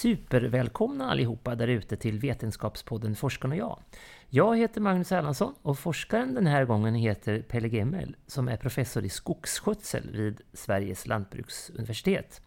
Supervälkomna 0.00 1.10
allihopa 1.10 1.54
där 1.54 1.68
ute 1.68 1.96
till 1.96 2.18
Vetenskapspodden 2.18 3.16
Forskarna 3.16 3.54
och 3.54 3.58
jag. 3.58 3.78
Jag 4.28 4.56
heter 4.56 4.80
Magnus 4.80 5.12
Erlandsson 5.12 5.54
och 5.62 5.78
forskaren 5.78 6.34
den 6.34 6.46
här 6.46 6.64
gången 6.64 6.94
heter 6.94 7.42
Pelle 7.42 7.68
Gemmel 7.68 8.16
som 8.26 8.48
är 8.48 8.56
professor 8.56 9.04
i 9.04 9.08
skogsskötsel 9.08 10.10
vid 10.10 10.40
Sveriges 10.52 11.06
lantbruksuniversitet. 11.06 12.42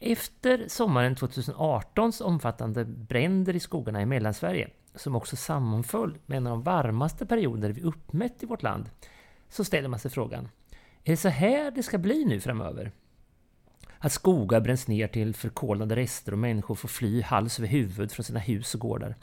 Efter 0.00 0.68
sommaren 0.68 1.16
2018s 1.16 2.22
omfattande 2.22 2.84
bränder 2.84 3.56
i 3.56 3.60
skogarna 3.60 4.02
i 4.02 4.06
Mellansverige, 4.06 4.68
som 4.94 5.16
också 5.16 5.36
sammanföll 5.36 6.18
med 6.26 6.36
en 6.36 6.46
av 6.46 6.50
de 6.50 6.62
varmaste 6.62 7.26
perioder 7.26 7.70
vi 7.70 7.82
uppmätt 7.82 8.42
i 8.42 8.46
vårt 8.46 8.62
land, 8.62 8.90
så 9.48 9.64
ställer 9.64 9.88
man 9.88 9.98
sig 9.98 10.10
frågan, 10.10 10.48
är 11.04 11.10
det 11.10 11.16
så 11.16 11.28
här 11.28 11.70
det 11.70 11.82
ska 11.82 11.98
bli 11.98 12.24
nu 12.24 12.40
framöver? 12.40 12.92
Att 14.02 14.12
skogar 14.12 14.60
bränns 14.60 14.88
ner 14.88 15.08
till 15.08 15.34
förkolnade 15.34 15.96
rester 15.96 16.32
och 16.32 16.38
människor 16.38 16.74
får 16.74 16.88
fly 16.88 17.22
hals 17.22 17.58
över 17.58 17.68
huvud 17.68 18.12
från 18.12 18.24
sina 18.24 18.40
hus 18.40 18.74
och 18.74 18.80
gårdar. 18.80 19.14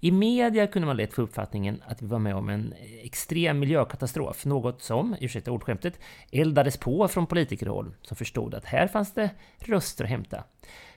I 0.00 0.10
media 0.10 0.66
kunde 0.66 0.86
man 0.86 0.96
lätt 0.96 1.14
få 1.14 1.22
uppfattningen 1.22 1.82
att 1.86 2.02
vi 2.02 2.06
var 2.06 2.18
med 2.18 2.34
om 2.34 2.48
en 2.48 2.74
extrem 3.02 3.58
miljökatastrof, 3.58 4.44
något 4.44 4.82
som, 4.82 5.16
ursäkta 5.20 5.50
ordskämtet, 5.50 6.00
eldades 6.30 6.76
på 6.76 7.08
från 7.08 7.26
politikerhåll 7.26 7.94
som 8.02 8.16
förstod 8.16 8.54
att 8.54 8.64
här 8.64 8.86
fanns 8.86 9.14
det 9.14 9.30
röster 9.58 10.04
att 10.04 10.10
hämta. 10.10 10.44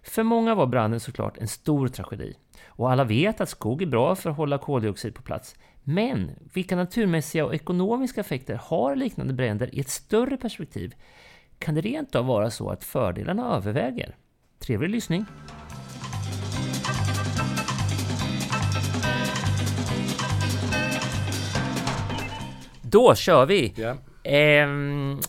För 0.04 0.24
många 0.24 0.56
var 0.56 0.66
branden 0.66 1.00
såklart 1.00 1.38
en 1.38 1.48
stor 1.48 1.88
tragedi. 1.88 2.38
Och 2.68 2.92
alla 2.92 3.04
vet 3.04 3.42
att 3.42 3.50
skog 3.50 3.82
är 3.82 3.86
bra 3.86 4.16
för 4.16 4.30
att 4.30 4.38
hålla 4.38 4.58
koldioxid 4.58 5.16
på 5.16 5.22
plats. 5.22 5.56
Men 5.84 6.32
vilka 6.54 6.76
naturmässiga 6.76 7.46
och 7.46 7.56
ekonomiska 7.56 8.22
effekter 8.22 8.60
har 8.64 8.96
liknande 8.96 9.34
bränder 9.34 9.76
i 9.76 9.80
ett 9.80 9.90
större 9.90 10.38
perspektiv? 10.38 10.94
Kan 11.60 11.76
det 11.76 11.82
rent 11.82 12.16
av 12.16 12.26
vara 12.26 12.52
så 12.52 12.70
att 12.70 12.84
fördelarna 12.84 13.56
överväger? 13.56 14.16
Trevlig 14.60 14.90
lyssning! 14.90 15.26
Då 22.82 23.16
kör 23.16 23.46
vi! 23.46 23.74
Ja. 23.76 23.98
Ehm, 24.24 25.20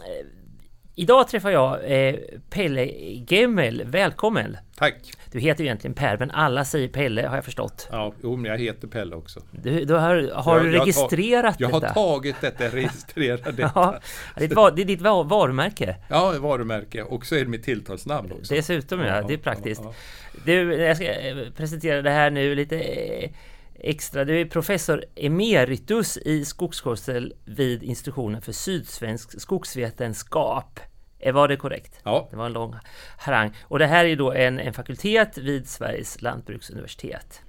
idag 0.99 1.29
träffar 1.29 1.51
jag 1.51 1.79
eh, 2.09 2.15
Pelle 2.51 2.85
Gemmel. 3.29 3.83
Välkommen! 3.87 4.57
Tack! 4.77 4.95
Du 5.33 5.41
heter 5.41 5.65
ju 5.65 5.67
egentligen 5.67 5.95
Per, 5.95 6.19
men 6.19 6.31
alla 6.31 6.65
säger 6.65 6.89
Pelle 6.89 7.27
har 7.29 7.37
jag 7.37 7.45
förstått. 7.45 7.89
Ja, 7.93 8.13
jo, 8.23 8.37
men 8.37 8.51
jag 8.51 8.59
heter 8.59 8.89
Pelle 8.89 9.17
också. 9.17 9.41
Du, 9.51 9.85
du 9.85 9.95
har, 9.95 10.01
har 10.35 10.57
Jag- 10.57 10.65
du 10.65 10.73
jag 10.73 10.79
har 10.79 10.87
registrerat 10.87 11.57
Jag 11.59 11.69
har 11.69 11.81
detta? 11.81 11.95
tagit 11.95 12.37
detta, 12.41 12.65
registrerat 12.69 13.45
detta. 13.57 13.71
Ja, 13.75 13.99
det 14.37 14.45
är, 14.45 14.49
ditt, 14.49 14.77
det 14.77 14.83
är 14.83 14.87
ditt 14.87 15.01
va- 15.01 15.23
varumärke. 15.23 15.97
Ja, 16.09 16.35
varumärke. 16.39 17.03
Och 17.03 17.27
så 17.27 17.35
är 17.35 17.39
det 17.41 17.47
mitt 17.47 17.65
tilltalsnamn 17.65 18.33
också. 18.33 18.55
Dessutom 18.55 19.01
ja, 19.01 19.07
Ja, 19.07 19.23
det 19.23 19.33
är 19.35 19.37
ja, 19.37 19.43
praktiskt. 19.43 19.81
ja. 19.85 19.93
Du, 20.45 20.75
jag 20.75 20.97
ska 20.97 21.05
eh, 21.13 21.37
presentera 21.57 22.03
det 22.03 22.11
här 22.11 22.31
nu 22.31 22.55
lite 22.55 22.79
eh, 22.81 23.31
extra. 23.79 24.25
Du 24.25 24.41
är 24.41 24.45
professor 24.45 25.05
emeritus 25.17 26.17
i 26.17 26.45
skogsskötsel 26.45 27.35
vid 27.45 27.83
institutionen 27.83 28.43
för 28.43 28.53
sydsvensk 28.53 29.41
skogsvetenskap. 29.41 30.81
Var 31.33 31.49
det 31.49 31.57
korrekt? 31.57 32.01
Ja. 32.05 32.29
Det 32.31 32.37
var 32.37 32.47
en 32.47 32.53
lång 32.53 32.75
harang. 33.19 33.51
Och 33.63 33.79
det 33.79 33.87
här 33.87 34.05
är 34.05 34.17
då 34.17 34.33
en, 34.33 34.59
en 34.61 34.73
fakultet 34.75 35.39
vid 35.39 35.69
Sveriges 35.69 36.23
lantbruksuniversitet. 36.23 37.41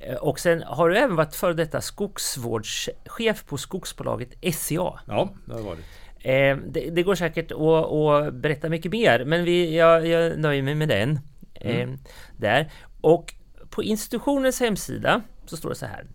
Eh, 0.00 0.14
Och 0.14 0.40
sen 0.40 0.62
har 0.62 0.88
du 0.88 0.98
även 0.98 1.16
varit 1.16 1.34
före 1.34 1.54
detta 1.54 1.80
skogsvårdschef 1.80 3.44
på 3.46 3.58
skogsbolaget 3.58 4.54
SCA. 4.54 5.00
Ja, 5.06 5.30
det 5.44 5.54
har 5.54 5.60
varit. 5.62 5.84
Eh, 6.18 6.56
det, 6.72 6.90
det 6.90 7.02
går 7.02 7.14
säkert 7.14 7.52
att, 7.52 7.60
att 7.60 8.34
berätta 8.34 8.68
mycket 8.68 8.92
mer, 8.92 9.24
men 9.24 9.44
vi, 9.44 9.76
jag, 9.76 10.06
jag 10.06 10.38
nöjer 10.38 10.62
mig 10.62 10.74
med 10.74 10.88
den. 10.88 11.18
Eh, 11.54 11.88
där. 12.36 12.72
Och 13.00 13.34
på 13.70 13.82
institutionens 13.82 14.60
hemsida 14.60 15.22
så 15.50 15.56
står 15.56 15.68
det 15.68 15.74
så 15.74 15.86
här. 15.86 16.06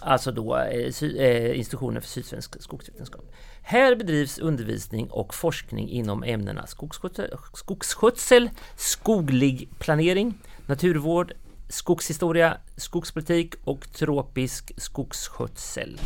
Alltså 0.00 0.32
då 0.32 0.56
eh, 0.56 1.04
eh 1.04 1.58
institutionen 1.58 2.02
för 2.02 2.08
sydsvensk 2.08 2.62
skogsvetenskap. 2.62 3.24
Här 3.62 3.94
bedrivs 3.94 4.38
undervisning 4.38 5.10
och 5.10 5.34
forskning 5.34 5.88
inom 5.88 6.22
ämnena 6.22 6.66
skogsskötsel, 6.66 7.30
skogsskötsel 7.54 8.50
skoglig 8.76 9.68
planering, 9.78 10.34
naturvård, 10.66 11.32
skogshistoria, 11.68 12.56
skogspolitik 12.76 13.54
och 13.64 13.92
tropisk 13.92 14.72
skogsskötsel. 14.76 16.00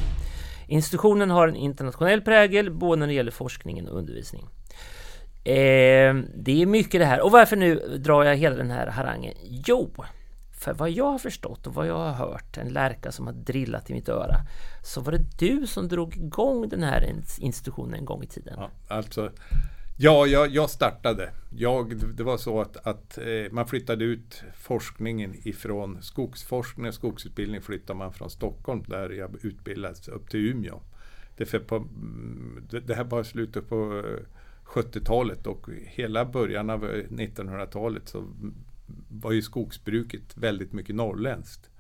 Institutionen 0.68 1.30
har 1.30 1.48
en 1.48 1.56
internationell 1.56 2.20
prägel 2.20 2.70
både 2.70 3.00
när 3.00 3.06
det 3.06 3.12
gäller 3.12 3.30
forskningen 3.30 3.88
och 3.88 3.98
undervisning. 3.98 4.48
Eh, 5.44 6.14
det 6.34 6.62
är 6.62 6.66
mycket 6.66 7.00
det 7.00 7.04
här. 7.04 7.20
Och 7.20 7.30
varför 7.30 7.56
nu 7.56 7.98
drar 7.98 8.24
jag 8.24 8.36
hela 8.36 8.56
den 8.56 8.70
här 8.70 8.86
harangen? 8.86 9.34
Jo, 9.42 9.90
för 10.64 10.74
vad 10.74 10.90
jag 10.90 11.04
har 11.04 11.18
förstått 11.18 11.66
och 11.66 11.74
vad 11.74 11.86
jag 11.86 11.98
har 11.98 12.12
hört, 12.12 12.56
en 12.56 12.68
lärka 12.68 13.12
som 13.12 13.26
har 13.26 13.34
drillat 13.34 13.90
i 13.90 13.94
mitt 13.94 14.08
öra, 14.08 14.36
så 14.82 15.00
var 15.00 15.12
det 15.12 15.38
du 15.38 15.66
som 15.66 15.88
drog 15.88 16.16
igång 16.16 16.68
den 16.68 16.82
här 16.82 17.14
institutionen 17.38 17.94
en 17.94 18.04
gång 18.04 18.22
i 18.22 18.26
tiden. 18.26 18.54
Ja, 18.56 18.70
alltså, 18.88 19.32
ja, 19.98 20.26
jag, 20.26 20.50
jag 20.50 20.70
startade. 20.70 21.30
Jag, 21.50 21.96
det 22.16 22.22
var 22.22 22.36
så 22.36 22.60
att, 22.60 22.86
att 22.86 23.18
eh, 23.18 23.52
man 23.52 23.66
flyttade 23.66 24.04
ut 24.04 24.42
forskningen 24.54 25.34
ifrån 25.48 26.02
skogsforskning 26.02 26.88
och 26.88 26.94
skogsutbildning 26.94 27.60
flyttade 27.60 27.98
man 27.98 28.12
från 28.12 28.30
Stockholm 28.30 28.82
där 28.86 29.10
jag 29.10 29.44
utbildades 29.44 30.08
upp 30.08 30.30
till 30.30 30.40
Umeå. 30.40 30.80
Det, 31.36 31.46
för 31.46 31.58
på, 31.58 31.76
mm, 31.76 32.66
det, 32.86 32.94
här 32.94 33.04
var 33.04 33.22
slutet 33.22 33.68
på 33.68 34.02
eh, 34.06 34.26
70-talet 34.64 35.46
och 35.46 35.68
hela 35.86 36.24
början 36.24 36.70
av 36.70 36.84
eh, 36.84 37.04
1900-talet 37.08 38.08
så 38.08 38.24
var 39.08 39.32
ju 39.32 39.42
skogsbruket 39.42 40.36
väldigt 40.36 40.72
mycket 40.72 40.94
norrländskt. 40.94 41.70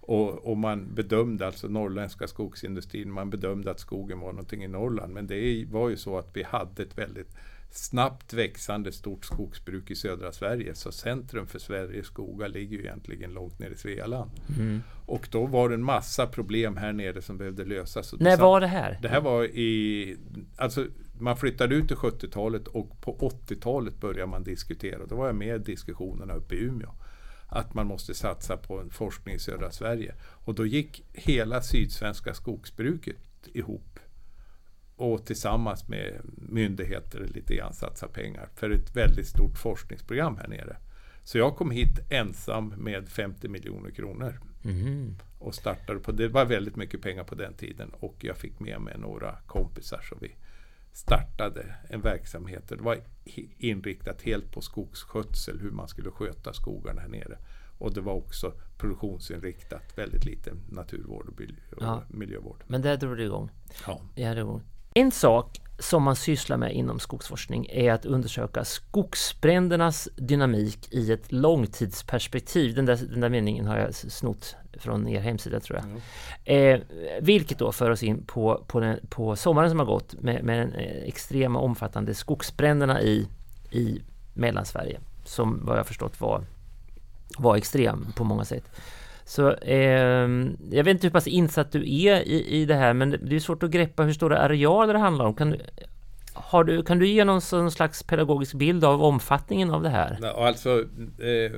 Och, 0.00 0.50
och 0.50 0.56
man 0.56 0.94
bedömde, 0.94 1.46
alltså 1.46 1.68
norrländska 1.68 2.26
skogsindustrin, 2.26 3.12
man 3.12 3.30
bedömde 3.30 3.70
att 3.70 3.80
skogen 3.80 4.20
var 4.20 4.32
någonting 4.32 4.64
i 4.64 4.68
Norrland. 4.68 5.14
Men 5.14 5.26
det 5.26 5.66
var 5.70 5.88
ju 5.88 5.96
så 5.96 6.18
att 6.18 6.30
vi 6.34 6.42
hade 6.42 6.82
ett 6.82 6.98
väldigt 6.98 7.36
snabbt 7.70 8.32
växande 8.32 8.92
stort 8.92 9.24
skogsbruk 9.24 9.90
i 9.90 9.94
södra 9.94 10.32
Sverige. 10.32 10.74
Så 10.74 10.92
centrum 10.92 11.46
för 11.46 11.58
Sveriges 11.58 12.06
skogar 12.06 12.48
ligger 12.48 12.76
ju 12.76 12.82
egentligen 12.82 13.32
långt 13.32 13.58
ner 13.58 13.70
i 13.70 13.76
Svealand. 13.76 14.30
Och 15.06 15.28
då 15.30 15.46
var 15.46 15.68
det 15.68 15.74
en 15.74 15.84
massa 15.84 16.26
problem 16.26 16.76
här 16.76 16.92
nere 16.92 17.22
som 17.22 17.38
behövde 17.38 17.64
lösas. 17.64 18.14
När 18.20 18.36
var 18.36 18.60
det 18.60 18.66
här? 18.66 18.98
det 19.02 19.08
här 19.08 19.20
var 19.20 19.44
i, 19.44 20.16
alltså 20.56 20.86
man 21.18 21.36
flyttade 21.36 21.74
ut 21.74 21.90
i 21.90 21.94
70-talet 21.94 22.68
och 22.68 23.00
på 23.00 23.30
80-talet 23.48 24.00
började 24.00 24.30
man 24.30 24.44
diskutera. 24.44 25.06
Då 25.06 25.16
var 25.16 25.26
jag 25.26 25.36
med 25.36 25.56
i 25.56 25.64
diskussionerna 25.64 26.34
uppe 26.34 26.54
i 26.54 26.58
Umeå. 26.58 26.90
Att 27.48 27.74
man 27.74 27.86
måste 27.86 28.14
satsa 28.14 28.56
på 28.56 28.80
en 28.80 28.90
forskning 28.90 29.34
i 29.34 29.38
södra 29.38 29.70
Sverige. 29.70 30.14
Och 30.20 30.54
då 30.54 30.66
gick 30.66 31.04
hela 31.12 31.62
sydsvenska 31.62 32.34
skogsbruket 32.34 33.48
ihop. 33.52 33.98
Och 34.96 35.26
tillsammans 35.26 35.88
med 35.88 36.20
myndigheter 36.36 37.30
lite 37.34 37.54
grann 37.54 37.72
satsa 37.72 38.08
pengar 38.08 38.48
för 38.54 38.70
ett 38.70 38.96
väldigt 38.96 39.26
stort 39.26 39.58
forskningsprogram 39.58 40.36
här 40.36 40.48
nere. 40.48 40.76
Så 41.24 41.38
jag 41.38 41.56
kom 41.56 41.70
hit 41.70 41.98
ensam 42.10 42.68
med 42.68 43.08
50 43.08 43.48
miljoner 43.48 43.90
kronor. 43.90 44.40
och 45.38 45.54
startade 45.54 46.00
på, 46.00 46.12
det 46.12 46.28
var 46.28 46.44
väldigt 46.44 46.76
mycket 46.76 47.02
pengar 47.02 47.24
på 47.24 47.34
den 47.34 47.54
tiden 47.54 47.90
och 48.00 48.16
jag 48.20 48.36
fick 48.36 48.60
med 48.60 48.80
mig 48.80 48.98
några 48.98 49.32
kompisar 49.46 50.00
så 50.08 50.16
vi 50.20 50.34
startade 50.96 51.74
en 51.88 52.00
verksamhet. 52.00 52.68
Det 52.68 52.76
var 52.76 52.98
inriktat 53.58 54.22
helt 54.22 54.52
på 54.52 54.60
skogsskötsel, 54.60 55.60
hur 55.60 55.70
man 55.70 55.88
skulle 55.88 56.10
sköta 56.10 56.52
skogarna 56.52 57.00
här 57.00 57.08
nere. 57.08 57.38
Och 57.78 57.94
det 57.94 58.00
var 58.00 58.12
också 58.12 58.52
produktionsinriktat, 58.78 59.98
väldigt 59.98 60.24
lite 60.24 60.52
naturvård 60.68 61.28
och, 61.28 61.34
ja. 61.80 62.02
miljövård. 62.08 62.64
Men 62.66 62.82
där 62.82 62.96
drog 62.96 63.16
det 63.16 63.24
igång? 63.24 63.50
Ja. 63.86 64.00
ja 64.14 64.34
det 64.34 64.40
igång. 64.40 64.62
En 64.96 65.10
sak 65.10 65.60
som 65.78 66.02
man 66.02 66.16
sysslar 66.16 66.56
med 66.56 66.74
inom 66.74 66.98
skogsforskning 66.98 67.66
är 67.70 67.92
att 67.92 68.06
undersöka 68.06 68.64
skogsbrändernas 68.64 70.08
dynamik 70.16 70.88
i 70.90 71.12
ett 71.12 71.32
långtidsperspektiv. 71.32 72.74
Den 72.74 72.86
där, 72.86 72.96
den 72.96 73.20
där 73.20 73.28
meningen 73.28 73.66
har 73.66 73.78
jag 73.78 73.94
snott 73.94 74.56
från 74.78 75.08
er 75.08 75.20
hemsida 75.20 75.60
tror 75.60 75.78
jag. 75.78 75.84
Mm. 75.84 76.80
Eh, 76.80 76.86
vilket 77.20 77.58
då 77.58 77.72
för 77.72 77.90
oss 77.90 78.02
in 78.02 78.24
på, 78.26 78.64
på, 78.66 78.80
den, 78.80 78.98
på 79.08 79.36
sommaren 79.36 79.70
som 79.70 79.78
har 79.78 79.86
gått 79.86 80.14
med, 80.20 80.44
med 80.44 80.58
den 80.58 80.72
eh, 80.72 81.08
extrema 81.08 81.58
omfattande 81.58 82.14
skogsbränderna 82.14 83.02
i, 83.02 83.28
i 83.70 84.02
Mellansverige. 84.34 85.00
Som 85.24 85.66
vad 85.66 85.78
jag 85.78 85.86
förstått 85.86 86.20
var, 86.20 86.44
var 87.38 87.56
extrem 87.56 88.12
på 88.16 88.24
många 88.24 88.44
sätt. 88.44 88.70
Så 89.26 89.54
eh, 89.54 90.28
jag 90.70 90.84
vet 90.84 90.88
inte 90.88 91.06
hur 91.06 91.10
pass 91.10 91.26
insatt 91.26 91.72
du 91.72 91.78
är 91.78 92.28
i, 92.28 92.46
i 92.46 92.64
det 92.64 92.74
här 92.74 92.94
men 92.94 93.10
det 93.10 93.36
är 93.36 93.40
svårt 93.40 93.62
att 93.62 93.70
greppa 93.70 94.02
hur 94.02 94.12
stora 94.12 94.38
arealer 94.38 94.92
det 94.92 94.98
handlar 94.98 95.24
om. 95.24 95.34
Kan, 95.34 95.56
har 96.32 96.64
du, 96.64 96.82
kan 96.82 96.98
du 96.98 97.08
ge 97.08 97.24
någon, 97.24 97.40
någon 97.52 97.70
slags 97.70 98.02
pedagogisk 98.02 98.54
bild 98.54 98.84
av 98.84 99.02
omfattningen 99.02 99.70
av 99.70 99.82
det 99.82 99.88
här? 99.88 100.24
Alltså, 100.24 100.80
eh, 101.18 101.52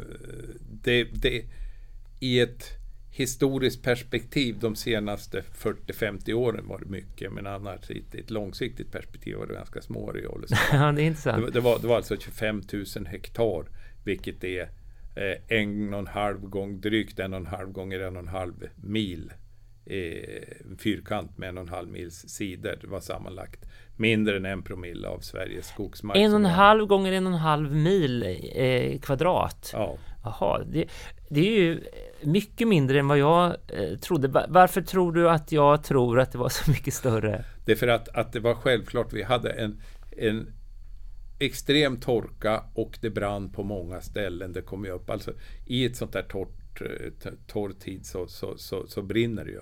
det, 0.83 1.05
det, 1.05 1.45
i 2.21 2.41
ett 2.41 2.79
historiskt 3.11 3.83
perspektiv 3.83 4.57
de 4.61 4.77
senaste 4.77 5.43
40-50 5.59 6.33
åren 6.33 6.69
var 6.69 6.79
det 6.79 6.87
mycket, 6.87 7.33
men 7.33 7.47
annars 7.47 7.91
i 7.91 7.99
ett, 7.99 8.15
ett 8.15 8.31
långsiktigt 8.31 8.93
perspektiv 8.93 9.37
var 9.37 9.47
det 9.47 9.55
ganska 9.55 9.83
små 9.83 10.11
arealer. 10.11 10.49
ja, 10.73 10.93
det 10.93 11.03
är 11.03 11.07
intressant. 11.07 11.47
Det, 11.47 11.53
det, 11.53 11.61
var, 11.61 11.79
det 11.79 11.87
var 11.87 11.97
alltså 11.97 12.17
25 12.17 12.63
000 12.73 13.07
hektar, 13.07 13.65
vilket 14.05 14.45
är 14.45 14.69
en 15.49 15.95
och 15.95 16.01
en 16.01 16.07
halv 16.07 16.41
gång, 16.41 16.81
drygt 16.81 17.19
en 17.19 17.33
och 17.33 17.41
en 17.41 17.47
halv 17.47 17.73
gånger 17.73 18.01
en 18.01 18.17
och 18.17 18.23
en 18.23 18.29
halv 18.29 18.69
mil. 18.77 19.33
Eh, 19.91 20.77
fyrkant 20.79 21.39
med 21.39 21.49
en 21.49 21.59
och 21.59 21.63
en 21.63 21.69
halv 21.69 21.89
mils 21.89 22.29
sidor. 22.29 22.79
Det 22.81 22.87
var 22.87 23.01
sammanlagt 23.01 23.65
mindre 23.97 24.37
än 24.37 24.45
en 24.45 24.63
promille 24.63 25.09
av 25.09 25.19
Sveriges 25.19 25.69
skogsmark. 25.69 26.19
En 26.19 26.33
och 26.33 26.39
en 26.39 26.45
halv 26.45 26.87
gånger 26.87 27.13
en 27.13 27.27
och 27.27 27.33
en 27.33 27.39
halv 27.39 27.73
mil 27.75 28.23
eh, 28.55 28.99
kvadrat? 28.99 29.71
Ja. 29.73 29.97
Jaha, 30.25 30.65
det, 30.65 30.85
det, 31.29 31.41
är 31.41 31.61
ju 31.61 31.81
mycket 32.23 32.69
mindre 32.69 32.99
än 32.99 33.09
vad 33.09 33.19
jag 33.19 33.57
eh, 33.69 33.99
trodde. 33.99 34.47
Varför 34.49 34.83
tror 34.83 35.13
du 35.13 35.31
att 35.31 35.53
jag 35.53 35.85
tror 35.85 36.21
att 36.21 36.33
det 36.33 36.39
var 36.39 36.49
så 36.49 36.71
mycket 36.71 36.95
större? 36.95 37.45
Det 37.65 37.73
är 37.73 37.77
för 37.77 37.89
att, 37.89 38.09
att 38.09 38.33
det 38.33 38.41
var 38.41 38.55
självklart. 38.55 39.13
Vi 39.13 39.23
hade 39.23 39.51
en, 39.51 39.81
en 40.17 40.53
extrem 41.39 41.97
torka 41.97 42.65
och 42.75 42.99
det 43.01 43.11
brann 43.11 43.53
på 43.53 43.63
många 43.63 44.01
ställen. 44.01 44.53
Det 44.53 44.63
kom 44.63 44.85
ju 44.85 44.91
upp, 44.91 45.11
alltså 45.11 45.33
i 45.67 45.85
ett 45.85 45.97
sånt 45.97 46.13
där 46.13 46.23
torrt, 46.23 46.81
eh, 46.81 46.87
torr 47.47 47.73
tid 47.81 48.07
så, 48.07 48.27
så, 48.27 48.57
så, 48.57 48.87
så, 48.87 49.03
brinner 49.03 49.45
det 49.45 49.51
ju. 49.51 49.61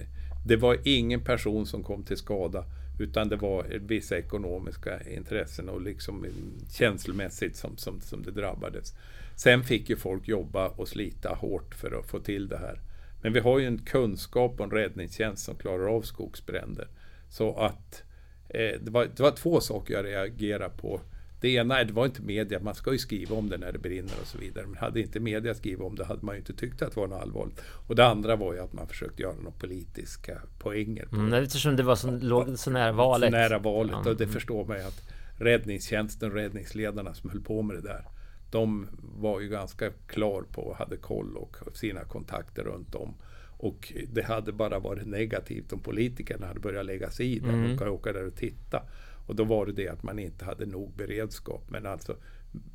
det 0.44 0.56
var 0.56 0.78
ingen 0.84 1.20
person 1.20 1.66
som 1.66 1.82
kom 1.82 2.02
till 2.02 2.16
skada. 2.16 2.64
Utan 2.98 3.28
det 3.28 3.36
var 3.36 3.64
vissa 3.80 4.18
ekonomiska 4.18 5.00
intressen 5.10 5.68
och 5.68 5.80
liksom 5.80 6.26
känslomässigt 6.72 7.56
som, 7.56 7.76
som, 7.76 8.00
som 8.00 8.22
det 8.22 8.30
drabbades. 8.30 8.94
Sen 9.36 9.64
fick 9.64 9.90
ju 9.90 9.96
folk 9.96 10.28
jobba 10.28 10.68
och 10.68 10.88
slita 10.88 11.34
hårt 11.34 11.74
för 11.74 11.98
att 11.98 12.06
få 12.06 12.18
till 12.18 12.48
det 12.48 12.58
här. 12.58 12.80
Men 13.22 13.32
vi 13.32 13.40
har 13.40 13.58
ju 13.58 13.66
en 13.66 13.78
kunskap 13.78 14.60
och 14.60 14.64
en 14.64 14.70
räddningstjänst 14.70 15.44
som 15.44 15.56
klarar 15.56 15.86
av 15.86 16.02
skogsbränder. 16.02 16.88
Så 17.28 17.56
att 17.56 18.02
eh, 18.48 18.80
det, 18.80 18.90
var, 18.90 19.04
det 19.16 19.22
var 19.22 19.30
två 19.30 19.60
saker 19.60 19.94
jag 19.94 20.04
reagerade 20.04 20.74
på 20.76 21.00
det 21.44 21.50
ena 21.50 21.84
det 21.84 21.92
var 21.92 22.06
inte 22.06 22.22
media, 22.22 22.60
man 22.60 22.74
ska 22.74 22.92
ju 22.92 22.98
skriva 22.98 23.36
om 23.36 23.48
det 23.48 23.58
när 23.58 23.72
det 23.72 23.78
brinner 23.78 24.12
och 24.20 24.26
så 24.26 24.38
vidare. 24.38 24.66
Men 24.66 24.76
hade 24.76 25.00
inte 25.00 25.20
media 25.20 25.54
skrivit 25.54 25.80
om 25.80 25.96
det 25.96 26.04
hade 26.04 26.26
man 26.26 26.34
ju 26.34 26.38
inte 26.38 26.52
tyckt 26.52 26.82
att 26.82 26.94
det 26.94 27.00
var 27.00 27.06
något 27.06 27.22
allvarligt. 27.22 27.60
Och 27.88 27.94
det 27.94 28.06
andra 28.06 28.36
var 28.36 28.54
ju 28.54 28.60
att 28.60 28.72
man 28.72 28.88
försökte 28.88 29.22
göra 29.22 29.34
några 29.34 29.50
politiska 29.50 30.42
poänger. 30.58 31.06
På 31.06 31.16
mm, 31.16 31.32
eftersom 31.32 31.76
det 31.76 31.82
var 31.82 31.96
så, 31.96 32.10
låg 32.10 32.58
så 32.58 32.70
nära 32.70 32.92
valet. 32.92 33.30
Så 33.30 33.36
nära 33.36 33.58
valet 33.58 34.06
och 34.06 34.16
det 34.16 34.26
förstår 34.26 34.64
man 34.64 34.76
ju 34.76 34.82
att 34.82 35.02
räddningstjänsten, 35.38 36.30
räddningsledarna 36.32 37.14
som 37.14 37.30
höll 37.30 37.40
på 37.40 37.62
med 37.62 37.76
det 37.76 37.82
där. 37.82 38.04
De 38.50 38.88
var 39.00 39.40
ju 39.40 39.48
ganska 39.48 39.90
klar 40.06 40.42
på 40.42 40.62
och 40.62 40.76
hade 40.76 40.96
koll 40.96 41.36
och 41.36 41.56
sina 41.76 42.04
kontakter 42.04 42.62
runt 42.62 42.94
om. 42.94 43.14
Och 43.58 43.92
det 44.12 44.22
hade 44.22 44.52
bara 44.52 44.78
varit 44.78 45.06
negativt 45.06 45.72
om 45.72 45.80
politikerna 45.80 46.46
hade 46.46 46.60
börjat 46.60 46.86
lägga 46.86 47.10
sig 47.10 47.36
i 47.36 47.38
det. 47.38 47.48
Mm. 47.48 47.78
Och 47.78 47.94
åka 47.94 48.12
där 48.12 48.26
och 48.26 48.36
titta. 48.36 48.82
Och 49.26 49.36
då 49.36 49.44
var 49.44 49.66
det 49.66 49.72
det 49.72 49.88
att 49.88 50.02
man 50.02 50.18
inte 50.18 50.44
hade 50.44 50.66
nog 50.66 50.92
beredskap. 50.96 51.70
Men 51.70 51.86
alltså 51.86 52.16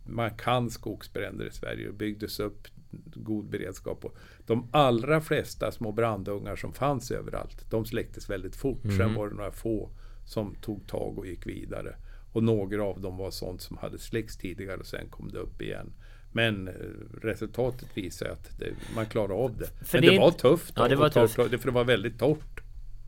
man 0.05 0.31
kan 0.31 0.69
skogsbränder 0.69 1.45
i 1.45 1.51
Sverige 1.51 1.89
och 1.89 1.95
byggdes 1.95 2.39
upp 2.39 2.67
god 3.13 3.45
beredskap. 3.45 4.05
Och 4.05 4.17
de 4.45 4.69
allra 4.71 5.21
flesta 5.21 5.71
små 5.71 5.91
brandungar 5.91 6.55
som 6.55 6.73
fanns 6.73 7.11
överallt, 7.11 7.71
de 7.71 7.85
släcktes 7.85 8.29
väldigt 8.29 8.55
fort. 8.55 8.83
Mm. 8.83 8.97
Sen 8.97 9.13
var 9.13 9.29
det 9.29 9.35
några 9.35 9.51
få 9.51 9.89
som 10.25 10.55
tog 10.55 10.87
tag 10.87 11.17
och 11.17 11.27
gick 11.27 11.47
vidare. 11.47 11.95
Och 12.31 12.43
några 12.43 12.83
av 12.83 13.01
dem 13.01 13.17
var 13.17 13.31
sånt 13.31 13.61
som 13.61 13.77
hade 13.77 13.99
släckts 13.99 14.37
tidigare 14.37 14.77
och 14.77 14.85
sen 14.85 15.09
kom 15.09 15.31
det 15.31 15.39
upp 15.39 15.61
igen. 15.61 15.93
Men 16.31 16.67
eh, 16.67 16.73
resultatet 17.21 17.89
visar 17.93 18.29
att 18.29 18.59
det, 18.59 18.73
man 18.95 19.05
klarar 19.05 19.33
av 19.33 19.57
det. 19.57 19.65
För 19.65 19.97
Men 19.97 20.01
det, 20.01 20.11
det 20.11 20.19
var 20.19 20.31
tufft. 20.31 20.73
Ja, 20.75 20.87
det 20.87 20.95
var 20.95 21.09
tufft. 21.09 21.35
För 21.35 21.65
det 21.65 21.71
var 21.71 21.83
väldigt 21.83 22.19
torrt. 22.19 22.58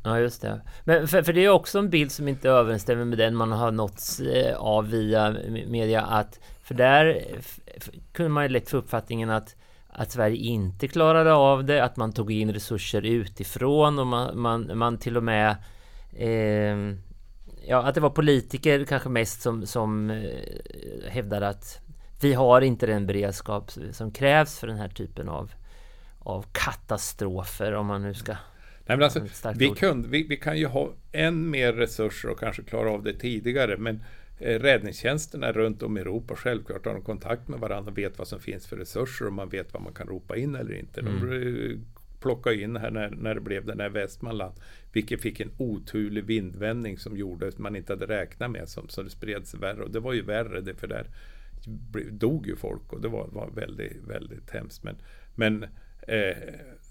Ja, 0.04 0.20
just 0.20 0.42
det. 0.42 0.62
Men 0.84 1.08
för, 1.08 1.24
för 1.24 1.34
det 1.34 1.46
är 1.46 1.50
också 1.50 1.80
en 1.80 1.90
bild 1.90 2.12
som 2.12 2.28
inte 2.28 2.50
överensstämmer 2.50 3.06
med 3.06 3.18
den 3.18 3.36
man 3.36 3.52
har 3.52 3.72
nåtts 3.72 4.20
eh, 4.20 4.58
av 4.58 4.90
via 4.90 5.36
media. 5.68 6.02
Att, 6.02 6.40
för 6.64 6.76
där 6.76 7.26
kunde 8.12 8.30
man 8.30 8.44
ju 8.44 8.50
lätt 8.50 8.70
få 8.70 8.78
uppfattningen 8.78 9.30
att 9.30 9.56
att 9.94 10.12
Sverige 10.12 10.38
inte 10.38 10.88
klarade 10.88 11.34
av 11.34 11.66
det, 11.66 11.84
att 11.84 11.98
man 11.98 12.14
tog 12.14 12.32
in 12.32 12.54
resurser 12.54 13.06
utifrån 13.06 14.00
och 14.00 14.08
man, 14.08 14.40
man, 14.40 14.72
man 14.78 14.98
till 14.98 15.18
och 15.18 15.24
med 15.24 15.56
eh, 16.14 16.98
Ja, 17.68 17.84
att 17.84 17.96
det 17.96 18.02
var 18.02 18.10
politiker 18.10 18.86
kanske 18.86 19.10
mest 19.10 19.42
som, 19.42 19.66
som 19.66 20.10
eh, 20.10 21.10
hävdade 21.10 21.48
att 21.48 21.80
vi 22.22 22.34
har 22.34 22.62
inte 22.62 22.86
den 22.86 23.08
beredskap 23.08 23.72
som 23.92 24.12
krävs 24.12 24.60
för 24.60 24.68
den 24.68 24.78
här 24.78 24.90
typen 24.90 25.30
av, 25.30 25.52
av 26.20 26.46
katastrofer 26.52 27.74
om 27.74 27.86
man 27.86 28.02
nu 28.02 28.14
ska 28.14 28.36
men 28.96 29.04
alltså, 29.04 29.52
vi, 29.56 29.70
kunde, 29.70 30.08
vi, 30.08 30.24
vi, 30.24 30.38
kan 30.38 30.58
ju 30.58 30.66
ha 30.66 30.94
än 31.12 31.50
mer 31.50 31.74
resurser 31.74 32.30
och 32.30 32.40
kanske 32.40 32.64
klara 32.64 32.92
av 32.92 33.04
det 33.04 33.14
tidigare. 33.14 33.78
Men 33.78 34.04
eh, 34.40 34.60
räddningstjänsterna 34.60 35.52
runt 35.52 35.84
om 35.84 35.98
i 35.98 36.02
Europa 36.02 36.36
självklart 36.36 36.86
har 36.86 36.94
de 36.94 37.04
kontakt 37.04 37.48
med 37.48 37.60
varandra 37.60 37.92
och 37.92 37.98
vet 37.98 38.18
vad 38.18 38.28
som 38.28 38.40
finns 38.40 38.68
för 38.68 38.78
resurser 38.78 39.26
och 39.26 39.34
man 39.34 39.50
vet 39.50 39.74
vad 39.74 39.82
man 39.82 39.94
kan 39.94 40.08
ropa 40.08 40.38
in 40.38 40.56
eller 40.56 40.74
inte. 40.74 41.02
Mm. 41.02 41.30
De 41.30 41.86
plockade 42.22 42.62
in 42.62 42.76
här 42.76 42.92
när, 42.92 43.10
när 43.10 43.36
det 43.36 43.42
blev 43.42 43.66
den 43.66 43.80
här 43.80 43.90
Västmanland. 43.90 44.54
Vilket 44.94 45.22
fick 45.22 45.40
en 45.40 45.52
oturlig 45.58 46.24
vindvändning 46.24 46.98
som 46.98 47.18
gjorde 47.18 47.48
att 47.48 47.58
man 47.58 47.76
inte 47.76 47.94
hade 47.94 48.06
räknat 48.06 48.52
med. 48.52 48.70
Som, 48.70 48.90
så 48.90 49.04
det 49.04 49.10
spreds 49.10 49.54
värre. 49.54 49.84
Och 49.84 49.92
det 49.92 50.00
var 50.00 50.14
ju 50.14 50.22
värre 50.22 50.62
det 50.62 50.76
för 50.76 50.88
där 50.88 51.08
dog 52.12 52.48
ju 52.48 52.56
folk 52.56 52.94
och 52.94 53.02
det 53.02 53.08
var, 53.08 53.28
var 53.28 53.50
väldigt, 53.50 54.04
väldigt 54.08 54.52
hemskt. 54.52 54.84
Men, 54.84 54.96
men 55.36 55.64
eh, 56.08 56.38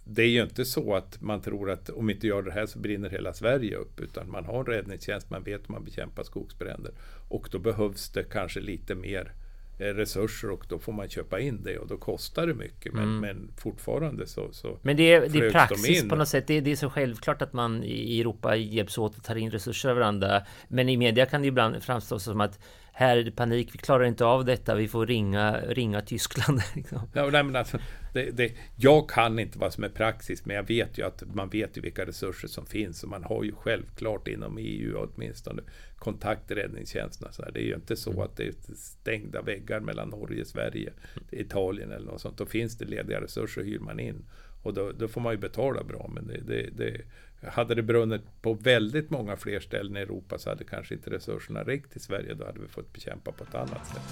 det 0.05 0.23
är 0.23 0.29
ju 0.29 0.43
inte 0.43 0.65
så 0.65 0.95
att 0.95 1.21
man 1.21 1.41
tror 1.41 1.71
att 1.71 1.91
om 1.91 2.07
vi 2.07 2.15
inte 2.15 2.27
gör 2.27 2.43
det 2.43 2.53
här 2.53 2.67
så 2.67 2.79
brinner 2.79 3.11
hela 3.11 3.33
Sverige 3.33 3.77
upp. 3.77 4.01
Utan 4.01 4.31
man 4.31 4.45
har 4.45 4.59
en 4.59 4.67
räddningstjänst, 4.67 5.31
man 5.31 5.43
vet 5.43 5.61
hur 5.69 5.73
man 5.73 5.85
bekämpar 5.85 6.23
skogsbränder. 6.23 6.93
Och 7.29 7.49
då 7.53 7.59
behövs 7.59 8.11
det 8.11 8.23
kanske 8.23 8.61
lite 8.61 8.95
mer 8.95 9.33
eh, 9.79 9.85
resurser 9.85 10.51
och 10.51 10.67
då 10.69 10.79
får 10.79 10.93
man 10.93 11.09
köpa 11.09 11.41
in 11.41 11.63
det 11.63 11.79
och 11.79 11.87
då 11.87 11.97
kostar 11.97 12.47
det 12.47 12.55
mycket. 12.55 12.93
Men, 12.93 13.05
mm. 13.05 13.21
men 13.21 13.51
fortfarande 13.57 14.27
så, 14.27 14.53
så 14.53 14.79
Men 14.83 14.97
det 14.97 15.13
är, 15.13 15.29
det 15.29 15.39
är 15.39 15.51
praxis 15.51 16.03
de 16.03 16.09
på 16.09 16.17
något 16.17 16.29
sätt. 16.29 16.47
Det 16.47 16.55
är, 16.55 16.61
det 16.61 16.73
är 16.73 16.77
så 16.77 16.91
självklart 16.91 17.43
att 17.43 17.53
man 17.53 17.85
i 17.85 18.21
Europa 18.21 18.57
hjälps 18.57 18.99
åt 18.99 19.17
och 19.17 19.25
tar 19.25 19.37
in 19.37 19.51
resurser 19.51 19.89
av 19.89 19.97
varandra. 19.97 20.43
Men 20.69 20.89
i 20.89 20.97
media 20.97 21.27
kan 21.27 21.43
det 21.43 21.49
ibland 21.49 21.83
framstå 21.83 22.19
som 22.19 22.41
att 22.41 22.59
här 23.01 23.17
är 23.17 23.25
det 23.25 23.31
panik, 23.31 23.75
vi 23.75 23.79
klarar 23.79 24.05
inte 24.05 24.25
av 24.25 24.45
detta, 24.45 24.75
vi 24.75 24.89
får 24.89 25.07
ringa, 25.07 25.61
ringa 25.61 26.01
Tyskland. 26.01 26.61
Liksom. 26.75 26.99
Ja, 27.13 27.29
nej, 27.33 27.43
men 27.43 27.57
alltså, 27.57 27.79
det, 28.13 28.31
det, 28.31 28.53
jag 28.77 29.09
kan 29.11 29.39
inte 29.39 29.59
vad 29.59 29.73
som 29.73 29.85
är 29.85 29.89
praxis, 29.89 30.47
men 30.47 30.57
jag 30.57 30.69
vet 30.69 30.99
ju 30.99 31.07
att 31.07 31.35
man 31.35 31.49
vet 31.49 31.77
ju 31.77 31.81
vilka 31.81 32.07
resurser 32.07 32.49
som 32.49 32.67
finns 32.67 33.03
och 33.03 33.09
man 33.09 33.25
har 33.25 33.45
ju 33.45 33.53
självklart 33.53 34.29
inom 34.29 34.59
EU 34.59 34.97
åtminstone 34.97 35.63
kontakt 35.97 36.51
räddningstjänsterna. 36.51 37.33
Så 37.33 37.43
här. 37.43 37.53
Det 37.53 37.61
är 37.61 37.65
ju 37.65 37.75
inte 37.75 37.97
så 37.97 38.11
Mm. 38.11 38.23
att 38.23 38.37
det 38.37 38.47
är 38.47 38.55
stängda 38.77 39.43
väggar 39.43 39.81
mellan 39.81 40.09
Norge, 40.09 40.45
Sverige, 40.45 40.93
Italien 41.31 41.93
eller 41.93 42.07
något 42.07 42.21
sånt. 42.21 42.39
Då 42.39 42.47
finns 42.47 42.79
det 42.79 42.85
lediga 42.85 43.21
resurser 43.21 43.65
hyr 43.65 43.79
man 43.79 44.01
in. 44.01 44.25
Och 44.63 44.75
då, 44.75 44.93
då 44.93 45.09
får 45.09 45.21
man 45.21 45.33
ju 45.33 45.39
betala 45.39 45.85
bra. 45.85 46.11
Men 46.15 46.27
det, 46.27 46.71
det, 46.77 47.01
hade 47.43 47.75
det 47.75 47.83
brunnit 47.83 48.23
på 48.43 48.55
väldigt 48.55 49.11
många 49.11 49.37
fler 49.37 49.61
ställen 49.61 49.97
i 49.97 50.01
Europa 50.01 50.39
så 50.39 50.51
hade 50.51 50.65
kanske 50.65 50.95
inte 50.95 51.11
resurserna 51.11 51.63
räckt 51.63 51.97
i 51.97 52.01
Sverige. 52.01 52.35
Då 52.35 52.47
hade 52.47 52.61
vi 52.61 52.69
fått 52.69 52.93
bekämpa 52.93 53.33
på 53.33 53.45
ett 53.45 53.55
annat 53.55 53.87
sätt. 53.87 54.03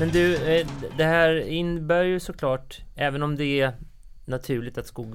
Men 0.00 0.08
du, 0.08 0.36
eh, 0.36 0.66
det 0.96 1.04
här 1.04 1.48
innebär 1.48 2.04
ju 2.04 2.20
såklart, 2.20 2.80
även 2.96 3.22
om 3.22 3.36
det 3.36 3.60
är 3.60 3.72
naturligt 4.24 4.78
att 4.78 4.86
skog 4.86 5.14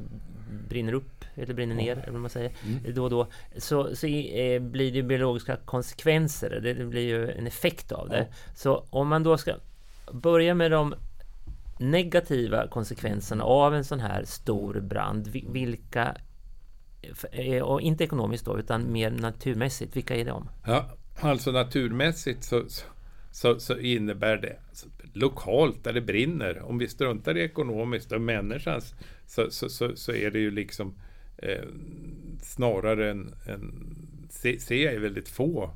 brinner 0.69 0.93
upp 0.93 1.25
eller 1.35 1.53
brinner 1.53 1.75
ner, 1.75 1.97
eller 1.97 2.11
vad 2.11 2.21
man 2.21 2.29
säger, 2.29 2.51
då 2.95 3.03
och 3.03 3.09
då, 3.09 3.27
så, 3.57 3.95
så 3.95 4.07
eh, 4.07 4.61
blir 4.61 4.91
det 4.91 5.03
biologiska 5.03 5.57
konsekvenser. 5.65 6.59
Det, 6.63 6.73
det 6.73 6.85
blir 6.85 7.07
ju 7.07 7.31
en 7.31 7.47
effekt 7.47 7.91
av 7.91 8.09
det. 8.09 8.27
Så 8.55 8.85
om 8.89 9.07
man 9.07 9.23
då 9.23 9.37
ska 9.37 9.53
börja 10.11 10.53
med 10.53 10.71
de 10.71 10.95
negativa 11.79 12.67
konsekvenserna 12.67 13.43
av 13.43 13.75
en 13.75 13.83
sån 13.83 13.99
här 13.99 14.23
stor 14.23 14.79
brand, 14.79 15.27
vilka, 15.27 16.15
eh, 17.31 17.61
och 17.63 17.81
inte 17.81 18.03
ekonomiskt 18.03 18.45
då, 18.45 18.59
utan 18.59 18.91
mer 18.91 19.11
naturmässigt, 19.11 19.95
vilka 19.95 20.15
är 20.15 20.25
de? 20.25 20.49
Ja, 20.65 20.89
alltså 21.19 21.51
naturmässigt 21.51 22.43
så, 22.43 22.63
så, 23.31 23.59
så, 23.59 23.77
innebär 23.77 24.37
det 24.37 24.59
alltså, 24.69 24.87
lokalt 25.13 25.83
där 25.83 25.93
det 25.93 26.01
brinner, 26.01 26.61
om 26.61 26.77
vi 26.77 26.87
struntar 26.87 27.37
i 27.37 27.41
ekonomiskt 27.41 28.11
och 28.11 28.21
människans, 28.21 28.95
så, 29.25 29.51
så, 29.51 29.69
så, 29.69 29.95
så 29.95 30.11
är 30.11 30.31
det 30.31 30.39
ju 30.39 30.51
liksom 30.51 30.93
eh, 31.37 31.65
snarare 32.41 33.11
en, 33.11 33.35
en 33.45 33.95
se, 34.29 34.59
ser 34.59 34.91
jag 34.91 34.99
väldigt 34.99 35.29
få 35.29 35.73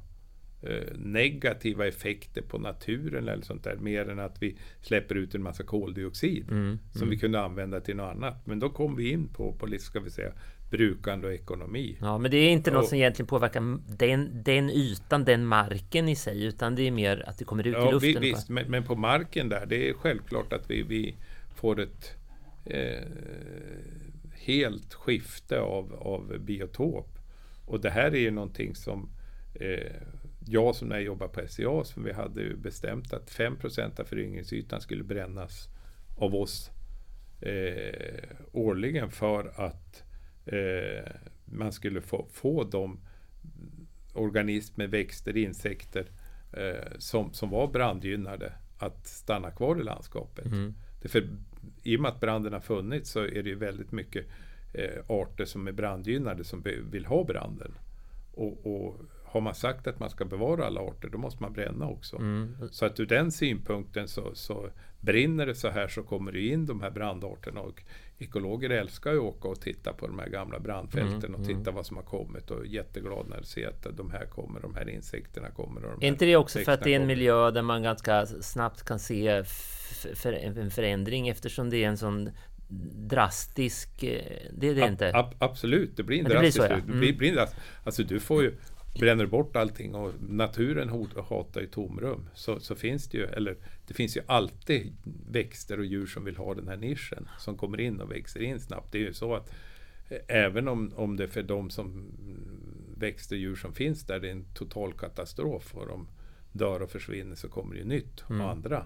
negativa 0.95 1.87
effekter 1.87 2.41
på 2.41 2.57
naturen 2.57 3.27
eller 3.27 3.43
sånt 3.43 3.63
där, 3.63 3.75
mer 3.75 4.09
än 4.09 4.19
att 4.19 4.41
vi 4.41 4.55
släpper 4.81 5.15
ut 5.15 5.35
en 5.35 5.43
massa 5.43 5.63
koldioxid 5.63 6.45
som 6.93 7.09
vi 7.09 7.17
kunde 7.17 7.41
använda 7.41 7.79
till 7.81 7.95
något 7.95 8.15
annat. 8.15 8.47
Men 8.47 8.59
då 8.59 8.69
kom 8.69 8.95
vi 8.95 9.09
in 9.11 9.27
på, 9.27 9.53
på 9.53 9.67
ska 9.79 9.99
vi 9.99 10.09
säga, 10.09 10.31
brukande 10.71 11.27
och 11.27 11.33
ekonomi. 11.33 11.97
Ja, 12.01 12.17
men 12.17 12.31
det 12.31 12.37
är 12.37 12.49
inte 12.51 12.71
något 12.71 12.83
Och- 12.83 12.89
som 12.89 12.97
egentligen 12.97 13.27
påverkar 13.27 13.77
den, 13.97 14.43
den 14.43 14.69
ytan, 14.69 15.23
den 15.25 15.45
marken 15.45 16.09
i 16.09 16.15
sig, 16.15 16.43
utan 16.45 16.75
det 16.75 16.87
är 16.87 16.91
mer 16.91 17.23
att 17.29 17.37
det 17.37 17.45
kommer 17.45 17.67
ut 17.67 17.75
i 17.75 17.77
Ja, 17.77 17.85
vi, 17.85 17.91
luften. 18.07 18.21
visst, 18.21 18.49
men, 18.49 18.71
men 18.71 18.83
på 18.83 18.95
marken 18.95 19.49
där, 19.49 19.65
det 19.65 19.89
är 19.89 19.93
självklart 19.93 20.53
att 20.53 20.69
vi, 20.69 20.83
vi 20.83 21.15
får 21.55 21.79
ett 21.79 22.15
eh, 22.65 23.07
helt 24.33 24.93
skifte 24.93 25.59
av, 25.59 25.93
av 25.93 26.39
biotop. 26.39 27.17
Och 27.65 27.81
det 27.81 27.89
här 27.89 28.11
är 28.11 28.19
ju 28.19 28.31
någonting 28.31 28.75
som 28.75 29.09
eh, 29.53 29.91
jag 30.45 30.75
som 30.75 30.87
när 30.87 30.95
jag 30.95 31.03
jobbade 31.03 31.33
på 31.33 31.47
SCA, 31.47 31.83
som 31.83 32.03
vi 32.03 32.13
hade 32.13 32.41
ju 32.41 32.57
bestämt 32.57 33.13
att 33.13 33.31
5% 33.31 33.99
av 33.99 34.03
föryngringsytan 34.03 34.81
skulle 34.81 35.03
brännas 35.03 35.69
av 36.17 36.35
oss 36.35 36.71
eh, 37.41 38.23
årligen 38.51 39.11
för 39.11 39.51
att 39.55 40.03
eh, 40.45 41.11
man 41.45 41.71
skulle 41.71 42.01
få, 42.01 42.27
få 42.31 42.63
de 42.63 42.99
organismer, 44.13 44.87
växter, 44.87 45.37
insekter 45.37 46.05
eh, 46.53 46.97
som, 46.97 47.33
som 47.33 47.49
var 47.49 47.67
brandgynnade 47.67 48.53
att 48.77 49.07
stanna 49.07 49.51
kvar 49.51 49.79
i 49.79 49.83
landskapet. 49.83 50.45
Det 51.01 51.07
för, 51.07 51.29
I 51.83 51.97
och 51.97 52.01
med 52.01 52.11
att 52.11 52.19
branden 52.19 52.53
har 52.53 52.59
funnits 52.59 53.11
så 53.11 53.19
är 53.19 53.43
det 53.43 53.49
ju 53.49 53.55
väldigt 53.55 53.91
mycket 53.91 54.25
eh, 54.73 55.03
arter 55.07 55.45
som 55.45 55.67
är 55.67 55.71
brandgynnade 55.71 56.43
som 56.43 56.63
vill 56.91 57.05
ha 57.05 57.23
branden. 57.23 57.71
Och, 58.33 58.65
och 58.65 59.01
har 59.31 59.41
man 59.41 59.55
sagt 59.55 59.87
att 59.87 59.99
man 59.99 60.09
ska 60.09 60.25
bevara 60.25 60.65
alla 60.65 60.81
arter, 60.81 61.09
då 61.09 61.17
måste 61.17 61.43
man 61.43 61.53
bränna 61.53 61.87
också. 61.87 62.21
Så 62.71 62.85
att 62.85 62.99
ur 62.99 63.05
den 63.05 63.31
synpunkten 63.31 64.07
så, 64.07 64.31
så 64.35 64.69
brinner 64.99 65.45
det 65.45 65.55
så 65.55 65.69
här 65.69 65.87
så 65.87 66.03
kommer 66.03 66.31
det 66.31 66.41
in 66.47 66.65
de 66.65 66.81
här 66.81 66.91
brandarterna 66.91 67.61
och 67.61 67.83
ekologer 68.19 68.69
älskar 68.69 69.11
ju 69.11 69.17
att 69.17 69.23
åka 69.23 69.47
och 69.47 69.61
titta 69.61 69.93
på 69.93 70.07
de 70.07 70.19
här 70.19 70.27
gamla 70.29 70.59
brandfälten 70.59 71.35
och 71.35 71.45
titta 71.45 71.71
vad 71.71 71.85
som 71.85 71.97
har 71.97 72.03
kommit 72.03 72.51
och 72.51 72.59
är 72.61 72.65
jätteglad 72.65 73.25
när 73.29 73.37
de 73.37 73.43
ser 73.43 73.67
att 73.67 73.97
de 73.97 74.11
här 74.11 74.25
kommer, 74.25 74.59
de 74.59 74.75
här 74.75 74.89
insekterna 74.89 75.49
kommer. 75.51 75.85
Och 75.85 75.99
de 75.99 76.05
Är 76.05 76.09
inte 76.09 76.25
det 76.25 76.35
också 76.35 76.59
för 76.59 76.71
att 76.71 76.83
det 76.83 76.89
är 76.91 76.95
en 76.95 77.01
kommer. 77.01 77.15
miljö 77.15 77.51
där 77.51 77.61
man 77.61 77.83
ganska 77.83 78.25
snabbt 78.25 78.83
kan 78.85 78.99
se 78.99 79.43
för, 80.15 80.33
en 80.33 80.71
förändring 80.71 81.27
eftersom 81.27 81.69
det 81.69 81.83
är 81.83 81.87
en 81.87 81.97
sån 81.97 82.29
drastisk... 83.09 84.03
eh, 84.03 84.21
Det 84.53 84.67
är 84.69 84.75
det 84.75 84.87
inte? 84.87 85.11
ab- 85.13 85.35
absolut, 85.39 85.97
det 85.97 86.03
blir 86.03 86.17
en 86.17 86.23
Men 86.23 86.31
det 86.31 86.39
blir 86.39 86.51
drastisk 86.51 86.67
så, 86.67 86.73
ja. 86.73 86.93
det 86.93 86.99
blir, 86.99 87.17
blir 87.17 87.29
en 87.29 87.35
drast- 87.37 87.55
Alltså 87.83 88.03
du 88.03 88.19
får 88.19 88.43
ju 88.43 88.53
bränner 88.93 89.25
bort 89.25 89.55
allting 89.55 89.95
och 89.95 90.11
naturen 90.29 90.89
hatar 91.29 91.61
ju 91.61 91.67
tomrum. 91.67 92.29
Så, 92.33 92.59
så 92.59 92.75
finns 92.75 93.07
det 93.07 93.17
ju, 93.17 93.25
eller 93.25 93.55
det 93.87 93.93
finns 93.93 94.17
ju 94.17 94.21
alltid 94.25 94.93
växter 95.29 95.79
och 95.79 95.85
djur 95.85 96.05
som 96.05 96.25
vill 96.25 96.37
ha 96.37 96.53
den 96.53 96.67
här 96.67 96.77
nischen. 96.77 97.29
Som 97.39 97.57
kommer 97.57 97.79
in 97.79 98.01
och 98.01 98.11
växer 98.11 98.41
in 98.41 98.59
snabbt. 98.59 98.91
Det 98.91 98.97
är 98.97 99.01
ju 99.01 99.13
så 99.13 99.35
att 99.35 99.53
eh, 100.09 100.17
även 100.27 100.67
om, 100.67 100.91
om 100.95 101.17
det 101.17 101.27
för 101.27 101.43
de 101.43 101.69
som 101.69 101.87
mm, 101.87 102.95
växter 102.97 103.35
och 103.35 103.39
djur 103.39 103.55
som 103.55 103.73
finns 103.73 104.03
där 104.03 104.19
det 104.19 104.27
är 104.27 104.31
en 104.31 104.45
total 104.53 104.93
katastrof 104.93 105.75
och 105.75 105.87
de 105.87 106.07
dör 106.51 106.81
och 106.81 106.89
försvinner 106.89 107.35
så 107.35 107.49
kommer 107.49 107.73
det 107.73 107.79
ju 107.79 107.87
nytt 107.87 108.23
Mm. 108.29 108.41
och 108.41 108.51
andra. 108.51 108.85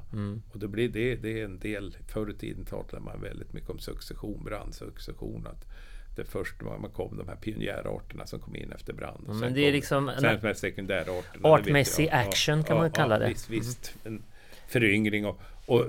Och 0.54 0.60
det, 0.60 0.68
blir 0.68 0.90
det, 0.90 1.16
det 1.16 1.40
är 1.40 1.46
en 1.46 1.60
del, 1.60 1.98
förr 2.08 2.30
i 2.30 2.34
tiden 2.34 2.66
talade 2.66 3.00
man 3.00 3.22
väldigt 3.22 3.54
mycket 3.54 3.70
om 3.70 3.80
succession, 3.80 4.44
brandsuccession. 4.44 5.48
Att 5.48 5.66
det 6.16 6.26
först 6.26 6.62
man 6.62 6.92
kom 6.94 7.18
de 7.18 7.28
här 7.28 7.36
pionjärarterna 7.36 8.26
som 8.26 8.40
kom 8.40 8.56
in 8.56 8.72
efter 8.72 8.94
brand. 8.94 9.24
och 9.28 9.36
Ja, 9.36 9.40
men 9.40 9.54
det 9.54 9.62
är 9.68 9.72
liksom 9.72 10.10
en- 10.10 10.22
sen 10.22 10.40
de 10.42 10.48
här 10.48 10.54
sekundärarterna. 10.54 11.22
det. 11.42 11.48
Artmässig 11.50 12.10
action 12.12 12.64
kan 12.64 12.78
man 12.78 12.92
kalla 12.92 13.18
det. 13.20 13.26
Mm. 13.26 13.34
Visst, 13.34 13.50
visst. 13.50 13.96
En 14.04 14.24
föryngring 14.68 15.26
och, 15.26 15.40
och 15.66 15.86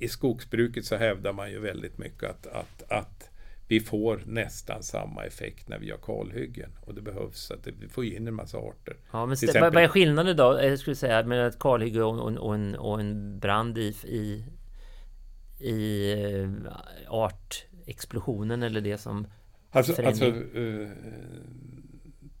i 0.00 0.08
skogsbruket 0.08 0.84
så 0.84 0.96
hävdar 0.96 1.32
man 1.32 1.50
ju 1.50 1.58
väldigt 1.58 1.98
mycket 1.98 2.30
att, 2.30 2.46
att, 2.46 2.82
att 2.92 3.28
vi 3.68 3.80
får 3.80 4.22
nästan 4.26 4.82
samma 4.82 5.24
effekt 5.24 5.68
när 5.68 5.78
vi 5.78 5.86
gör 5.86 5.96
kalhyggen. 5.96 6.70
Och 6.80 6.94
det 6.94 7.00
behövs 7.00 7.50
att 7.50 7.64
det, 7.64 7.70
vi 7.80 7.88
får 7.88 8.04
in 8.04 8.28
en 8.28 8.34
massa 8.34 8.58
arter. 8.58 8.96
Ja, 9.12 9.26
men 9.26 9.36
Till 9.36 9.48
st- 9.48 9.60
vad 9.60 9.76
är 9.76 9.88
skillnaden 9.88 10.36
då, 10.36 10.58
jag 10.62 10.78
skulle 10.78 10.96
säga, 10.96 11.22
mellan 11.22 11.46
ett 11.46 11.58
kalhygge 11.58 12.02
och, 12.02 12.18
och, 12.18 12.32
och, 12.46 12.54
en, 12.54 12.74
och 12.74 13.00
en 13.00 13.38
brand 13.38 13.78
i, 13.78 13.94
i, 14.04 14.44
i 15.60 16.12
eh, 16.12 16.50
artexplosionen 17.08 18.62
eller 18.62 18.80
det 18.80 18.98
som 18.98 19.26
Alltså, 19.74 20.02
alltså 20.02 20.24
förändring? 20.24 20.82
eh, 20.82 20.90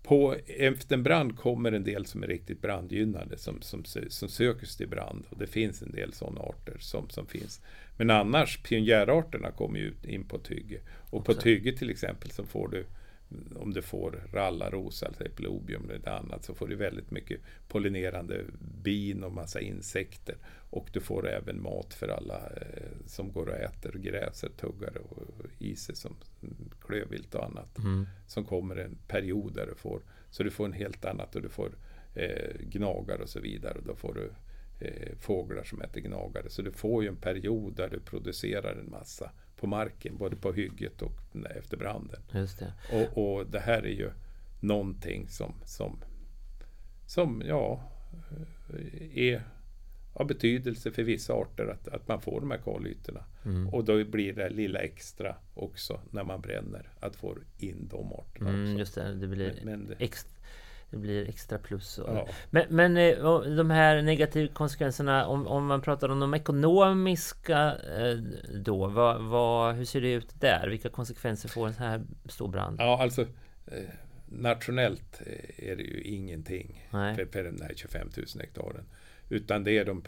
på, 0.02 0.36
efter 0.46 0.94
en 0.96 1.02
brand 1.02 1.36
kommer 1.36 1.72
en 1.72 1.84
del 1.84 2.06
som 2.06 2.22
är 2.22 2.26
riktigt 2.26 2.62
brandgynnade 2.62 3.38
som, 3.38 3.62
som, 3.62 3.84
som 4.08 4.28
söker 4.28 4.66
sig 4.66 4.76
till 4.76 4.88
brand. 4.88 5.24
Och 5.30 5.38
det 5.38 5.46
finns 5.46 5.82
en 5.82 5.92
del 5.92 6.12
sådana 6.12 6.40
arter 6.40 6.76
som, 6.80 7.10
som 7.10 7.26
finns. 7.26 7.60
Men 7.96 8.10
annars, 8.10 8.62
pionjärarterna 8.62 9.50
kommer 9.50 9.78
ju 9.78 9.92
in 10.02 10.24
på 10.24 10.36
ett 10.36 10.48
hygge. 10.48 10.80
Och 11.10 11.24
på 11.24 11.32
ett 11.32 11.46
hygge 11.46 11.72
till 11.72 11.90
exempel 11.90 12.30
så 12.30 12.44
får 12.44 12.68
du 12.68 12.86
om 13.56 13.72
du 13.72 13.82
får 13.82 14.22
rallarros, 14.32 15.02
alltså 15.02 15.24
epilobium 15.24 15.84
eller 15.84 15.98
något 15.98 16.08
annat, 16.08 16.44
så 16.44 16.54
får 16.54 16.68
du 16.68 16.76
väldigt 16.76 17.10
mycket 17.10 17.40
pollinerande 17.68 18.44
bin 18.82 19.24
och 19.24 19.32
massa 19.32 19.60
insekter. 19.60 20.36
Och 20.70 20.88
du 20.92 21.00
får 21.00 21.28
även 21.28 21.62
mat 21.62 21.94
för 21.94 22.08
alla 22.08 22.36
eh, 22.36 23.06
som 23.06 23.32
går 23.32 23.48
och 23.48 23.54
äter 23.54 23.92
gräser, 23.92 24.48
tuggare 24.48 24.98
och 24.98 25.46
iser 25.58 25.94
som 25.94 26.16
klövvilt 26.80 27.34
och 27.34 27.44
annat. 27.44 27.78
Som 28.26 28.44
kommer 28.44 28.76
en 28.76 28.98
period 29.08 29.54
där 29.54 29.66
du 29.66 29.74
får, 29.74 30.02
så 30.30 30.42
du 30.42 30.50
får 30.50 30.64
en 30.64 30.72
helt 30.72 31.04
annat 31.04 31.36
och 31.36 31.42
du 31.42 31.48
får 31.48 31.72
eh, 32.14 32.60
gnagare 32.60 33.22
och 33.22 33.28
så 33.28 33.40
vidare. 33.40 33.78
Och 33.78 33.84
då 33.84 33.94
får 33.94 34.14
du 34.14 34.32
eh, 34.86 35.16
fåglar 35.18 35.64
som 35.64 35.80
äter 35.80 36.00
gnagare. 36.00 36.50
Så 36.50 36.62
du 36.62 36.72
får 36.72 37.02
ju 37.02 37.08
en 37.08 37.16
period 37.16 37.76
där 37.76 37.88
du 37.88 38.00
producerar 38.00 38.76
en 38.76 38.90
massa 38.90 39.30
på 39.62 39.66
marken, 39.68 40.16
både 40.18 40.36
på 40.36 40.52
hygget 40.52 41.02
och 41.02 41.12
efter 41.56 41.76
branden. 41.76 42.20
Just 42.32 42.58
det. 42.58 42.72
Och, 42.92 43.18
och 43.38 43.46
det 43.46 43.60
här 43.60 43.82
är 43.82 43.94
ju 43.94 44.10
någonting 44.60 45.28
som, 45.28 45.54
som, 45.64 45.98
som 47.06 47.42
ja, 47.46 47.90
är 49.14 49.42
av 50.14 50.26
betydelse 50.26 50.90
för 50.90 51.02
vissa 51.02 51.32
arter 51.34 51.66
att, 51.66 51.88
att 51.88 52.08
man 52.08 52.20
får 52.20 52.40
de 52.40 52.50
här 52.50 52.58
kalytorna. 52.58 53.24
Och 53.72 53.84
då 53.84 54.04
blir 54.04 54.32
det 54.32 54.48
lilla 54.50 54.78
extra 54.78 55.36
också 55.54 56.00
när 56.10 56.24
man 56.24 56.40
bränner, 56.40 56.88
att 57.00 57.16
få 57.16 57.36
in 57.58 57.88
de 57.90 58.12
arterna 58.12 58.48
Mm, 58.50 58.62
också. 58.64 58.78
just 58.78 58.94
det, 58.94 59.14
det 59.14 59.26
blir, 59.28 59.54
Men- 59.64 59.64
men 59.64 59.86
det- 59.86 60.04
det 60.92 60.98
blir 60.98 61.28
extra 61.28 61.58
plus. 61.58 61.98
Och, 61.98 62.16
Ja. 62.16 62.28
Men, 62.50 62.66
men 62.68 62.96
eh, 62.96 63.40
de 63.40 63.70
här 63.70 64.02
negativa 64.02 64.54
konsekvenserna, 64.54 65.26
om, 65.26 65.46
om 65.46 65.66
man 65.66 65.82
pratar 65.82 66.08
om 66.08 66.20
de 66.20 66.34
ekonomiska 66.34 67.76
eh, 67.98 68.14
då, 68.54 68.88
vad, 68.88 69.22
vad, 69.22 69.74
hur 69.74 69.84
ser 69.84 70.00
det 70.00 70.12
ut 70.12 70.40
där? 70.40 70.68
Vilka 70.68 70.88
konsekvenser 70.88 71.48
får 71.48 71.66
en 71.66 71.74
sån 71.74 71.86
här 71.86 72.02
stor 72.28 72.48
brand? 72.48 72.76
Ja, 72.80 73.02
alltså 73.02 73.22
eh, 73.66 73.82
nationellt 74.26 75.22
är 75.56 75.76
det 75.76 75.82
ju 75.82 76.02
ingenting 76.02 76.88
Nej. 76.90 77.16
för, 77.16 77.24
för 77.24 77.44
den 77.44 77.62
här 77.62 77.72
25 77.76 78.08
000 78.16 78.26
hektaren. 78.40 78.84
Utan 79.28 79.64
det 79.64 79.78
är 79.78 79.84
de, 79.84 80.02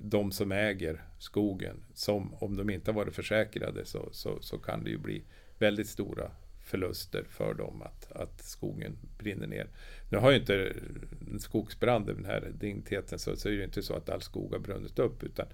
de 0.00 0.32
som 0.32 0.52
äger 0.52 1.02
skogen 1.18 1.76
som 1.94 2.34
om 2.34 2.56
de 2.56 2.70
inte 2.70 2.90
har 2.90 2.96
varit 2.96 3.14
försäkrade 3.14 3.84
så, 3.84 4.08
så, 4.12 4.38
så 4.40 4.58
kan 4.58 4.84
det 4.84 4.90
ju 4.90 4.98
bli 4.98 5.22
väldigt 5.58 5.88
stora 5.88 6.30
förluster 6.68 7.24
för 7.28 7.54
dem 7.54 7.82
att, 7.82 8.12
att 8.12 8.42
skogen 8.42 8.96
brinner 9.18 9.46
ner. 9.46 9.68
Nu 10.08 10.18
har 10.18 10.30
ju 10.30 10.36
inte 10.36 10.72
skogsbranden, 10.72 11.40
skogsbrand 11.40 12.06
den 12.06 12.24
här 12.24 12.52
digniteten 12.60 13.18
så, 13.18 13.36
så 13.36 13.48
är 13.48 13.52
det 13.52 13.64
inte 13.64 13.82
så 13.82 13.94
att 13.94 14.08
all 14.08 14.22
skog 14.22 14.52
har 14.52 14.58
brunnit 14.58 14.98
upp 14.98 15.22
utan 15.22 15.46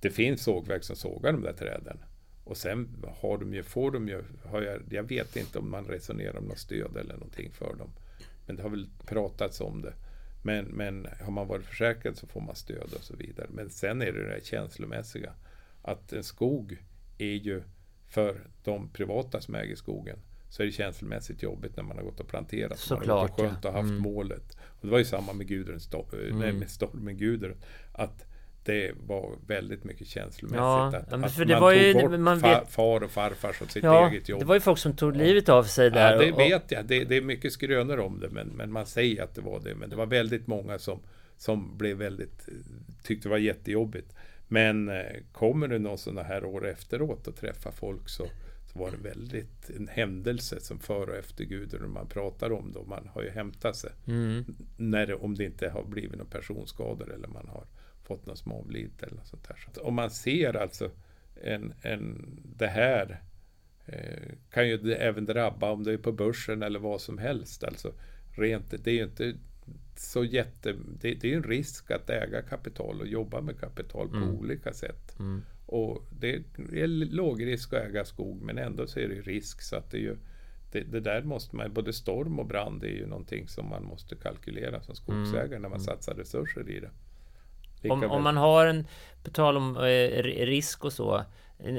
det 0.00 0.10
finns 0.10 0.42
sågverk 0.42 0.84
som 0.84 0.96
sågar 0.96 1.32
de 1.32 1.42
där 1.42 1.52
träden. 1.52 1.98
Och 2.44 2.56
sen 2.56 3.04
har 3.20 3.38
de 3.38 3.54
ju, 3.54 3.62
får 3.62 3.90
de 3.90 4.08
ju, 4.08 4.22
har 4.44 4.62
jag, 4.62 4.82
jag 4.90 5.02
vet 5.02 5.36
inte 5.36 5.58
om 5.58 5.70
man 5.70 5.84
resonerar 5.84 6.36
om 6.36 6.44
något 6.44 6.58
stöd 6.58 6.96
eller 6.96 7.14
någonting 7.14 7.50
för 7.52 7.74
dem. 7.74 7.90
Men 8.46 8.56
det 8.56 8.62
har 8.62 8.70
väl 8.70 8.88
pratats 9.06 9.60
om 9.60 9.82
det. 9.82 9.92
Men, 10.42 10.64
men 10.64 11.08
har 11.20 11.32
man 11.32 11.48
varit 11.48 11.64
försäkrad 11.64 12.16
så 12.16 12.26
får 12.26 12.40
man 12.40 12.54
stöd 12.54 12.94
och 12.96 13.04
så 13.04 13.16
vidare. 13.16 13.46
Men 13.50 13.70
sen 13.70 14.02
är 14.02 14.12
det 14.12 14.24
det 14.24 14.32
här 14.32 14.40
känslomässiga. 14.40 15.32
Att 15.82 16.12
en 16.12 16.24
skog 16.24 16.76
är 17.18 17.34
ju 17.34 17.62
för 18.08 18.40
de 18.64 18.88
privata 18.88 19.40
som 19.40 19.54
äger 19.54 19.76
skogen 19.76 20.18
så 20.54 20.62
är 20.62 20.66
det 20.66 20.72
känslomässigt 20.72 21.42
jobbigt 21.42 21.76
när 21.76 21.84
man 21.84 21.96
har 21.96 22.04
gått 22.04 22.20
och 22.20 22.28
planterat. 22.28 22.78
Såklart, 22.78 23.06
man 23.08 23.18
har 23.18 23.28
skönt 23.48 23.64
och 23.64 23.72
haft 23.72 23.90
Mm. 23.90 24.02
målet. 24.02 24.56
Och 24.66 24.86
det 24.86 24.88
var 24.90 24.98
ju 24.98 25.04
samma 25.04 25.32
med 25.32 25.46
Gudrun, 25.48 25.78
sto- 25.78 26.32
nej, 26.32 26.52
med 26.52 26.70
stormen 26.70 27.16
Gudrun. 27.16 27.56
Att 27.92 28.24
det 28.64 28.92
var 29.06 29.32
väldigt 29.46 29.84
mycket 29.84 30.06
känslomässigt. 30.06 30.58
Ja, 30.58 30.86
att, 30.96 31.10
men 31.10 31.24
att 31.24 31.32
för 31.32 31.44
det 31.44 31.54
man 31.54 31.62
var 31.62 31.72
tog 31.72 31.82
ju- 31.82 31.92
bort 32.08 32.20
man 32.20 32.38
vet- 32.38 32.70
far 32.70 33.00
och 33.02 33.10
farfar 33.10 33.52
från 33.52 33.68
sitt 33.68 33.84
Ja, 33.84 34.08
eget 34.10 34.28
jobb. 34.28 34.40
det 34.40 34.46
var 34.46 34.54
ju 34.54 34.60
folk 34.60 34.78
som 34.78 34.96
tog 34.96 35.16
livet 35.16 35.48
av 35.48 35.64
sig 35.64 35.90
där. 35.90 36.12
Ja, 36.12 36.18
det 36.18 36.32
och- 36.32 36.38
vet 36.40 36.70
jag. 36.70 36.86
Det, 36.86 37.04
det 37.04 37.16
är 37.16 37.22
mycket 37.22 37.52
skrönor 37.52 37.98
om 37.98 38.20
det, 38.20 38.28
men, 38.30 38.48
men 38.48 38.72
man 38.72 38.86
säger 38.86 39.22
att 39.22 39.34
det 39.34 39.40
var 39.40 39.60
det. 39.60 39.74
Men 39.74 39.90
det 39.90 39.96
var 39.96 40.06
väldigt 40.06 40.46
många 40.46 40.78
som, 40.78 41.00
som 41.36 41.78
blev 41.78 41.96
väldigt, 41.96 42.48
eh, 42.48 42.54
tyckte 43.02 43.28
det 43.28 43.30
var 43.30 43.38
jättejobbigt. 43.38 44.14
Men 44.48 44.88
eh, 44.88 45.02
kommer 45.32 45.68
det 45.68 45.78
någon 45.78 45.98
sådana 45.98 46.22
här 46.22 46.44
år 46.44 46.68
efteråt 46.68 47.26
och 47.26 47.36
träffa 47.36 47.72
folk 47.72 48.08
så 48.08 48.26
var 48.74 48.90
det 48.90 48.96
väldigt 48.96 49.70
en 49.70 49.88
händelse 49.88 50.60
som 50.60 50.78
före 50.78 51.10
och 51.10 51.16
efter 51.16 51.44
Gudrun 51.44 51.90
man 51.90 52.08
pratar 52.08 52.52
om 52.52 52.72
det. 52.72 52.78
Och 52.78 52.88
man 52.88 53.08
har 53.12 53.22
ju 53.22 53.30
hämtat 53.30 53.76
sig. 53.76 53.90
Mm. 54.06 54.44
När 54.76 55.24
om 55.24 55.34
det 55.34 55.44
inte 55.44 55.68
har 55.68 55.84
blivit 55.84 56.18
några 56.18 56.30
personskador 56.30 57.12
eller 57.12 57.28
man 57.28 57.48
har 57.48 57.66
fått 58.02 58.26
något 58.26 58.38
som 58.38 58.52
avlidit 58.52 59.02
eller 59.02 59.16
något 59.16 59.26
sånt 59.26 59.48
där. 59.48 59.56
Så 59.74 59.82
om 59.82 59.94
man 59.94 60.10
ser 60.10 60.56
alltså 60.56 60.90
en, 61.42 61.74
en, 61.82 62.36
det 62.56 62.66
här 62.66 63.22
eh, 63.86 64.32
kan 64.50 64.68
ju 64.68 64.92
även 64.92 65.24
drabba 65.24 65.70
om 65.70 65.84
det 65.84 65.92
är 65.92 65.98
på 65.98 66.12
börsen 66.12 66.62
eller 66.62 66.78
vad 66.78 67.00
som 67.00 67.18
helst. 67.18 67.64
Alltså 67.64 67.92
rent, 68.36 68.84
det 68.84 68.90
är 68.90 68.94
ju 68.94 69.04
inte 69.04 69.34
så 69.96 70.24
jätte... 70.24 70.72
Det, 71.00 71.14
det 71.14 71.24
är 71.24 71.30
ju 71.30 71.36
en 71.36 71.42
risk 71.42 71.90
att 71.90 72.10
äga 72.10 72.42
kapital 72.42 73.00
och 73.00 73.06
jobba 73.06 73.40
med 73.40 73.60
kapital 73.60 74.08
på 74.08 74.16
olika 74.38 74.72
sätt. 74.72 75.16
Och 75.74 76.04
det 76.10 76.34
är 76.72 76.86
lågrisk 77.14 77.72
att 77.72 77.82
äga 77.82 78.04
skog 78.04 78.42
men 78.42 78.58
ändå 78.58 78.86
så 78.86 79.00
är 79.00 79.08
det 79.08 79.20
risk 79.20 79.62
så 79.62 79.76
att 79.76 79.90
det 79.90 79.96
är 79.96 80.00
ju 80.00 80.16
det, 80.72 80.80
det 80.80 81.00
där 81.00 81.22
måste 81.22 81.56
man, 81.56 81.72
både 81.72 81.92
storm 81.92 82.38
och 82.38 82.46
brand 82.46 82.84
är 82.84 82.88
ju 82.88 83.06
någonting 83.06 83.48
som 83.48 83.68
man 83.68 83.84
måste 83.84 84.16
kalkylera 84.16 84.80
som 84.82 84.94
skogsägare 84.94 85.58
när 85.58 85.68
man 85.68 85.80
satsar 85.80 86.14
resurser 86.14 86.70
i 86.70 86.80
det. 86.80 86.90
Om, 87.90 88.04
om 88.04 88.22
man 88.22 88.36
har 88.36 88.66
en, 88.66 88.86
på 89.24 89.30
tal 89.30 89.56
om 89.56 89.76
eh, 89.76 89.80
ri- 90.22 90.46
risk 90.46 90.84
och 90.84 90.92
så. 90.92 91.24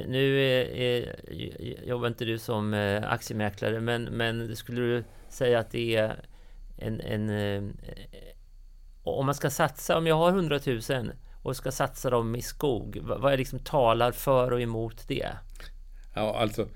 Nu 0.07 0.39
eh, 0.41 1.09
jobbar 1.87 2.07
inte 2.07 2.25
du 2.25 2.37
som 2.37 2.73
eh, 2.73 3.11
aktiemäklare, 3.11 3.79
men, 3.79 4.03
men 4.03 4.55
skulle 4.55 4.81
du 4.81 5.03
säga 5.29 5.59
att 5.59 5.71
det 5.71 5.95
är 5.95 6.25
en... 6.77 7.01
en 7.01 7.29
eh, 7.29 7.63
om 9.03 9.25
man 9.25 9.35
ska 9.35 9.49
satsa, 9.49 9.97
om 9.97 10.07
jag 10.07 10.15
har 10.15 10.29
100 10.29 10.59
000 10.89 11.11
och 11.45 11.55
ska 11.55 11.71
satsa 11.71 12.09
dem 12.09 12.35
i 12.35 12.41
skog, 12.41 12.99
vad, 13.01 13.33
är 13.33 13.37
liksom 13.37 13.59
talar 13.59 14.11
för 14.11 14.51
och 14.51 14.61
emot 14.61 15.07
det? 15.07 15.29
Ja, 16.13 16.37
alltså 16.37 16.67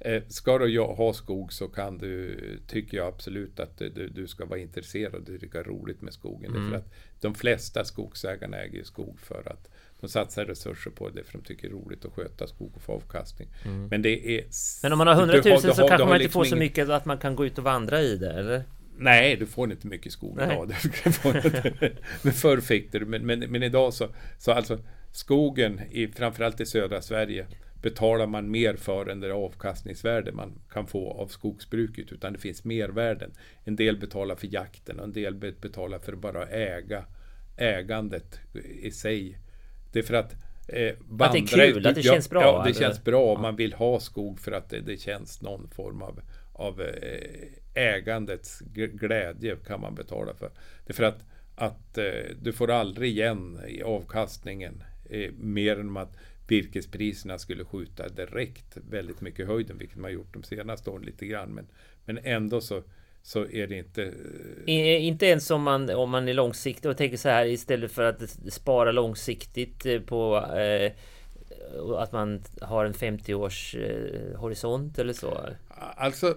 eh, 0.00 0.22
ska 0.28 0.58
du 0.58 0.80
ha 0.80 1.12
skog 1.12 1.52
så 1.52 1.68
kan 1.68 1.98
du, 1.98 2.38
tycker 2.66 2.96
jag 2.96 3.06
absolut 3.06 3.60
att 3.60 3.78
du, 3.78 4.08
du 4.08 4.26
ska 4.26 4.44
vara 4.44 4.58
intresserad 4.58 5.14
och 5.14 5.40
tycka 5.40 5.62
roligt 5.62 6.02
med 6.02 6.12
skogen. 6.12 6.50
Mm. 6.50 6.62
Därför 6.62 6.76
att 6.76 6.92
de 7.20 7.34
flesta 7.34 7.84
skogsägarna 7.84 8.56
äger 8.56 8.84
skog 8.84 9.20
för 9.20 9.52
att 9.52 9.70
de 10.00 10.08
satsar 10.08 10.44
resurser 10.44 10.90
på 10.90 11.08
det 11.08 11.24
för 11.24 11.32
de 11.38 11.44
tycker 11.44 11.68
det 11.68 11.74
är 11.74 11.78
roligt 11.78 12.04
att 12.04 12.12
sköta 12.12 12.46
skog 12.46 12.72
och 12.74 12.82
få 12.82 12.92
avkastning. 12.92 13.48
Men 13.90 14.02
det 14.02 14.38
är... 14.38 14.40
Mm. 14.40 14.50
Men 14.82 14.92
om 14.92 14.98
man 14.98 15.06
har 15.06 15.14
100 15.14 15.40
du 15.42 15.50
000 15.50 15.60
du 15.62 15.68
så 15.74 15.82
du 15.82 15.88
kanske 15.88 16.04
man 16.04 16.14
inte 16.14 16.18
liksom 16.18 16.44
får 16.44 16.44
så 16.44 16.56
mycket 16.56 16.88
att 16.88 17.04
man 17.04 17.18
kan 17.18 17.36
gå 17.36 17.46
ut 17.46 17.58
och 17.58 17.64
vandra 17.64 18.00
i 18.00 18.16
det, 18.16 18.32
eller? 18.32 18.64
Nej, 18.98 19.36
du 19.36 19.46
får 19.46 19.70
inte 19.70 19.86
mycket 19.86 20.12
skog 20.12 20.40
idag. 20.42 20.68
Du 21.24 21.90
men 22.22 22.32
förr 22.32 22.60
fick 22.60 22.92
du 22.92 23.04
men, 23.06 23.26
men, 23.26 23.40
men 23.40 23.62
idag 23.62 23.94
så, 23.94 24.08
så 24.38 24.52
alltså 24.52 24.78
skogen, 25.12 25.80
i, 25.90 26.08
framförallt 26.08 26.60
i 26.60 26.66
södra 26.66 27.02
Sverige, 27.02 27.46
betalar 27.82 28.26
man 28.26 28.50
mer 28.50 28.76
för 28.76 29.06
än 29.06 29.20
det 29.20 29.32
avkastningsvärde 29.32 30.32
man 30.32 30.52
kan 30.70 30.86
få 30.86 31.10
av 31.12 31.26
skogsbruket, 31.26 32.12
utan 32.12 32.32
det 32.32 32.38
finns 32.38 32.64
mervärden. 32.64 33.30
En 33.64 33.76
del 33.76 33.96
betalar 33.98 34.36
för 34.36 34.46
jakten 34.54 34.98
och 34.98 35.04
en 35.04 35.12
del 35.12 35.34
be- 35.34 35.52
betalar 35.60 35.98
för 35.98 36.12
att 36.12 36.18
bara 36.18 36.46
äga 36.46 37.04
ägandet 37.56 38.40
i 38.82 38.90
sig. 38.90 39.38
Det 39.92 39.98
är 39.98 40.02
för 40.02 40.14
att 40.14 40.32
eh, 40.68 40.94
Att 41.20 41.32
det 41.32 41.38
är 41.38 41.46
kul, 41.46 41.86
att 41.86 41.94
det 41.94 42.02
känns 42.02 42.30
bra, 42.30 42.42
Ja, 42.42 42.62
det 42.64 42.70
eller? 42.70 42.80
känns 42.80 43.04
bra. 43.04 43.34
Ja. 43.34 43.40
Man 43.40 43.56
vill 43.56 43.72
ha 43.72 44.00
skog 44.00 44.40
för 44.40 44.52
att 44.52 44.70
det, 44.70 44.80
det 44.80 44.96
känns 45.00 45.42
någon 45.42 45.68
form 45.70 46.02
av, 46.02 46.20
av 46.58 46.80
eh, 46.80 47.48
ägandets 47.74 48.60
glädje 48.74 49.56
kan 49.66 49.80
man 49.80 49.94
betala 49.94 50.34
för. 50.34 50.50
Det 50.86 50.92
är 50.92 50.94
för 50.94 51.04
att, 51.04 51.24
att 51.54 51.98
eh, 51.98 52.36
du 52.42 52.52
får 52.52 52.70
aldrig 52.70 53.10
igen 53.10 53.60
i 53.68 53.82
avkastningen 53.82 54.82
eh, 55.10 55.32
mer 55.32 55.80
än 55.80 55.96
att 55.96 56.16
virkespriserna 56.48 57.38
skulle 57.38 57.64
skjuta 57.64 58.08
direkt 58.08 58.76
väldigt 58.90 59.20
mycket 59.20 59.40
i 59.40 59.44
höjden, 59.44 59.78
vilket 59.78 59.98
man 59.98 60.12
gjort 60.12 60.34
de 60.34 60.42
senaste 60.42 60.90
åren 60.90 61.04
lite 61.04 61.26
grann. 61.26 61.54
Men, 61.54 61.66
men 62.04 62.18
ändå 62.22 62.60
så, 62.60 62.82
så 63.22 63.46
är 63.46 63.66
det 63.66 63.78
inte... 63.78 64.12
Inte 64.66 65.26
ens 65.26 65.50
om 65.50 65.62
man, 65.62 65.90
om 65.90 66.10
man 66.10 66.28
är 66.28 66.34
långsiktig 66.34 66.90
och 66.90 66.96
tänker 66.96 67.16
så 67.16 67.28
här 67.28 67.46
istället 67.46 67.92
för 67.92 68.02
att 68.02 68.36
spara 68.48 68.92
långsiktigt 68.92 70.06
på 70.06 70.36
eh, 70.36 70.92
att 71.78 72.12
man 72.12 72.42
har 72.60 72.84
en 72.84 72.94
50 72.94 73.34
års 73.34 73.74
eh, 73.74 74.38
horisont 74.38 74.98
eller 74.98 75.12
så. 75.12 75.40
Alltså, 75.96 76.36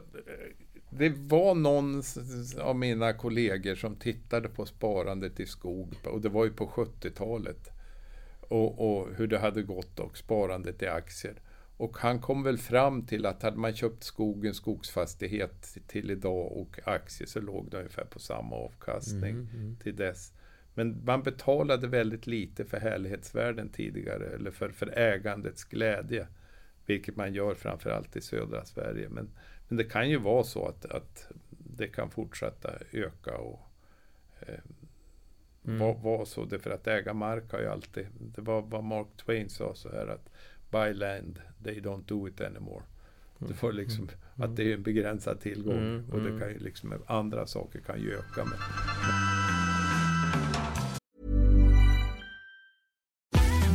det 0.89 1.09
var 1.09 1.55
någon 1.55 2.03
av 2.59 2.75
mina 2.75 3.13
kollegor 3.13 3.75
som 3.75 3.95
tittade 3.95 4.49
på 4.49 4.65
sparandet 4.65 5.39
i 5.39 5.45
skog 5.45 5.93
och 6.05 6.21
det 6.21 6.29
var 6.29 6.45
ju 6.45 6.53
på 6.53 6.67
70-talet. 6.67 7.69
Och, 8.41 8.99
och 8.99 9.07
hur 9.15 9.27
det 9.27 9.39
hade 9.39 9.63
gått 9.63 9.99
och 9.99 10.17
sparandet 10.17 10.81
i 10.81 10.87
aktier. 10.87 11.41
Och 11.77 11.97
han 11.97 12.19
kom 12.19 12.43
väl 12.43 12.57
fram 12.57 13.05
till 13.05 13.25
att 13.25 13.43
hade 13.43 13.57
man 13.57 13.75
köpt 13.75 14.03
skog, 14.03 14.45
en 14.45 14.53
skogsfastighet 14.53 15.77
till 15.87 16.11
idag 16.11 16.51
och 16.51 16.79
aktier 16.83 17.27
så 17.27 17.41
låg 17.41 17.71
det 17.71 17.77
ungefär 17.77 18.05
på 18.05 18.19
samma 18.19 18.55
avkastning 18.55 19.47
till 19.83 19.95
dess. 19.95 20.33
Men 20.73 21.05
man 21.05 21.23
betalade 21.23 21.87
väldigt 21.87 22.27
lite 22.27 22.65
för 22.65 22.79
härlighetsvärden 22.79 23.69
tidigare 23.69 24.25
eller 24.25 24.51
för, 24.51 24.69
för 24.69 24.97
ägandets 24.97 25.63
glädje. 25.63 26.27
Vilket 26.85 27.15
man 27.15 27.33
gör 27.33 27.55
framförallt 27.55 28.15
i 28.15 28.21
södra 28.21 28.65
Sverige. 28.65 29.09
Men, 29.09 29.29
men 29.67 29.77
det 29.77 29.83
kan 29.83 30.09
ju 30.09 30.17
vara 30.17 30.43
så 30.43 30.67
att, 30.67 30.85
att 30.85 31.31
det 31.49 31.87
kan 31.87 32.09
fortsätta 32.09 32.69
öka 32.91 33.37
och 33.37 33.59
eh, 34.39 34.59
vara 35.61 35.93
var 35.93 36.25
så. 36.25 36.45
Det 36.45 36.59
för 36.59 36.69
att 36.69 36.87
äga 36.87 37.13
mark 37.13 37.51
har 37.51 37.59
ju 37.59 37.67
alltid, 37.67 38.07
det 38.19 38.41
var 38.41 38.61
vad 38.61 38.83
Mark 38.83 39.07
Twain 39.17 39.49
sa 39.49 39.75
så 39.75 39.89
här 39.89 40.07
att 40.07 40.29
buy 40.71 40.93
land, 40.93 41.39
they 41.63 41.79
don't 41.79 42.03
do 42.05 42.27
it 42.27 42.41
anymore. 42.41 42.83
Det 43.37 43.63
var 43.63 43.71
liksom 43.71 44.09
att 44.35 44.55
det 44.55 44.63
är 44.63 44.73
en 44.73 44.83
begränsad 44.83 45.39
tillgång 45.39 45.77
Mm, 45.77 46.09
och 46.11 46.21
det 46.21 46.39
kan 46.39 46.49
ju 46.49 46.59
liksom, 46.59 46.93
andra 47.05 47.47
saker 47.47 47.79
kan 47.79 48.01
ju 48.01 48.13
öka 48.13 48.45
med. 48.45 49.20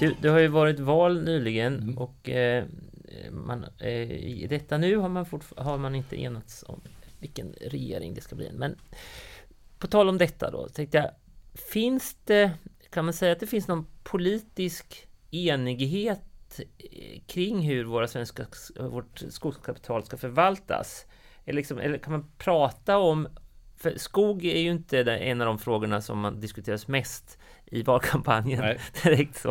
Du, 0.00 0.14
det 0.20 0.28
har 0.28 0.38
ju 0.38 0.48
varit 0.48 0.80
val 0.80 1.22
nyligen 1.22 1.82
Mm. 1.82 1.98
och 1.98 2.28
eh, 2.28 2.64
man, 3.30 3.64
eh, 3.78 4.10
i 4.10 4.46
detta 4.50 4.78
nu 4.78 4.96
har 4.96 5.08
man, 5.08 5.26
har 5.56 5.78
man 5.78 5.94
inte 5.94 6.22
enats 6.22 6.64
om 6.68 6.80
vilken 7.18 7.52
regering 7.60 8.14
det 8.14 8.20
ska 8.20 8.36
bli. 8.36 8.50
Men 8.52 8.76
på 9.78 9.86
tal 9.86 10.08
om 10.08 10.18
detta 10.18 10.50
då, 10.50 10.68
tänkte 10.68 10.98
jag, 10.98 11.10
finns 11.72 12.16
det, 12.24 12.50
kan 12.90 13.04
man 13.04 13.14
säga 13.14 13.32
att 13.32 13.40
det 13.40 13.46
finns 13.46 13.68
någon 13.68 13.86
politisk 14.02 15.08
enighet 15.30 16.60
eh, 16.78 17.20
kring 17.26 17.60
hur 17.60 17.84
våra 17.84 18.08
svenska, 18.08 18.46
vårt 18.80 19.22
skogskapital 19.28 20.04
ska 20.04 20.16
förvaltas? 20.16 21.06
Eller, 21.44 21.56
liksom, 21.56 21.78
eller 21.78 21.98
kan 21.98 22.12
man 22.12 22.30
prata 22.38 22.98
om 22.98 23.28
för 23.76 23.98
skog 23.98 24.44
är 24.44 24.58
ju 24.58 24.70
inte 24.70 25.00
en 25.00 25.40
av 25.40 25.46
de 25.46 25.58
frågorna 25.58 26.00
som 26.00 26.18
man 26.18 26.40
diskuteras 26.40 26.88
mest 26.88 27.38
i 27.70 27.82
valkampanjen 27.82 28.60
Nej. 28.60 28.78
direkt 29.02 29.36
så. 29.36 29.50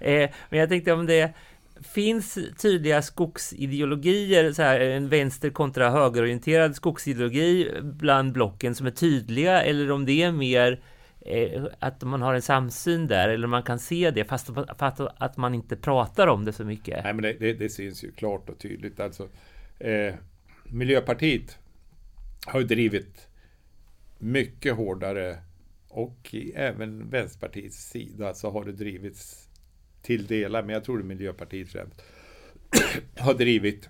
Eh, 0.00 0.30
men 0.50 0.60
jag 0.60 0.68
tänkte 0.68 0.92
om 0.92 1.06
det 1.06 1.32
finns 1.80 2.38
tydliga 2.58 3.02
skogsideologier, 3.02 4.52
så 4.52 4.62
här, 4.62 4.80
en 4.80 5.08
vänster 5.08 5.50
kontra 5.50 5.90
högerorienterad 5.90 6.76
skogsideologi 6.76 7.70
bland 7.82 8.32
blocken 8.32 8.74
som 8.74 8.86
är 8.86 8.90
tydliga, 8.90 9.62
eller 9.62 9.90
om 9.90 10.06
det 10.06 10.22
är 10.22 10.32
mer 10.32 10.80
eh, 11.20 11.64
att 11.78 12.02
man 12.02 12.22
har 12.22 12.34
en 12.34 12.42
samsyn 12.42 13.06
där, 13.06 13.28
eller 13.28 13.46
man 13.46 13.62
kan 13.62 13.78
se 13.78 14.10
det, 14.10 14.24
fast 14.24 14.50
fast 14.78 15.00
att 15.00 15.36
man 15.36 15.54
inte 15.54 15.76
pratar 15.76 16.26
om 16.26 16.44
det 16.44 16.52
så 16.52 16.64
mycket. 16.64 17.04
Nej, 17.04 17.14
men 17.14 17.22
det, 17.22 17.32
det, 17.32 17.52
det 17.52 17.68
syns 17.68 18.04
ju 18.04 18.12
klart 18.12 18.48
och 18.48 18.58
tydligt. 18.58 19.00
Alltså, 19.00 19.28
eh, 19.78 20.14
Miljöpartiet 20.64 21.58
har 22.46 22.60
ju 22.60 22.66
drivit 22.66 23.28
mycket 24.18 24.76
hårdare 24.76 25.36
och 25.96 26.34
även 26.54 27.10
Vänsterpartiets 27.10 27.90
sida 27.90 28.34
så 28.34 28.50
har 28.50 28.64
det 28.64 28.72
drivits 28.72 29.48
till 30.02 30.26
delar, 30.26 30.62
men 30.62 30.74
jag 30.74 30.84
tror 30.84 30.98
det 30.98 31.04
är 31.04 31.06
Miljöpartiet 31.06 31.68
främst, 31.68 32.02
har 33.16 33.34
drivit 33.34 33.88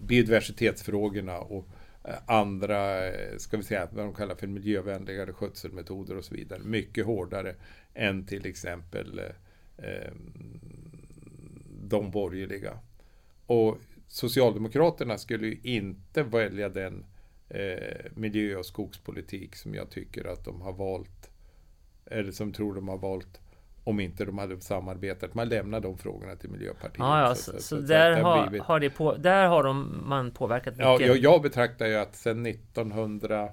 biodiversitetsfrågorna 0.00 1.38
och 1.38 1.68
eh, 2.04 2.14
andra, 2.26 3.06
eh, 3.06 3.36
ska 3.36 3.56
vi 3.56 3.62
säga, 3.62 3.88
vad 3.92 4.04
de 4.04 4.14
kallar 4.14 4.34
för 4.34 4.46
miljövänligare 4.46 5.32
skötselmetoder 5.32 6.16
och 6.16 6.24
så 6.24 6.34
vidare, 6.34 6.62
mycket 6.62 7.06
hårdare 7.06 7.54
än 7.94 8.26
till 8.26 8.46
exempel 8.46 9.18
eh, 9.18 9.88
eh, 9.88 10.12
de 11.82 12.10
borgerliga. 12.10 12.78
Och 13.46 13.78
Socialdemokraterna 14.08 15.18
skulle 15.18 15.46
ju 15.46 15.58
inte 15.62 16.22
välja 16.22 16.68
den 16.68 17.04
eh, 17.54 18.10
miljö 18.14 18.56
och 18.56 18.66
skogspolitik 18.66 19.56
som 19.56 19.74
jag 19.74 19.90
tycker 19.90 20.24
att 20.32 20.44
de 20.44 20.60
har 20.60 20.72
valt, 20.72 21.30
eller 22.06 22.32
som 22.32 22.52
tror 22.52 22.74
de 22.74 22.88
har 22.88 22.98
valt, 22.98 23.40
om 23.84 24.00
inte 24.00 24.24
de 24.24 24.38
hade 24.38 24.60
samarbetat. 24.60 25.34
Man 25.34 25.48
lämnar 25.48 25.80
de 25.80 25.98
frågorna 25.98 26.36
till 26.36 26.50
Miljöpartiet. 26.50 26.98
Ja, 26.98 27.20
ja, 27.20 27.34
så, 27.34 27.52
så, 27.58 27.76
där, 27.76 28.10
det 28.10 28.16
har, 28.22 28.48
blivit- 28.48 28.62
har 28.66 28.80
det 28.80 28.90
på, 28.90 29.14
där 29.16 29.46
har 29.46 29.62
de, 29.62 30.02
man 30.08 30.30
påverkat 30.30 30.74
Ja, 30.78 30.92
mycket. 30.92 31.06
jag, 31.06 31.16
jag 31.16 31.42
betraktar 31.42 31.86
ju 31.86 31.94
att 31.94 32.16
sedan 32.16 32.46
1900 32.46 33.48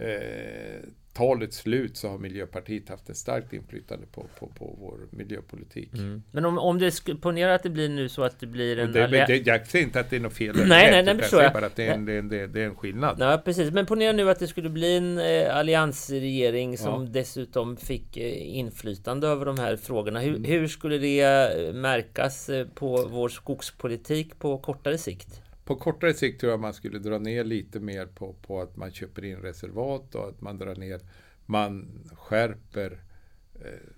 eh, 0.00 0.88
talets 1.16 1.56
slut 1.56 1.96
så 1.96 2.08
har 2.08 2.18
Miljöpartiet 2.18 2.88
haft 2.88 3.10
ett 3.10 3.16
starkt 3.16 3.52
inflytande 3.52 4.06
på, 4.06 4.26
på, 4.38 4.46
på 4.46 4.76
vår 4.80 4.98
miljöpolitik. 5.10 5.94
Mm. 5.94 6.22
Men 6.30 6.44
om, 6.44 6.58
om 6.58 6.78
det 6.78 7.20
ponera 7.20 7.54
att 7.54 7.62
det 7.62 7.70
blir 7.70 7.88
nu 7.88 8.08
så 8.08 8.22
att 8.22 8.40
det 8.40 8.46
blir 8.46 8.78
en... 8.78 8.92
Det, 8.92 9.06
det, 9.06 9.46
jag 9.46 9.66
säger 9.66 9.84
inte 9.84 10.00
att 10.00 10.10
det 10.10 10.16
är 10.16 10.20
något 10.20 10.32
fel 10.32 10.56
Nej, 10.56 10.66
nej, 10.66 11.02
nej, 11.02 11.28
jag 11.32 11.44
jag. 11.44 11.52
bara 11.52 11.66
att 11.66 11.76
det 11.76 11.86
är 11.86 11.94
en, 11.94 12.04
det 12.04 12.20
det 12.22 12.46
det 12.46 12.60
är 12.60 12.66
en 12.66 12.74
skillnad. 12.74 13.16
Ja, 13.20 13.42
precis. 13.44 13.70
Men 13.70 13.86
ponera 13.86 14.12
nu 14.12 14.30
att 14.30 14.38
det 14.38 14.46
skulle 14.46 14.68
bli 14.68 14.96
en 14.96 15.18
eh, 15.18 15.56
alliansregering 15.56 16.78
som 16.78 17.04
Ja. 17.04 17.10
dessutom 17.10 17.76
fick 17.76 18.16
eh, 18.16 18.56
inflytande 18.56 19.28
över 19.28 19.46
de 19.46 19.58
här 19.58 19.76
frågorna. 19.76 20.22
Mm. 20.22 20.44
Hur, 20.44 20.60
hur 20.60 20.68
skulle 20.68 20.98
det 20.98 21.20
eh, 21.20 21.72
märkas 21.74 22.48
eh, 22.48 22.66
på 22.74 23.06
vår 23.10 23.28
skogspolitik 23.28 24.38
på 24.38 24.58
kortare 24.58 24.98
sikt? 24.98 25.42
På 25.66 25.76
kortare 25.76 26.14
sikt 26.14 26.40
tror 26.40 26.50
jag 26.50 26.60
man 26.60 26.74
skulle 26.74 26.98
dra 26.98 27.18
ner 27.18 27.44
lite 27.44 27.80
mer 27.80 28.06
på, 28.06 28.32
på 28.32 28.60
att 28.60 28.76
man 28.76 28.90
köper 28.90 29.24
in 29.24 29.36
reservat 29.36 30.14
och 30.14 30.28
att 30.28 30.40
man 30.40 30.58
drar 30.58 30.76
ner, 30.76 31.00
man 31.46 32.00
skärper 32.14 33.04
eh, 33.54 33.90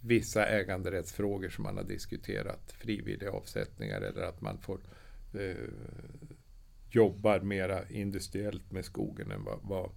vissa 0.00 0.46
äganderättsfrågor 0.46 1.48
som 1.48 1.64
man 1.64 1.76
har 1.76 1.84
diskuterat, 1.84 2.72
frivilliga 2.72 3.30
avsättningar 3.30 4.00
eller 4.00 4.22
att 4.22 4.40
man 4.40 4.58
får 4.58 4.80
eh, 5.34 5.56
jobbar 6.90 7.40
mera 7.40 7.88
industriellt 7.88 8.72
med 8.72 8.84
skogen 8.84 9.30
än 9.30 9.44
vad, 9.44 9.58
vad, 9.62 9.90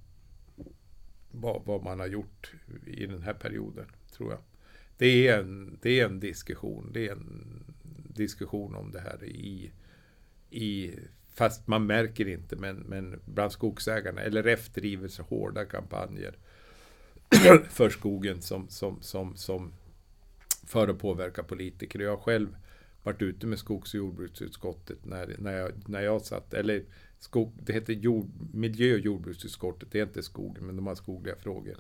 vad, 1.32 1.66
vad 1.66 1.84
man 1.84 2.00
har 2.00 2.08
gjort 2.08 2.54
i 2.88 3.06
den 3.06 3.22
här 3.22 3.34
perioden, 3.34 3.86
tror 4.12 4.32
jag. 4.32 4.40
Det 4.98 5.28
är 5.28 5.40
en, 5.40 5.80
det 5.82 6.00
är 6.00 6.06
en 6.06 6.20
diskussion, 6.20 6.92
det 6.94 7.08
är 7.08 7.12
en 7.12 7.64
diskussion 8.14 8.76
om 8.76 8.92
det 8.92 9.00
här 9.00 9.24
i 9.24 9.72
i, 10.52 11.00
fast 11.34 11.68
man 11.68 11.86
märker 11.86 12.28
inte, 12.28 12.56
men, 12.56 12.76
men 12.78 13.20
bland 13.26 13.52
skogsägarna, 13.52 14.22
LRF 14.22 14.70
driver 14.74 15.08
så 15.08 15.24
hårda 15.24 15.66
kampanjer 15.66 16.38
för 17.70 17.90
skogen 17.90 18.42
som, 18.42 18.70
som, 18.70 19.02
som, 19.02 19.36
som 19.36 19.74
för 20.66 20.88
att 20.88 21.00
påverka 21.00 21.44
politiker. 21.44 22.00
Jag 22.00 22.10
har 22.10 22.24
själv 22.24 22.56
varit 23.04 23.22
ute 23.22 23.48
med 23.48 23.60
skogs 23.60 23.94
och 23.94 23.98
jordbruksutskottet 23.98 25.06
när, 25.06 25.36
när, 25.40 25.54
jag, 25.54 25.72
när 25.90 26.02
jag 26.02 26.22
satt, 26.22 26.54
eller 26.54 26.84
skog, 27.20 27.54
det 27.64 27.74
heter 27.74 27.94
jord, 27.94 28.30
miljö 28.54 28.94
och 28.94 29.00
jordbruksutskottet, 29.00 29.92
det 29.92 30.00
är 30.00 30.04
inte 30.04 30.24
skogen, 30.24 30.66
men 30.66 30.76
de 30.76 30.88
har 30.88 30.96
skogliga 30.96 31.36
frågor. 31.36 31.78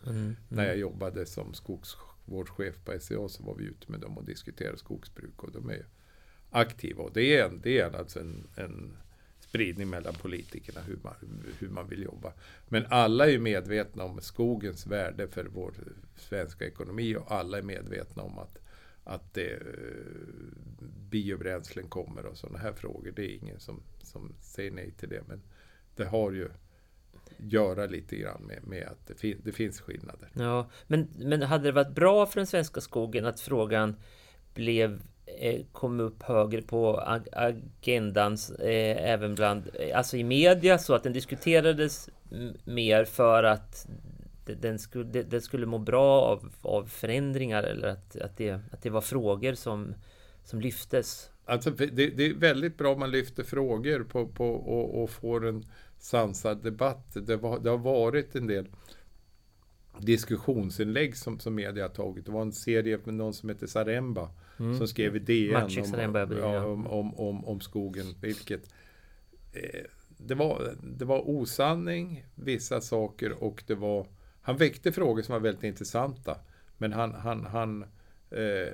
När 0.49 0.65
jag 0.65 0.77
jobbade 0.77 1.25
som 1.25 1.53
skogsvårdschef 1.53 2.75
på 2.85 2.99
SCA 2.99 3.29
så 3.29 3.43
var 3.43 3.55
vi 3.55 3.63
ute 3.63 3.91
med 3.91 3.99
dem 3.99 4.17
och 4.17 4.25
diskuterade 4.25 4.77
skogsbruk 4.77 5.43
och 5.43 5.51
de 5.51 5.69
är 5.69 5.85
aktiva. 6.51 7.03
Och 7.03 7.13
det 7.13 7.37
är, 7.37 7.45
en, 7.45 7.61
det 7.61 7.79
är 7.79 7.95
alltså 7.95 8.19
en, 8.19 8.47
en 8.55 8.97
spridning 9.39 9.89
mellan 9.89 10.13
politikerna 10.13 10.81
hur 10.81 10.99
man, 11.03 11.13
hur 11.59 11.69
man 11.69 11.87
vill 11.87 12.03
jobba. 12.03 12.33
Men 12.67 12.85
alla 12.89 13.25
är 13.25 13.31
ju 13.31 13.39
medvetna 13.39 14.03
om 14.03 14.21
skogens 14.21 14.87
värde 14.87 15.27
för 15.27 15.45
vår 15.45 15.73
svenska 16.15 16.67
ekonomi 16.67 17.15
och 17.15 17.31
alla 17.31 17.57
är 17.57 17.61
medvetna 17.61 18.23
om 18.23 18.39
att, 18.39 18.57
att 19.03 19.33
det, 19.33 19.53
eh, 19.53 19.59
biobränslen 21.09 21.87
kommer 21.87 22.25
och 22.25 22.37
sådana 22.37 22.59
här 22.59 22.73
frågor. 22.73 23.13
Det 23.15 23.25
är 23.25 23.35
ingen 23.35 23.59
som, 23.59 23.83
som 24.03 24.35
säger 24.41 24.71
nej 24.71 24.91
till 24.91 25.09
det. 25.09 25.23
Men 25.27 25.41
det 25.95 26.05
har 26.05 26.31
ju 26.31 26.49
göra 27.37 27.85
lite 27.85 28.15
grann 28.15 28.41
med, 28.41 28.67
med 28.67 28.87
att 28.87 29.07
det, 29.07 29.15
fin, 29.15 29.41
det 29.43 29.51
finns 29.51 29.81
skillnader. 29.81 30.29
Ja, 30.33 30.69
men, 30.87 31.07
men 31.17 31.41
hade 31.41 31.63
det 31.63 31.71
varit 31.71 31.95
bra 31.95 32.25
för 32.25 32.39
den 32.39 32.47
svenska 32.47 32.81
skogen 32.81 33.25
att 33.25 33.39
frågan 33.39 33.95
blev 34.53 35.01
Eh, 35.39 35.61
kom 35.71 35.99
upp 35.99 36.23
högre 36.23 36.61
på 36.61 37.03
agendan 37.31 38.37
eh, 38.59 39.11
även 39.11 39.35
bland, 39.35 39.69
eh, 39.73 39.97
alltså 39.97 40.17
i 40.17 40.23
media 40.23 40.77
så 40.77 40.93
att 40.93 41.03
den 41.03 41.13
diskuterades 41.13 42.09
mer 42.63 43.05
för 43.05 43.43
att 43.43 43.87
den 44.45 44.79
skulle, 44.79 45.23
den 45.23 45.41
skulle 45.41 45.65
må 45.65 45.77
bra 45.77 46.21
av, 46.21 46.49
av 46.61 46.85
förändringar 46.85 47.63
eller 47.63 47.87
att, 47.87 48.15
att, 48.15 48.37
det, 48.37 48.51
att 48.71 48.81
det 48.81 48.89
var 48.89 49.01
frågor 49.01 49.53
som, 49.53 49.93
som 50.43 50.61
lyftes. 50.61 51.29
Alltså, 51.45 51.69
det, 51.69 52.07
det 52.07 52.25
är 52.25 52.33
väldigt 52.33 52.77
bra 52.77 52.93
om 52.93 52.99
man 52.99 53.11
lyfter 53.11 53.43
frågor 53.43 54.03
på, 54.03 54.27
på, 54.27 54.45
och, 54.45 55.03
och 55.03 55.09
får 55.09 55.47
en 55.47 55.65
sansad 55.99 56.63
debatt. 56.63 57.17
Det, 57.27 57.37
var, 57.37 57.59
det 57.59 57.69
har 57.69 57.77
varit 57.77 58.35
en 58.35 58.47
del 58.47 58.67
diskussionsinlägg 59.99 61.17
som, 61.17 61.39
som 61.39 61.55
media 61.55 61.83
har 61.83 61.89
tagit. 61.89 62.25
Det 62.25 62.31
var 62.31 62.41
en 62.41 62.51
serie 62.51 62.99
med 63.03 63.13
någon 63.13 63.33
som 63.33 63.49
heter 63.49 63.67
Saremba 63.67 64.29
som 64.77 64.87
skrev 64.87 65.15
i 65.15 65.19
DN 65.19 65.55
om, 65.63 66.37
ja, 66.37 66.65
om, 66.65 66.87
om, 66.87 67.15
om, 67.15 67.45
om 67.45 67.59
skogen. 67.61 68.05
Vilket, 68.21 68.73
eh, 69.53 69.85
det, 70.17 70.35
var, 70.35 70.75
det 70.83 71.05
var 71.05 71.29
osanning, 71.29 72.25
vissa 72.35 72.81
saker 72.81 73.43
och 73.43 73.63
det 73.67 73.75
var... 73.75 74.07
Han 74.41 74.57
väckte 74.57 74.91
frågor 74.91 75.21
som 75.21 75.33
var 75.33 75.39
väldigt 75.39 75.63
intressanta. 75.63 76.37
Men 76.77 76.93
han, 76.93 77.13
han, 77.13 77.45
han 77.45 77.85
eh, 78.29 78.73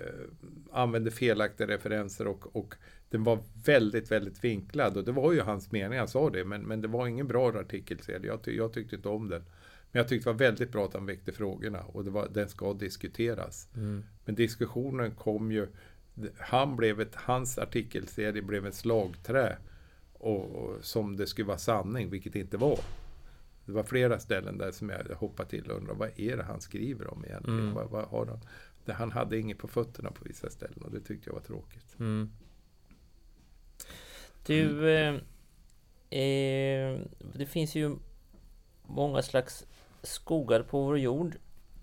använde 0.71 1.11
felaktiga 1.11 1.67
referenser 1.67 2.27
och, 2.27 2.55
och 2.55 2.75
den 3.09 3.23
var 3.23 3.39
väldigt, 3.65 4.11
väldigt 4.11 4.43
vinklad. 4.43 4.97
Och 4.97 5.03
det 5.03 5.11
var 5.11 5.33
ju 5.33 5.41
hans 5.41 5.71
mening, 5.71 5.99
han 5.99 6.07
sa 6.07 6.29
det. 6.29 6.45
Men, 6.45 6.61
men 6.61 6.81
det 6.81 6.87
var 6.87 7.07
ingen 7.07 7.27
bra 7.27 7.49
artikelserie. 7.49 8.27
Jag, 8.27 8.43
ty, 8.43 8.55
jag 8.55 8.73
tyckte 8.73 8.95
inte 8.95 9.09
om 9.09 9.29
den. 9.29 9.43
Men 9.97 10.01
jag 10.01 10.09
tyckte 10.09 10.29
det 10.29 10.33
var 10.33 10.39
väldigt 10.39 10.71
bra 10.71 10.85
att 10.85 10.93
han 10.93 11.05
väckte 11.05 11.31
frågorna 11.31 11.81
och 11.81 12.03
det 12.03 12.09
var, 12.09 12.29
den 12.33 12.49
ska 12.49 12.73
diskuteras. 12.73 13.69
Mm. 13.75 14.03
Men 14.25 14.35
diskussionen 14.35 15.15
kom 15.15 15.51
ju, 15.51 15.67
han 16.37 16.75
blev 16.75 17.01
ett, 17.01 17.15
hans 17.15 17.57
artikelserie 17.57 18.41
blev 18.41 18.65
ett 18.65 18.75
slagträ 18.75 19.57
och, 20.13 20.45
och, 20.45 20.85
som 20.85 21.17
det 21.17 21.27
skulle 21.27 21.47
vara 21.47 21.57
sanning, 21.57 22.09
vilket 22.09 22.33
det 22.33 22.39
inte 22.39 22.57
var. 22.57 22.79
Det 23.65 23.71
var 23.71 23.83
flera 23.83 24.19
ställen 24.19 24.57
där 24.57 24.71
som 24.71 24.89
jag 24.89 25.15
hoppade 25.15 25.49
till 25.49 25.71
och 25.71 25.77
undrade 25.77 25.99
vad 25.99 26.19
är 26.19 26.37
det 26.37 26.43
han 26.43 26.61
skriver 26.61 27.07
om 27.07 27.25
egentligen? 27.25 27.59
Mm. 27.59 27.73
Vad, 27.73 27.89
vad 27.89 28.05
har 28.05 28.25
han? 28.25 28.39
Det, 28.85 28.93
han 28.93 29.11
hade 29.11 29.39
inget 29.39 29.57
på 29.57 29.67
fötterna 29.67 30.11
på 30.11 30.23
vissa 30.25 30.49
ställen 30.49 30.81
och 30.81 30.91
det 30.91 31.01
tyckte 31.01 31.29
jag 31.29 31.33
var 31.33 31.41
tråkigt. 31.41 31.99
Mm. 31.99 32.29
Du, 34.45 34.89
eh, 34.89 35.13
eh, 36.19 36.99
det 37.33 37.45
finns 37.45 37.75
ju 37.75 37.95
många 38.87 39.21
slags 39.21 39.65
skogar 40.03 40.63
på 40.63 40.81
vår 40.81 40.99
jord. 40.99 41.35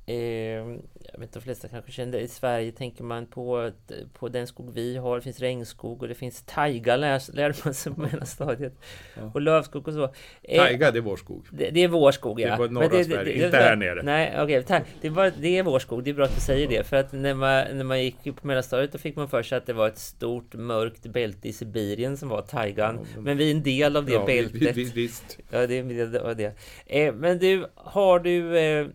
Eh, 0.07 0.15
jag 0.17 1.19
vet 1.19 1.23
inte, 1.23 1.39
de 1.39 1.41
flesta 1.45 1.69
kanske 1.69 1.93
känner 1.93 2.13
det. 2.13 2.21
I 2.21 2.29
Sverige 2.29 2.73
tänker 2.73 3.05
man 3.05 3.27
på, 3.27 3.71
på 4.19 4.29
den 4.29 4.47
skog 4.47 4.73
vi 4.75 4.97
har. 4.97 5.17
Det 5.17 5.23
finns 5.23 5.41
regnskog 5.41 6.03
och 6.03 6.09
det 6.09 6.15
finns 6.15 6.43
taiga 6.47 6.97
lär, 6.97 7.35
lärde 7.37 7.55
man 7.65 7.75
sig 7.75 7.93
på 7.95 8.01
mellanstadiet. 8.01 8.73
Ja. 9.17 9.31
Och 9.35 9.41
lövskog 9.41 9.89
och 9.89 9.95
så. 9.95 10.05
Eh, 10.43 10.59
Taiga, 10.63 10.91
det 10.91 10.99
är 10.99 11.01
vår 11.01 11.17
skog. 11.17 11.47
det, 11.51 11.71
det 11.71 11.81
är 11.85 11.89
vår 11.89 12.13
skog, 12.13 12.41
ja. 12.41 12.51
Det 12.51 12.57
var 12.57 12.65
Men 12.69 12.75
norra 12.75 13.05
Sverige, 13.05 13.45
inte 13.45 13.57
här 13.57 13.77
nere. 13.77 14.03
Nej, 14.03 14.33
okej. 14.43 14.63
tack. 14.63 14.83
Det, 15.01 15.09
var, 15.09 15.33
det 15.41 15.59
är 15.59 15.63
vår 15.63 15.79
skog. 15.79 16.05
Det 16.05 16.11
är 16.11 16.15
bra 16.15 16.25
att 16.25 16.35
du 16.35 16.41
säger 16.41 16.69
det. 16.69 16.87
För 16.87 16.97
att 16.97 17.13
när 17.13 17.35
man, 17.35 17.77
när 17.77 17.85
man 17.85 18.03
gick 18.03 18.25
på 18.37 18.47
mellanstadiet 18.47 18.93
då 18.93 18.99
fick 18.99 19.17
man 19.17 19.29
för 19.29 19.43
sig 19.43 19.59
att 19.59 19.67
det 19.67 19.73
var 19.73 19.89
ett 19.89 19.99
stort 19.99 20.55
mörkt 20.55 21.07
bälte 21.07 21.49
i 21.49 21.53
Sibirien 21.53 22.17
som 22.17 22.29
var 22.29 22.43
taigan. 22.43 22.95
Ja, 23.01 23.07
men- 23.15 23.25
men 23.25 23.37
vi 23.37 23.51
är 23.51 23.55
en 23.55 23.63
del 23.63 23.97
av 23.97 24.05
det 24.07 24.13
Ja, 24.13 24.27
bältet. 24.27 24.63
vi- 24.77 24.85
vi- 24.85 24.91
visst. 24.95 25.39
Ja, 25.51 25.67
det 25.67 25.75
är 25.75 25.81
en 25.81 25.89
del 25.89 26.17
av 26.17 26.37
det. 26.37 26.53
Eh, 26.87 27.15
men 27.15 27.39
du, 27.39 27.67
har 27.75 28.19
du... 28.19 28.93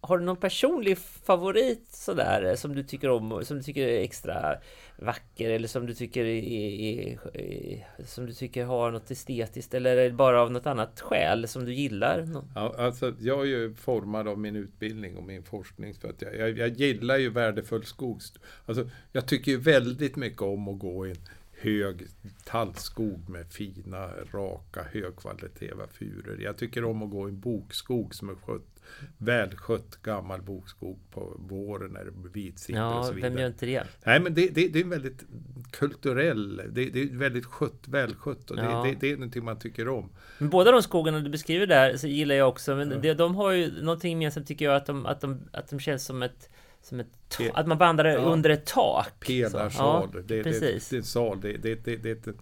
Har 0.00 0.18
du 0.18 0.24
någon 0.24 0.36
personlig 0.36 0.98
favorit 0.98 1.88
sådär 1.92 2.44
eh, 2.44 2.54
som 2.54 2.74
du 2.74 2.82
tycker 2.82 3.10
om, 3.10 3.44
som 3.44 3.56
du 3.56 3.62
tycker 3.62 3.88
är 3.88 4.00
extra 4.00 4.56
vacker 4.96 5.50
eller 5.50 5.68
som 5.68 5.86
du 5.86 5.94
tycker 5.94 6.24
är, 6.24 6.42
är, 6.42 7.18
är, 7.36 7.86
som 8.06 8.26
du 8.26 8.32
tycker 8.32 8.64
har 8.64 8.90
något 8.90 9.10
estetiskt 9.10 9.74
eller 9.74 9.96
är 9.96 10.04
det 10.04 10.16
bara 10.16 10.42
av 10.42 10.52
något 10.52 10.66
annat 10.66 11.00
skäl 11.00 11.48
som 11.48 11.64
du 11.64 11.74
gillar? 11.74 12.28
Ja, 12.54 12.74
alltså, 12.78 13.14
jag 13.20 13.40
är 13.40 13.44
ju 13.44 13.74
formad 13.74 14.28
av 14.28 14.38
min 14.38 14.56
utbildning 14.56 15.16
och 15.16 15.24
min 15.24 15.42
forskning. 15.42 15.94
För 15.94 16.08
att 16.08 16.22
jag, 16.22 16.34
jag, 16.34 16.58
jag 16.58 16.68
gillar 16.68 17.16
ju 17.16 17.30
värdefull 17.30 17.84
skog. 17.84 18.20
Alltså, 18.66 18.90
jag 19.12 19.26
tycker 19.28 19.52
ju 19.52 19.58
väldigt 19.58 20.16
mycket 20.16 20.42
om 20.42 20.68
att 20.68 20.78
gå 20.78 21.06
i 21.06 21.10
en 21.10 21.16
hög 21.60 22.06
tallskog 22.44 23.28
med 23.28 23.52
fina, 23.52 24.10
raka, 24.32 24.82
högkvalitativa 24.92 25.86
furor. 25.86 26.42
Jag 26.42 26.56
tycker 26.56 26.84
om 26.84 27.02
att 27.02 27.10
gå 27.10 27.28
i 27.28 27.30
en 27.30 27.40
bokskog 27.40 28.14
som 28.14 28.28
är 28.28 28.34
skött, 28.34 28.69
välskött 29.18 30.02
gammal 30.02 30.42
bokskog 30.42 30.98
på 31.10 31.36
våren 31.48 31.90
när 31.92 32.04
det 32.04 32.10
blir 32.10 32.32
vitsippor 32.32 32.82
och 32.82 32.86
Ja, 32.88 33.02
så 33.04 33.12
vidare. 33.12 33.30
vem 33.30 33.38
gör 33.38 33.46
inte 33.46 33.66
det? 33.66 33.84
Nej, 34.04 34.20
men 34.20 34.34
det, 34.34 34.48
det, 34.54 34.68
det 34.68 34.78
är 34.78 34.84
en 34.84 34.90
väldigt 34.90 35.24
kulturell, 35.70 36.56
det, 36.56 36.84
det 36.90 37.02
är 37.02 37.16
väldigt 37.18 37.44
skött, 37.46 37.88
välskött 37.88 38.50
och 38.50 38.56
det, 38.56 38.62
Ja. 38.62 38.82
det, 38.84 38.96
det 39.00 39.12
är 39.12 39.16
någonting 39.16 39.44
man 39.44 39.58
tycker 39.58 39.88
om. 39.88 40.10
Men 40.38 40.48
båda 40.50 40.72
de 40.72 40.82
skogarna 40.82 41.20
du 41.20 41.30
beskriver 41.30 41.66
där 41.66 41.96
så 41.96 42.06
gillar 42.06 42.34
jag 42.34 42.48
också. 42.48 42.76
Men 42.76 42.90
Ja. 42.90 42.96
det, 42.98 43.14
de 43.14 43.34
har 43.34 43.50
ju 43.52 43.82
någonting 43.82 44.10
gemensamt 44.12 44.46
tycker 44.46 44.64
jag 44.64 44.74
att 44.76 44.86
de, 44.86 45.06
att 45.06 45.20
de, 45.20 45.40
att 45.52 45.68
de 45.70 45.80
känns 45.80 46.04
som 46.04 46.22
ett 46.22 46.48
som 46.82 47.00
ett 47.00 47.06
Pe- 47.38 47.50
att 47.54 47.66
man 47.66 47.78
vandrar 47.78 48.08
Ja. 48.10 48.18
under 48.18 48.50
ett 48.50 48.66
tak. 48.66 49.20
Pelarsal. 49.26 50.08
Ja, 50.14 50.20
det, 50.20 50.36
det, 50.36 50.42
precis. 50.42 50.88
det 50.88 50.96
är 50.96 50.98
en 50.98 51.04
sal. 51.04 51.38
Det, 51.42 51.52
det, 51.56 51.84
det, 51.84 51.96
det, 51.96 52.24
det. 52.24 52.32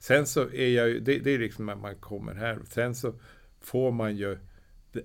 Sen 0.00 0.26
så 0.26 0.40
är 0.50 0.68
jag 0.68 0.88
ju, 0.88 1.00
det, 1.00 1.18
det 1.18 1.30
är 1.30 1.38
liksom 1.38 1.66
när 1.66 1.74
man 1.76 1.94
kommer 1.94 2.34
här. 2.34 2.58
Sen 2.70 2.94
så 2.94 3.14
får 3.60 3.92
man 3.92 4.16
ju 4.16 4.38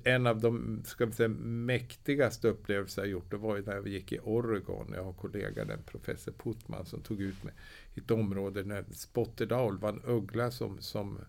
en 0.03 0.27
av 0.27 0.39
de 0.39 0.81
ska 0.85 1.05
vi 1.05 1.11
säga, 1.11 1.29
mäktigaste 1.39 2.47
upplevelser 2.47 3.01
jag 3.01 3.11
gjort, 3.11 3.31
det 3.31 3.37
var 3.37 3.55
ju 3.57 3.65
när 3.65 3.79
vi 3.79 3.89
gick 3.89 4.11
i 4.11 4.19
Oregon. 4.19 4.91
Jag 4.95 5.03
har 5.03 5.13
kollega, 5.13 5.65
den 5.65 5.83
professor 5.85 6.31
Putman, 6.31 6.85
som 6.85 7.01
tog 7.01 7.21
ut 7.21 7.43
mig 7.43 7.53
i 7.93 7.99
ett 7.99 8.11
område 8.11 8.63
när 8.63 8.85
Spotted 8.91 9.51
Owl 9.53 9.77
var 9.77 9.89
en 9.89 10.01
uggla 10.05 10.51
som, 10.51 10.81
som 10.81 11.19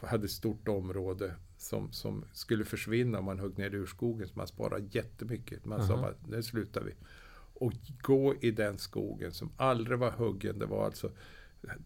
hade 0.00 0.24
ett 0.24 0.30
stort 0.30 0.68
område 0.68 1.34
som, 1.56 1.92
som 1.92 2.24
skulle 2.32 2.64
försvinna 2.64 3.18
om 3.18 3.24
man 3.24 3.38
högg 3.38 3.58
ner 3.58 3.74
urskogen. 3.74 4.28
Så 4.28 4.32
man 4.38 4.46
sparade 4.46 4.86
jättemycket. 4.90 5.64
Man 5.64 5.86
sa 5.86 5.92
Mhm. 5.92 6.02
bara, 6.02 6.14
nu 6.28 6.42
slutar 6.42 6.80
vi. 6.80 6.92
Och 7.58 7.72
gå 8.02 8.34
i 8.40 8.50
den 8.50 8.78
skogen 8.78 9.32
som 9.32 9.50
aldrig 9.56 9.98
var 9.98 10.10
huggen. 10.10 10.58
Det 10.58 10.66
var 10.66 10.84
alltså 10.84 11.10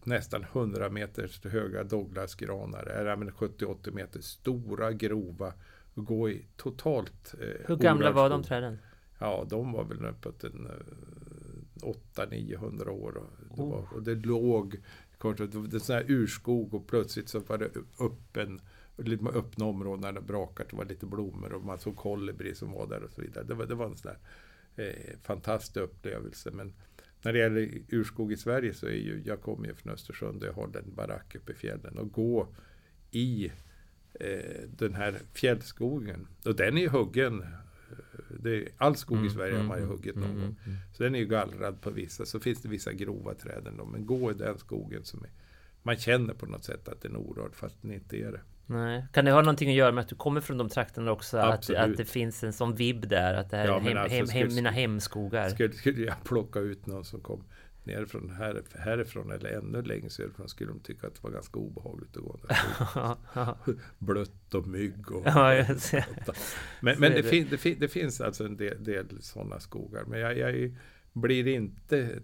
nästan 0.03 0.43
100 0.43 0.89
meters 0.89 1.45
höga 1.45 1.83
Douglasgranar. 1.83 2.85
Eller 2.85 3.15
men 3.15 3.31
70-80 3.31 3.91
meter 3.91 4.21
stora, 4.21 4.91
grova. 4.93 5.53
Och 5.93 6.05
gå 6.05 6.29
i 6.29 6.45
totalt 6.57 7.33
eh, 7.41 7.67
Hur 7.67 7.75
gamla 7.75 8.11
var 8.11 8.29
de 8.29 8.43
träden? 8.43 8.77
Ja, 9.19 9.45
de 9.49 9.71
var 9.71 9.83
väl 9.83 10.05
uppåt 10.05 10.43
en 10.43 10.65
eh, 10.65 11.85
800-900 12.15 12.87
år. 12.89 13.17
Och 13.17 13.57
det, 13.57 13.61
Oh. 13.61 13.69
var, 13.69 13.93
och 13.93 14.03
det 14.03 14.15
låg 14.15 14.77
kort, 15.17 15.37
det 15.37 15.55
var 15.55 15.79
sån 15.79 15.95
här 15.95 16.05
urskog 16.11 16.73
och 16.73 16.87
plötsligt 16.87 17.29
så 17.29 17.39
var 17.39 17.57
det 17.57 17.69
öppen, 17.99 18.61
lite 18.97 19.25
öppna 19.25 19.65
områden 19.65 20.01
där 20.01 20.11
det 20.11 20.21
brakade. 20.21 20.69
Det 20.69 20.75
var 20.75 20.85
lite 20.85 21.05
blommor 21.05 21.53
och 21.53 21.63
man 21.65 21.79
såg 21.79 21.95
kolibri 21.95 22.55
som 22.55 22.71
var 22.71 22.87
där 22.87 23.03
och 23.03 23.11
så 23.11 23.21
vidare. 23.21 23.43
Det 23.43 23.53
var, 23.53 23.65
det 23.65 23.75
var 23.75 23.85
en 23.85 23.97
sån 23.97 24.11
där 24.11 24.85
eh, 24.85 25.19
fantastisk 25.23 25.77
upplevelse. 25.77 26.51
Men 26.51 26.73
när 27.21 27.33
det 27.33 27.39
gäller 27.39 27.81
urskog 27.89 28.31
i 28.31 28.37
Sverige 28.37 28.73
så 28.73 28.85
är 28.85 28.91
ju, 28.91 29.21
jag 29.25 29.41
kommer 29.41 29.67
ju 29.67 29.73
från 29.73 29.93
Östersund 29.93 30.41
och 30.41 30.47
jag 30.47 30.53
har 30.53 30.63
en 30.63 30.95
barack 30.95 31.35
uppe 31.35 31.51
i 31.51 31.55
fjällen. 31.55 31.97
Och 31.97 32.11
gå 32.11 32.47
i 33.11 33.51
eh, 34.19 34.61
den 34.77 34.93
här 34.93 35.15
fjällskogen. 35.33 36.27
Och 36.45 36.55
den 36.55 36.77
är 36.77 36.81
ju 36.81 36.89
huggen. 36.89 37.41
eh, 38.43 38.51
är, 38.51 38.67
all 38.77 38.95
skog 38.95 39.25
i 39.25 39.29
Sverige 39.29 39.57
har 39.57 39.63
man 39.63 39.79
ju 39.79 39.85
huggit 39.85 40.15
någon 40.15 40.39
gång. 40.41 40.55
Så 40.93 41.03
den 41.03 41.15
är 41.15 41.19
ju 41.19 41.25
gallrad 41.25 41.81
på 41.81 41.89
vissa. 41.89 42.25
Så 42.25 42.39
finns 42.39 42.61
det 42.61 42.69
vissa 42.69 42.93
grova 42.93 43.33
träd 43.33 43.67
ändå. 43.67 43.85
Men 43.85 44.05
gå 44.05 44.31
i 44.31 44.33
den 44.33 44.57
skogen 44.57 45.03
som 45.03 45.19
är, 45.23 45.29
man 45.83 45.95
känner 45.97 46.33
på 46.33 46.45
något 46.45 46.63
sätt 46.63 46.87
att 46.87 47.01
den 47.01 47.11
är 47.15 47.19
orörd 47.19 47.55
fast 47.55 47.81
den 47.81 47.93
inte 47.93 48.17
är 48.17 48.31
det. 48.31 48.41
Nej. 48.65 49.05
Kan 49.13 49.25
det 49.25 49.31
ha 49.31 49.41
någonting 49.41 49.69
att 49.69 49.75
göra 49.75 49.91
med 49.91 50.01
att 50.01 50.07
du 50.07 50.15
kommer 50.15 50.41
från 50.41 50.57
de 50.57 50.69
trakterna 50.69 51.11
också? 51.11 51.37
Att, 51.37 51.69
att 51.69 51.97
det 51.97 52.05
finns 52.05 52.43
en 52.43 52.53
sån 52.53 52.75
vibb 52.75 53.07
där? 53.07 53.33
Att 53.33 53.49
det 53.49 53.57
här 53.57 53.65
Ja, 53.65 53.77
är 53.77 53.81
hem, 53.81 53.97
alltså, 53.97 54.15
hem, 54.17 54.27
hem, 54.29 54.55
mina 54.55 54.71
hemskogar? 54.71 55.49
Skulle, 55.49 55.73
skulle 55.73 56.05
jag 56.05 56.23
plocka 56.23 56.59
ut 56.59 56.85
någon 56.85 57.05
som 57.05 57.21
kom 57.21 57.43
nerifrån 57.83 58.29
här, 58.29 58.63
härifrån 58.75 59.31
eller 59.31 59.49
ännu 59.49 59.81
längre 59.81 60.09
söderifrån 60.09 60.49
skulle 60.49 60.71
de 60.71 60.79
tycka 60.79 61.07
att 61.07 61.15
det 61.15 61.23
var 61.23 61.31
ganska 61.31 61.59
obehagligt 61.59 62.17
att 62.17 62.23
gå 62.23 62.39
där. 62.47 63.55
Blött 63.99 64.53
och 64.53 64.67
mygg 64.67 65.11
och 65.11 65.23
Ja. 65.25 65.65
Men, 66.81 66.99
men 66.99 67.11
det, 67.11 67.23
fin, 67.23 67.47
det, 67.49 67.57
fin, 67.57 67.77
det 67.79 67.87
finns 67.87 68.21
alltså 68.21 68.45
en 68.45 68.57
del, 68.57 68.83
del 68.83 69.21
sådana 69.21 69.59
skogar. 69.59 70.05
Men 70.05 70.19
jag, 70.19 70.37
jag 70.37 70.75
blir 71.13 71.47
inte 71.47 72.19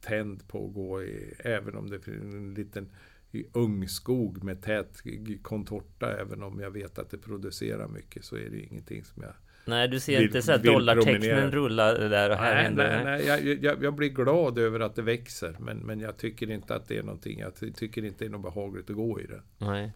tänd 0.00 0.48
på 0.48 0.66
att 0.66 0.74
gå 0.74 1.02
i, 1.02 1.34
även 1.38 1.76
om 1.76 1.90
det 1.90 2.00
finns 2.00 2.34
en 2.34 2.54
liten 2.54 2.90
i 3.34 3.46
ungskog 3.52 4.44
med 4.44 4.62
tät 4.62 5.02
contorta, 5.42 6.20
även 6.20 6.42
om 6.42 6.60
jag 6.60 6.70
vet 6.70 6.98
att 6.98 7.10
det 7.10 7.18
producerar 7.18 7.88
mycket, 7.88 8.24
så 8.24 8.36
är 8.36 8.50
det 8.50 8.60
ingenting 8.60 9.04
som 9.04 9.22
jag... 9.22 9.32
Nej, 9.66 9.88
du 9.88 10.00
ser 10.00 10.16
Vill- 10.18 10.26
inte 10.26 10.42
så 10.42 10.52
här 10.52 10.58
dollartecknen 10.58 11.50
rulla 11.50 11.92
där 11.94 12.30
och 12.30 12.36
här 12.36 12.70
Nej, 12.70 12.74
nej, 12.88 13.04
nej 13.04 13.26
jag, 13.26 13.64
jag, 13.64 13.84
jag 13.84 13.94
blir 13.94 14.08
glad 14.08 14.58
över 14.58 14.80
att 14.80 14.94
det 14.96 15.02
växer, 15.02 15.56
men, 15.58 15.76
men 15.78 16.00
jag 16.00 16.16
tycker 16.16 16.50
inte 16.50 16.74
att 16.74 16.88
det 16.88 16.98
är 16.98 17.02
någonting, 17.02 17.38
jag 17.38 17.54
ty- 17.56 17.72
tycker 17.72 18.04
inte 18.04 18.24
det 18.24 18.28
är 18.28 18.30
något 18.30 18.54
behagligt 18.54 18.90
att 18.90 18.96
gå 18.96 19.20
i 19.20 19.26
det. 19.26 19.42
nej. 19.58 19.92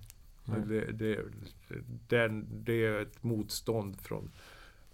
Det, 0.69 0.93
det, 0.93 1.19
den, 2.09 2.47
det 2.65 2.87
är 2.87 3.01
ett 3.03 3.23
motstånd 3.23 4.01
från 4.03 4.31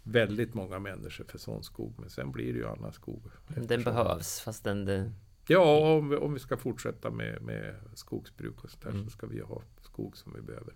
väldigt 0.02 0.54
många 0.54 0.78
människor 0.78 1.24
för 1.28 1.38
sån 1.38 1.62
skog. 1.62 1.94
Men 1.98 2.10
sen 2.10 2.32
blir 2.32 2.52
det 2.52 2.58
ju 2.58 2.66
annan 2.68 2.92
skog. 2.92 3.22
Den 3.48 3.62
eftersom- 3.64 3.84
behövs, 3.84 4.40
fast 4.40 4.64
den... 4.64 4.84
den 4.84 5.14
Ja, 5.46 5.94
om 5.96 6.08
vi, 6.08 6.16
om 6.16 6.34
vi 6.34 6.40
ska 6.40 6.56
fortsätta 6.56 7.10
med, 7.10 7.42
med 7.42 7.74
skogsbruk 7.94 8.64
och 8.64 8.70
sånt 8.70 8.82
där 8.82 8.90
Mm. 8.90 9.04
så 9.04 9.10
ska 9.10 9.26
vi 9.26 9.40
ha 9.40 9.62
skog 9.82 10.16
som 10.16 10.32
vi 10.37 10.42
behöver. 10.42 10.74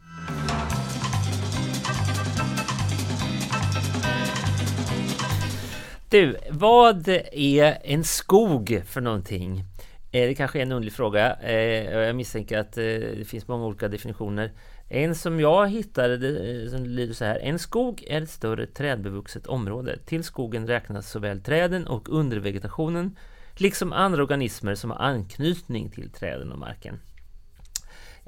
Du, 6.10 6.36
vad 6.50 7.08
är 7.32 7.78
en 7.84 8.04
skog 8.04 8.82
för 8.86 9.00
någonting? 9.00 9.64
Eh, 10.12 10.28
det 10.28 10.34
kanske 10.34 10.58
är 10.58 10.62
en 10.62 10.72
underlig 10.72 10.92
fråga. 10.92 11.34
Eh, 11.34 11.92
jag 11.92 12.16
misstänker 12.16 12.58
att 12.58 12.78
eh, 12.78 12.84
det 12.84 13.28
finns 13.28 13.48
många 13.48 13.66
olika 13.66 13.88
definitioner. 13.88 14.52
En 14.88 15.14
som 15.14 15.40
jag 15.40 15.68
hittade, 15.68 16.70
som 16.70 16.86
lyder 16.86 17.14
så 17.14 17.24
här. 17.24 17.38
En 17.38 17.58
skog 17.58 18.04
är 18.06 18.22
ett 18.22 18.30
större 18.30 18.66
trädbevuxet 18.66 19.46
område. 19.46 19.98
Till 20.06 20.24
skogen 20.24 20.66
räknas 20.66 21.10
såväl 21.10 21.40
träden 21.40 21.86
och 21.86 22.08
undervegetationen, 22.08 23.16
liksom 23.56 23.92
andra 23.92 24.22
organismer 24.22 24.74
som 24.74 24.90
har 24.90 24.98
anknytning 24.98 25.90
till 25.90 26.10
träden 26.10 26.52
och 26.52 26.58
marken. 26.58 27.00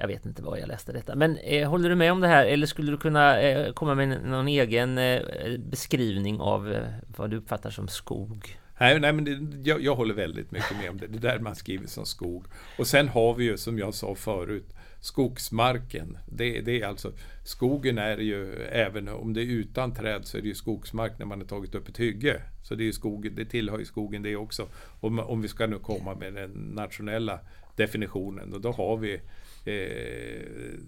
Jag 0.01 0.07
vet 0.07 0.25
inte 0.25 0.41
var 0.41 0.57
jag 0.57 0.67
läste 0.67 0.91
detta, 0.91 1.15
men 1.15 1.37
eh, 1.37 1.69
håller 1.69 1.89
du 1.89 1.95
med 1.95 2.11
om 2.11 2.21
det 2.21 2.27
här? 2.27 2.45
Eller 2.45 2.67
skulle 2.67 2.91
du 2.91 2.97
kunna 2.97 3.41
eh, 3.41 3.73
komma 3.73 3.95
med 3.95 4.25
någon 4.25 4.47
egen 4.47 4.97
eh, 4.97 5.21
beskrivning 5.59 6.39
av 6.39 6.73
eh, 6.73 6.87
vad 7.17 7.29
du 7.29 7.37
uppfattar 7.37 7.69
som 7.69 7.87
skog? 7.87 8.59
Nej, 8.79 8.99
nej 8.99 9.13
men 9.13 9.25
det, 9.25 9.69
jag, 9.69 9.81
jag 9.81 9.95
håller 9.95 10.13
väldigt 10.13 10.51
mycket 10.51 10.77
med 10.77 10.89
om 10.89 10.97
det. 10.97 11.07
Det 11.07 11.17
är 11.17 11.33
där 11.33 11.39
man 11.39 11.55
skriver 11.55 11.87
som 11.87 12.05
skog. 12.05 12.45
Och 12.77 12.87
sen 12.87 13.07
har 13.07 13.33
vi 13.33 13.43
ju, 13.43 13.57
som 13.57 13.79
jag 13.79 13.93
sa 13.93 14.15
förut, 14.15 14.75
skogsmarken. 14.99 16.17
Det, 16.29 16.61
det 16.61 16.81
är 16.81 16.87
alltså, 16.87 17.11
skogen 17.45 17.97
är 17.97 18.17
ju, 18.17 18.53
även 18.55 19.07
om 19.07 19.33
det 19.33 19.41
är 19.41 19.45
utan 19.45 19.93
träd 19.93 20.25
så 20.25 20.37
är 20.37 20.41
det 20.41 20.47
ju 20.47 20.55
skogsmark 20.55 21.19
när 21.19 21.25
man 21.25 21.39
har 21.39 21.47
tagit 21.47 21.75
upp 21.75 21.89
ett 21.89 21.99
hygge. 21.99 22.41
Så 22.63 22.75
det, 22.75 22.83
är 22.83 22.85
ju 22.85 22.93
skog, 22.93 23.31
det 23.35 23.45
tillhör 23.45 23.79
ju 23.79 23.85
skogen 23.85 24.23
det 24.23 24.35
också. 24.35 24.67
Om, 24.99 25.19
om 25.19 25.41
vi 25.41 25.47
ska 25.47 25.67
nu 25.67 25.79
komma 25.79 26.15
med 26.15 26.33
den 26.33 26.51
nationella 26.51 27.39
definitionen 27.75 28.53
och 28.53 28.61
då 28.61 28.71
har 28.71 28.97
vi 28.97 29.21
eh, 29.65 30.79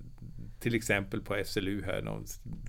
till 0.63 0.75
exempel 0.75 1.21
på 1.21 1.43
SLU 1.45 1.83
här 1.85 2.19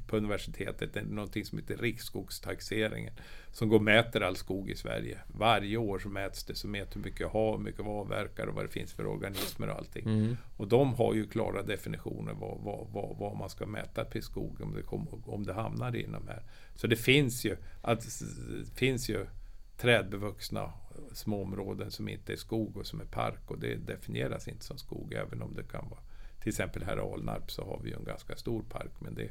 på 0.06 0.16
universitetet, 0.16 1.08
någonting 1.10 1.44
som 1.44 1.58
heter 1.58 1.76
Riksskogstaxeringen. 1.76 3.12
Som 3.52 3.68
går 3.68 3.76
och 3.76 3.82
mäter 3.82 4.20
all 4.20 4.36
skog 4.36 4.70
i 4.70 4.76
Sverige. 4.76 5.18
Varje 5.26 5.76
år 5.76 5.98
så 5.98 6.08
mäts 6.08 6.44
det, 6.44 6.54
så 6.54 6.68
mäter 6.68 6.94
hur 6.94 7.04
mycket 7.04 7.20
jag 7.20 7.28
har, 7.28 7.56
hur 7.56 7.64
mycket 7.64 7.80
vi 7.80 7.88
avverkar 7.88 8.46
och 8.46 8.54
vad 8.54 8.64
det 8.64 8.68
finns 8.68 8.92
för 8.92 9.06
organismer 9.06 9.68
och 9.68 9.76
allting. 9.76 10.04
Mm. 10.04 10.36
Och 10.56 10.68
de 10.68 10.94
har 10.94 11.14
ju 11.14 11.26
klara 11.26 11.62
definitioner 11.62 12.32
vad, 12.32 12.60
vad, 12.60 12.88
vad, 12.92 13.16
vad 13.18 13.36
man 13.36 13.50
ska 13.50 13.66
mäta 13.66 14.04
på 14.04 14.20
skog 14.20 14.60
om 14.60 14.74
det, 14.74 14.82
kom, 14.82 15.08
om 15.26 15.46
det 15.46 15.52
hamnar 15.52 15.96
inom 15.96 16.28
här. 16.28 16.42
Så 16.74 16.86
det 16.86 16.96
finns 16.96 17.44
ju, 17.44 17.56
att, 17.82 18.04
finns 18.74 19.08
ju 19.08 19.26
trädbevuxna 19.76 20.72
små 21.12 21.42
områden 21.42 21.90
som 21.90 22.08
inte 22.08 22.32
är 22.32 22.36
skog 22.36 22.76
och 22.76 22.86
som 22.86 23.00
är 23.00 23.04
park 23.04 23.50
och 23.50 23.58
det 23.58 23.74
definieras 23.74 24.48
inte 24.48 24.64
som 24.64 24.78
skog 24.78 25.12
även 25.12 25.42
om 25.42 25.54
det 25.54 25.62
kan 25.62 25.88
vara 25.88 26.00
till 26.40 26.48
exempel 26.48 26.82
här 26.84 26.96
i 26.96 27.00
Alnarp 27.00 27.50
så 27.50 27.64
har 27.64 27.80
vi 27.82 27.92
en 27.92 28.04
ganska 28.04 28.36
stor 28.36 28.62
park 28.62 28.92
men 28.98 29.14
det 29.14 29.30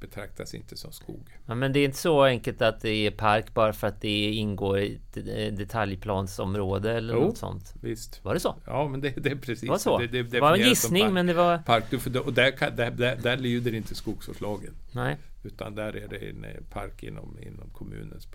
betraktas 0.00 0.54
inte 0.54 0.76
som 0.76 0.92
skog. 0.92 1.38
Ja, 1.46 1.54
men 1.54 1.72
det 1.72 1.80
är 1.80 1.84
inte 1.84 1.98
så 1.98 2.22
enkelt 2.22 2.62
att 2.62 2.80
det 2.80 3.06
är 3.06 3.10
park 3.10 3.54
bara 3.54 3.72
för 3.72 3.86
att 3.86 4.00
det 4.00 4.32
ingår 4.32 4.78
i 4.78 5.00
ett 5.14 5.56
detaljplansområde 5.56 6.92
eller 6.92 7.14
jo, 7.14 7.20
något 7.20 7.38
sånt? 7.38 7.74
visst. 7.80 8.24
Var 8.24 8.34
det 8.34 8.40
så? 8.40 8.54
Ja, 8.66 8.88
men 8.88 9.00
det, 9.00 9.10
det 9.10 9.30
är 9.30 9.36
precis. 9.36 9.60
Det 9.60 9.68
var 9.68 9.78
så? 9.78 9.98
Det, 9.98 10.06
det, 10.06 10.22
det 10.22 10.40
var 10.40 10.54
en 10.54 10.68
gissning, 10.68 11.14
men 11.14 11.26
det 11.26 11.34
var... 11.34 11.58
Park, 11.58 11.84
och 12.26 12.32
där, 12.32 12.50
kan, 12.50 12.76
där, 12.76 12.90
där, 12.90 13.16
där 13.16 13.36
lyder 13.36 13.74
inte 13.74 13.94
skogsvårdslagen. 13.94 14.74
Nej. 14.92 15.16
Utan 15.44 15.74
där 15.74 15.96
är 15.96 16.08
det 16.08 16.16
en 16.16 16.44
eh, 16.44 16.50
park 16.70 17.02
inom, 17.02 17.38
inom 17.42 17.70
kommunens 17.70 18.26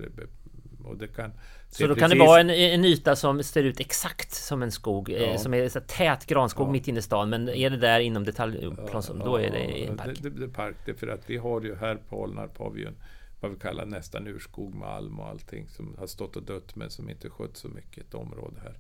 och 0.86 0.98
det 0.98 1.08
kan 1.08 1.32
så 1.70 1.88
då 1.88 1.96
kan 1.96 2.10
det 2.10 2.20
vara 2.20 2.40
en, 2.40 2.50
en 2.50 2.86
yta 2.86 3.16
som 3.16 3.44
ser 3.44 3.64
ut 3.64 3.80
exakt 3.80 4.32
som 4.32 4.64
en 4.64 4.72
skog 4.72 5.10
eh, 5.10 5.22
ja. 5.22 5.38
Som 5.38 5.54
är 5.54 5.70
så 5.70 5.80
tät 5.80 6.26
granskog 6.26 6.68
ja. 6.68 6.72
mitt 6.72 6.88
inne 6.88 7.00
i 7.00 7.02
stan 7.02 7.30
Men 7.30 7.50
är 7.50 7.70
det 7.70 7.78
där 7.78 8.00
inom 8.00 8.24
detaljplan 8.26 9.04
ja, 9.08 9.14
Då 9.26 9.36
är 9.36 9.52
det 9.52 9.86
en 9.86 9.98
park 9.98 10.18
det, 10.22 10.30
det, 10.30 10.40
det, 10.40 10.46
är 10.46 10.50
park, 10.50 10.76
det 10.86 10.94
för 10.94 11.08
att 11.08 11.30
vi 11.30 11.38
har 11.38 11.62
ju 11.62 11.76
här 11.76 11.96
på 11.96 12.24
Alnarp 12.24 12.58
har 12.58 12.70
vi 12.70 12.82
ju 12.82 12.88
en 12.88 12.96
vad 13.42 13.52
vi 13.52 13.58
kallar 13.58 13.86
nästan 13.86 14.28
urskog 14.28 14.76
med 14.76 14.88
alm 14.88 15.20
och 15.20 15.28
allting 15.28 15.68
som 15.68 15.96
har 16.00 16.08
stått 16.08 16.36
och 16.36 16.44
dött 16.44 16.76
men 16.76 16.90
som 16.90 17.10
inte 17.10 17.30
skött 17.30 17.58
så 17.58 17.68
mycket 17.68 18.08
ett 18.08 18.14
område 18.14 18.60
här. 18.64 18.78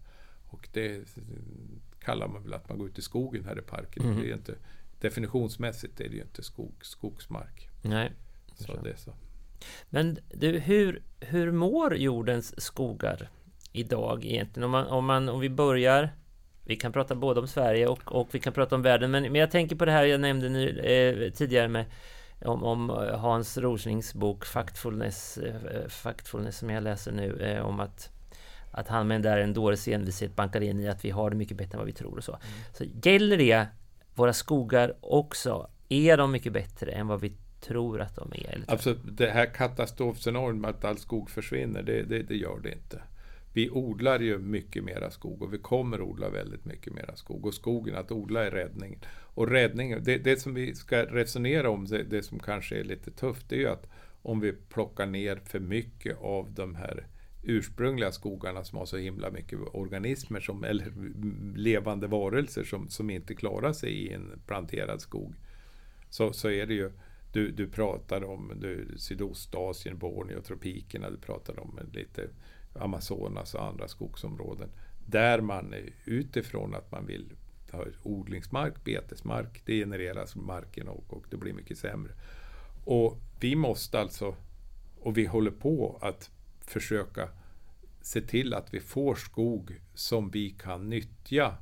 Och 0.49 0.69
det 0.73 1.01
kallar 1.99 2.27
man 2.27 2.43
väl 2.43 2.53
att 2.53 2.69
man 2.69 2.77
går 2.77 2.87
ut 2.87 2.97
i 2.97 3.01
skogen 3.01 3.45
här 3.45 3.59
i 3.59 3.61
parken. 3.61 4.03
Mm. 4.03 4.21
Det 4.21 4.29
är 4.29 4.33
inte, 4.33 4.55
definitionsmässigt 4.99 6.01
är 6.01 6.09
det 6.09 6.15
ju 6.15 6.21
inte 6.21 6.43
skog, 6.43 6.73
skogsmark. 6.81 7.69
Nej. 7.81 8.11
Så 8.55 8.81
det 8.83 8.89
är 8.89 8.95
så. 8.95 9.13
Men 9.89 10.17
du, 10.33 10.59
hur, 10.59 11.03
hur 11.19 11.51
mår 11.51 11.95
jordens 11.95 12.61
skogar 12.61 13.29
idag 13.71 14.25
egentligen? 14.25 14.63
Om, 14.65 14.71
man, 14.71 14.87
om, 14.87 15.05
man, 15.05 15.29
om 15.29 15.39
vi 15.39 15.49
börjar 15.49 16.09
vi 16.63 16.75
kan 16.75 16.91
prata 16.91 17.15
både 17.15 17.39
om 17.39 17.47
Sverige 17.47 17.87
och, 17.87 18.11
och 18.11 18.27
vi 18.31 18.39
kan 18.39 18.53
prata 18.53 18.75
om 18.75 18.81
världen 18.81 19.11
men, 19.11 19.23
men 19.23 19.35
jag 19.35 19.51
tänker 19.51 19.75
på 19.75 19.85
det 19.85 19.91
här 19.91 20.03
jag 20.03 20.21
nämnde 20.21 20.49
nu, 20.49 20.79
eh, 20.79 21.31
tidigare 21.33 21.67
med 21.67 21.85
om, 22.45 22.63
om, 22.63 22.89
Hans 23.13 23.57
Roslings 23.57 24.13
bok 24.13 24.45
Factfulness, 24.45 25.37
eh, 25.37 25.87
Factfulness 25.87 26.57
som 26.57 26.69
jag 26.69 26.83
läser 26.83 27.11
nu 27.11 27.37
eh, 27.39 27.65
om 27.65 27.79
att 27.79 28.09
att 28.71 28.87
han 28.87 29.07
med 29.07 29.21
där 29.21 29.37
en 29.37 29.53
dåres 29.53 29.87
envishet 29.87 30.35
bankar 30.35 30.61
in 30.61 30.79
i 30.79 30.87
att 30.87 31.05
vi 31.05 31.09
har 31.09 31.29
det 31.29 31.35
mycket 31.35 31.57
bättre 31.57 31.73
än 31.73 31.77
vad 31.77 31.87
vi 31.87 31.93
tror 31.93 32.17
och 32.17 32.23
så. 32.23 32.31
Mm. 32.31 32.43
Så 32.73 33.09
gäller 33.09 33.37
det 33.37 33.65
våra 34.15 34.33
skogar 34.33 34.93
också? 35.01 35.69
Är 35.89 36.17
de 36.17 36.31
mycket 36.31 36.53
bättre 36.53 36.91
än 36.91 37.07
vad 37.07 37.21
vi 37.21 37.33
tror 37.61 38.01
att 38.01 38.15
de 38.15 38.31
är. 38.35 38.63
Alltså 38.67 38.93
det 38.93 39.29
här 39.29 39.45
katastrofscenariot 39.45 40.55
med 40.55 40.69
att 40.69 40.85
all 40.85 40.97
skog 40.97 41.29
försvinner, 41.29 41.83
det, 41.83 42.03
det, 42.03 42.23
det, 42.23 42.35
gör 42.35 42.59
det 42.59 42.71
inte. 42.71 43.01
Vi 43.53 43.69
odlar 43.69 44.19
ju 44.19 44.37
mycket 44.37 44.83
mera 44.83 45.11
skog 45.11 45.41
och 45.41 45.53
vi 45.53 45.57
kommer 45.57 46.01
odla 46.01 46.29
väldigt 46.29 46.65
mycket 46.65 46.93
mera 46.93 47.15
skog. 47.15 47.45
Och 47.45 47.53
skogen, 47.53 47.95
att 47.95 48.11
odla 48.11 48.45
är 48.45 48.51
räddningen. 48.51 48.99
Och 49.33 49.47
räddningen, 49.47 50.03
det, 50.03 50.17
det 50.17 50.39
som 50.39 50.53
vi 50.53 50.75
ska 50.75 51.05
resonera 51.05 51.69
om, 51.69 51.85
det, 51.85 52.03
det 52.03 52.23
som 52.23 52.39
kanske 52.39 52.79
är 52.79 52.83
lite 52.83 53.11
tufft, 53.11 53.49
det 53.49 53.55
är 53.55 53.59
ju 53.59 53.69
att 53.69 53.87
om 54.21 54.39
vi 54.39 54.53
plockar 54.53 55.05
ner 55.05 55.35
för 55.35 55.59
mycket 55.59 56.17
av 56.21 56.51
de 56.53 56.75
här 56.75 57.07
ursprungliga 57.43 58.11
skogarna 58.11 58.63
som 58.63 58.77
har 58.77 58.85
så 58.85 58.97
himla 58.97 59.31
mycket 59.31 59.59
organismer 59.73 60.39
som, 60.39 60.63
eller 60.63 60.91
levande 61.55 62.07
varelser 62.07 62.63
som, 62.63 62.89
som 62.89 63.09
inte 63.09 63.35
klarar 63.35 63.73
sig 63.73 63.91
i 63.91 64.13
en 64.13 64.41
planterad 64.47 65.01
skog. 65.01 65.35
Så, 66.09 66.33
så 66.33 66.49
är 66.49 66.65
det 66.65 66.73
ju 66.73 66.91
du, 67.31 67.51
du 67.51 67.67
pratar 67.67 68.23
om 68.23 68.51
du, 68.55 68.95
Sydostasien, 68.97 69.97
Borneo, 69.97 70.41
tropikerna, 70.41 71.09
du 71.09 71.17
pratar 71.17 71.59
om 71.59 71.79
lite 71.93 72.29
Amazonas 72.73 73.53
och 73.53 73.65
andra 73.65 73.87
skogsområden. 73.87 74.69
Där 75.05 75.41
man 75.41 75.75
utifrån 76.05 76.75
att 76.75 76.91
man 76.91 77.05
vill 77.05 77.33
ha 77.71 77.85
odlingsmark, 78.03 78.83
betesmark, 78.83 79.61
det 79.65 79.73
genereras 79.73 80.35
marken 80.35 80.87
och, 80.87 81.13
och 81.13 81.25
det 81.29 81.37
blir 81.37 81.53
mycket 81.53 81.77
sämre. 81.77 82.13
Och 82.85 83.17
vi 83.39 83.55
måste 83.55 83.99
alltså, 83.99 84.35
och 84.99 85.17
vi 85.17 85.25
håller 85.25 85.51
på 85.51 85.99
att 86.01 86.31
försöka 86.61 87.29
se 88.01 88.21
till 88.21 88.53
att 88.53 88.73
vi 88.73 88.79
får 88.79 89.15
skog 89.15 89.81
som 89.93 90.31
vi 90.31 90.49
kan 90.49 90.89
nyttja 90.89 91.57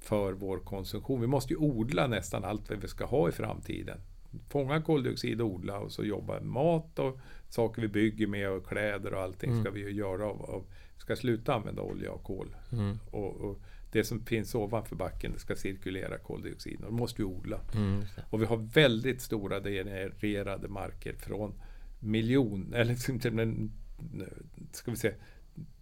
för 0.00 0.32
vår 0.32 0.58
konsumtion. 0.58 1.20
Vi 1.20 1.26
måste 1.26 1.52
ju 1.52 1.58
odla 1.58 2.06
nästan 2.06 2.44
allt 2.44 2.70
vad 2.70 2.78
vi 2.78 2.88
ska 2.88 3.04
ha 3.04 3.28
i 3.28 3.32
framtiden 3.32 4.00
fånga 4.48 4.82
koldioxid 4.82 5.40
och 5.40 5.46
odla 5.46 5.78
och 5.78 5.92
så 5.92 6.04
jobba 6.04 6.40
mat 6.40 6.98
och 6.98 7.20
saker 7.48 7.82
vi 7.82 7.88
bygger 7.88 8.26
med 8.26 8.50
och 8.50 8.66
kläder 8.66 9.14
och 9.14 9.20
allting 9.20 9.50
mm. 9.50 9.62
ska 9.62 9.70
vi 9.70 9.80
ju 9.80 9.90
göra 9.90 10.26
av, 10.26 10.42
av 10.42 10.64
ska 10.98 11.16
sluta 11.16 11.54
använda 11.54 11.82
olja 11.82 12.12
och 12.12 12.22
kol. 12.22 12.56
Mm. 12.72 12.98
Och, 13.10 13.36
och, 13.36 13.60
det 13.92 14.04
som 14.04 14.24
finns 14.24 14.54
ovanför 14.54 14.96
backen 14.96 15.32
det 15.32 15.38
ska 15.38 15.56
cirkulera 15.56 16.18
koldioxid 16.18 16.80
och 16.80 16.90
då 16.90 16.96
måste 16.96 17.22
vi 17.22 17.24
odla. 17.24 17.60
Mm, 17.74 18.02
och 18.30 18.42
vi 18.42 18.46
har 18.46 18.56
väldigt 18.56 19.20
stora 19.20 19.60
degenererade 19.60 20.68
marker 20.68 21.12
från 21.12 21.54
miljon, 22.00 22.74
eller 22.74 22.94
ska 24.72 24.90
vi 24.90 24.96
säga 24.96 25.14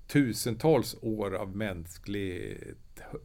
tusentals 0.07 0.97
år 1.03 1.35
av 1.35 1.57
mänsklig 1.57 2.59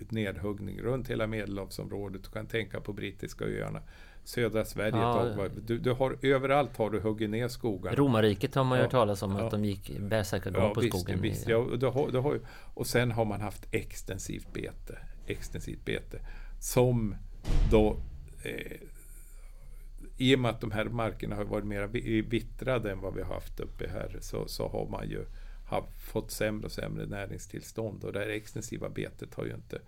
nedhuggning 0.09 0.81
runt 0.81 1.09
hela 1.09 1.27
Medelhavsområdet. 1.27 2.23
Du 2.23 2.29
kan 2.29 2.47
tänka 2.47 2.81
på 2.81 2.93
brittiska 2.93 3.45
öarna 3.45 3.81
södra 4.27 4.65
Sverige. 4.65 4.97
Ja. 4.97 5.47
Du, 5.65 5.77
du, 5.77 5.91
har, 5.91 6.17
överallt 6.21 6.77
har 6.77 6.89
du 6.89 6.99
huggit 6.99 7.29
ner 7.29 7.47
skogar. 7.47 7.95
Romarriket 7.95 8.55
har 8.55 8.63
man 8.63 8.77
ju 8.77 8.81
ja. 8.81 8.85
hört 8.85 8.91
talas 8.91 9.21
om, 9.21 9.31
ja. 9.31 9.45
att 9.45 9.51
de 9.51 9.65
gick 9.65 9.99
bärsärkagång 9.99 10.63
ja, 10.63 10.73
på 10.73 10.81
visst, 10.81 10.99
skogen. 10.99 11.21
Visst, 11.21 11.47
ja, 11.47 11.67
du 11.79 11.87
har, 11.87 12.11
du 12.11 12.17
har, 12.17 12.39
och 12.73 12.87
sen 12.87 13.11
har 13.11 13.25
man 13.25 13.41
haft 13.41 13.67
extensivt 13.71 14.53
bete. 14.53 14.97
Extensivt 15.27 15.85
bete. 15.85 16.19
Som 16.59 17.15
då 17.71 17.97
eh, 18.43 18.77
i 20.17 20.35
och 20.35 20.39
med 20.39 20.51
att 20.51 20.61
de 20.61 20.71
här 20.71 20.85
markerna 20.85 21.35
har 21.35 21.43
varit 21.43 21.65
mer 21.65 21.87
vittrade 22.21 22.91
än 22.91 23.01
vad 23.01 23.13
vi 23.13 23.21
har 23.21 23.33
haft 23.33 23.59
uppe 23.59 23.89
här 23.89 24.17
så, 24.21 24.47
så 24.47 24.67
har 24.67 24.87
man 24.87 25.09
ju 25.09 25.25
haft, 25.69 26.01
fått 26.11 26.31
sämre 26.31 26.65
och 26.65 26.71
sämre 26.71 27.05
näringstillstånd 27.05 28.03
och 28.03 28.13
det 28.13 28.19
här 28.19 28.29
extensiva 28.29 28.89
betet 28.89 29.33
har 29.35 29.45
ju 29.45 29.53
inte 29.53 29.79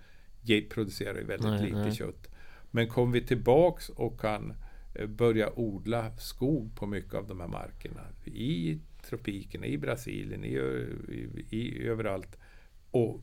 producerar 0.70 1.18
ju 1.18 1.24
väldigt 1.24 1.52
nej, 1.52 1.64
lite 1.64 1.78
nej. 1.78 1.96
kött. 1.96 2.30
Men 2.72 2.88
kommer 2.88 3.14
vi 3.14 3.22
tillbaks 3.26 3.90
och 3.90 4.20
kan 4.20 4.54
eh, 4.96 5.08
börja 5.08 5.60
odla 5.60 6.18
skog 6.18 6.76
på 6.76 6.86
mycket 6.86 7.14
av 7.14 7.28
de 7.28 7.40
här 7.40 7.48
markerna 7.48 8.02
i 8.26 8.80
tropikerna, 9.10 9.66
i 9.66 9.78
Brasilien, 9.78 10.44
i, 10.46 10.50
i, 10.50 11.46
i, 11.58 11.88
överallt 11.88 12.38
och 12.92 13.22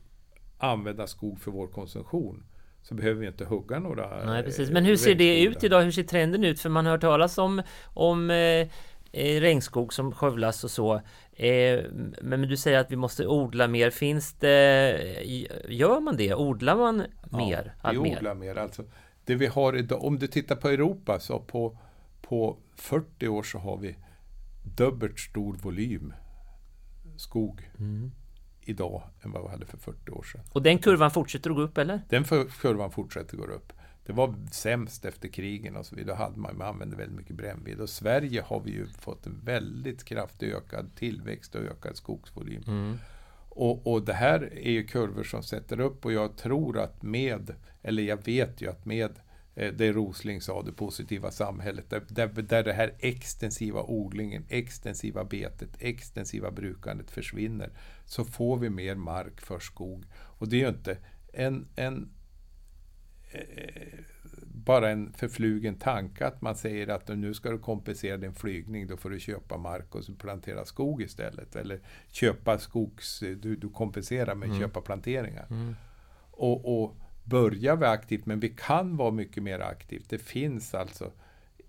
använda 0.57 1.07
skog 1.07 1.39
för 1.39 1.51
vår 1.51 1.67
konsumtion 1.67 2.43
så 2.81 2.95
behöver 2.95 3.21
vi 3.21 3.27
inte 3.27 3.45
hugga 3.45 3.79
några 3.79 4.25
Nej, 4.25 4.43
precis. 4.43 4.69
Men 4.69 4.85
hur 4.85 4.95
ser 4.95 5.15
det 5.15 5.43
ut 5.43 5.63
idag? 5.63 5.81
Hur 5.81 5.91
ser 5.91 6.03
trenden 6.03 6.43
ut? 6.43 6.59
För 6.59 6.69
man 6.69 6.85
har 6.85 6.91
hört 6.91 7.01
talas 7.01 7.37
om, 7.37 7.61
om 7.93 8.29
eh, 8.29 8.67
eh 9.11 9.41
regnskog 9.41 9.93
som 9.93 10.11
skövlas 10.11 10.63
och 10.63 10.71
så. 10.71 10.95
Eh, 11.31 11.79
men 12.21 12.41
du 12.41 12.57
säger 12.57 12.79
att 12.79 12.91
vi 12.91 12.95
måste 12.95 13.27
odla 13.27 13.67
mer. 13.67 13.89
Finns 13.89 14.33
det... 14.33 15.45
Gör 15.67 15.99
man 15.99 16.17
det? 16.17 16.33
Odlar 16.35 16.75
man 16.75 17.03
mer? 17.31 17.73
Ja, 17.83 17.91
vi 17.91 17.97
odlar 17.97 18.35
mer. 18.35 18.55
Alltså, 18.55 18.83
det 19.27 19.35
vi 19.35 19.47
har 19.47 19.75
idag, 19.75 20.03
om 20.03 20.19
du 20.19 20.27
tittar 20.27 20.55
på 20.55 20.69
Europa 20.69 21.19
så 21.19 21.39
på, 21.39 21.77
på 22.21 22.57
40 22.75 23.27
år 23.27 23.43
så 23.43 23.57
har 23.57 23.77
vi 23.77 23.95
dubbelt 24.63 25.19
stor 25.19 25.53
volym 25.53 26.13
skog 27.17 27.71
mm. 27.79 28.11
idag 28.61 29.03
än 29.21 29.31
vad 29.31 29.43
vi 29.43 29.49
hade 29.49 29.65
för 29.65 29.77
40 29.77 30.11
år 30.11 30.23
sedan. 30.23 30.41
Och 30.51 30.63
den 30.63 30.79
kurvan 30.79 31.11
fortsätter 31.11 31.49
att 31.49 31.55
gå 31.55 31.61
upp 31.61 31.77
eller? 31.77 32.01
Den 32.09 32.23
kurvan 32.49 32.91
fortsätter 32.91 33.37
att 33.37 33.47
gå 33.47 33.53
upp. 33.53 33.73
Det 34.05 34.13
var 34.13 34.35
sämst 34.51 35.05
efter 35.05 35.27
krigen 35.27 35.75
och 35.75 35.85
så 35.85 35.95
vidare. 35.95 36.15
Då 36.15 36.23
hade 36.23 36.39
man, 36.39 36.57
man 36.57 36.67
använde 36.67 36.95
väldigt 36.95 37.17
mycket 37.17 37.35
brännved. 37.35 37.79
Och 37.79 37.89
Sverige 37.89 38.41
har 38.41 38.59
vi 38.59 38.71
ju 38.71 38.87
fått 38.87 39.25
en 39.25 39.39
väldigt 39.43 40.03
kraftig 40.03 40.53
ökad 40.53 40.95
tillväxt 40.95 41.55
och 41.55 41.61
ökad 41.61 41.95
skogsvolym. 41.95 42.63
Mm. 42.67 42.97
Och, 43.57 43.87
och 43.87 44.05
det 44.05 44.13
här 44.13 44.53
är 44.53 44.71
ju 44.71 44.83
kurvor 44.83 45.23
som 45.23 45.43
sätter 45.43 45.79
upp 45.79 46.05
och 46.05 46.13
jag 46.13 46.37
tror 46.37 46.79
att 46.79 47.03
med, 47.03 47.55
eller 47.83 48.03
jag 48.03 48.25
vet 48.25 48.61
ju 48.61 48.69
att 48.69 48.85
med 48.85 49.19
eh, 49.55 49.73
det 49.73 49.91
Rosling 49.91 50.41
sa, 50.41 50.61
det 50.61 50.71
positiva 50.71 51.31
samhället, 51.31 51.89
där, 51.89 52.03
där, 52.07 52.27
där 52.27 52.63
det 52.63 52.73
här 52.73 52.93
extensiva 52.99 53.83
odlingen, 53.83 54.45
extensiva 54.49 55.23
betet, 55.23 55.69
extensiva 55.79 56.51
brukandet 56.51 57.11
försvinner, 57.11 57.69
så 58.05 58.25
får 58.25 58.57
vi 58.57 58.69
mer 58.69 58.95
mark 58.95 59.41
för 59.41 59.59
skog. 59.59 60.05
Och 60.15 60.49
det 60.49 60.55
är 60.55 60.61
ju 60.61 60.69
inte 60.69 60.97
en, 61.33 61.67
en 61.75 62.09
eh, 63.31 63.99
bara 64.67 64.89
en 64.89 65.13
förflugen 65.13 65.75
tanke 65.75 66.27
att 66.27 66.41
man 66.41 66.55
säger 66.55 66.87
att 66.87 67.07
nu 67.07 67.33
ska 67.33 67.51
du 67.51 67.59
kompensera 67.59 68.17
din 68.17 68.33
flygning, 68.33 68.87
då 68.87 68.97
får 68.97 69.09
du 69.09 69.19
köpa 69.19 69.57
mark 69.57 69.95
och 69.95 70.03
plantera 70.19 70.65
skog 70.65 71.01
istället. 71.01 71.55
Eller 71.55 71.79
köpa 72.11 72.59
skogs... 72.59 73.19
Du, 73.19 73.55
du 73.55 73.69
kompenserar 73.69 74.35
med 74.35 74.49
mm. 74.49 74.61
köpa 74.61 74.81
planteringar. 74.81 75.47
Mm. 75.49 75.75
Och, 76.31 76.81
och 76.81 76.95
börjar 77.23 77.75
vi 77.75 77.85
aktivt, 77.85 78.25
men 78.25 78.39
vi 78.39 78.49
kan 78.49 78.97
vara 78.97 79.11
mycket 79.11 79.43
mer 79.43 79.59
aktivt. 79.59 80.09
Det 80.09 80.17
finns 80.17 80.73
alltså 80.73 81.11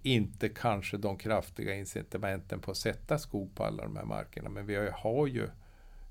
inte 0.02 0.48
kanske 0.48 0.96
de 0.96 1.16
kraftiga 1.16 1.74
incitamenten 1.74 2.60
på 2.60 2.70
att 2.70 2.76
sätta 2.76 3.18
skog 3.18 3.54
på 3.54 3.64
alla 3.64 3.82
de 3.82 3.96
här 3.96 4.04
markerna, 4.04 4.48
men 4.48 4.66
vi 4.66 4.88
har 4.92 5.26
ju 5.26 5.44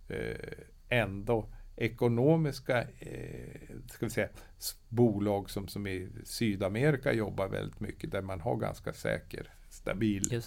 eh, 0.10 0.64
ändå 0.90 1.46
ekonomiska 1.78 2.82
eh, 2.82 3.70
ska 3.92 4.06
vi 4.06 4.10
säga, 4.10 4.30
bolag 4.90 5.50
som, 5.50 5.68
som 5.68 5.88
i 5.88 6.10
Sydamerika 6.24 7.14
jobbar 7.14 7.48
väldigt 7.48 7.80
mycket 7.80 8.12
där 8.12 8.22
man 8.22 8.42
har 8.42 8.56
ganska 8.56 8.94
säker 8.94 9.54
stabil 9.70 10.42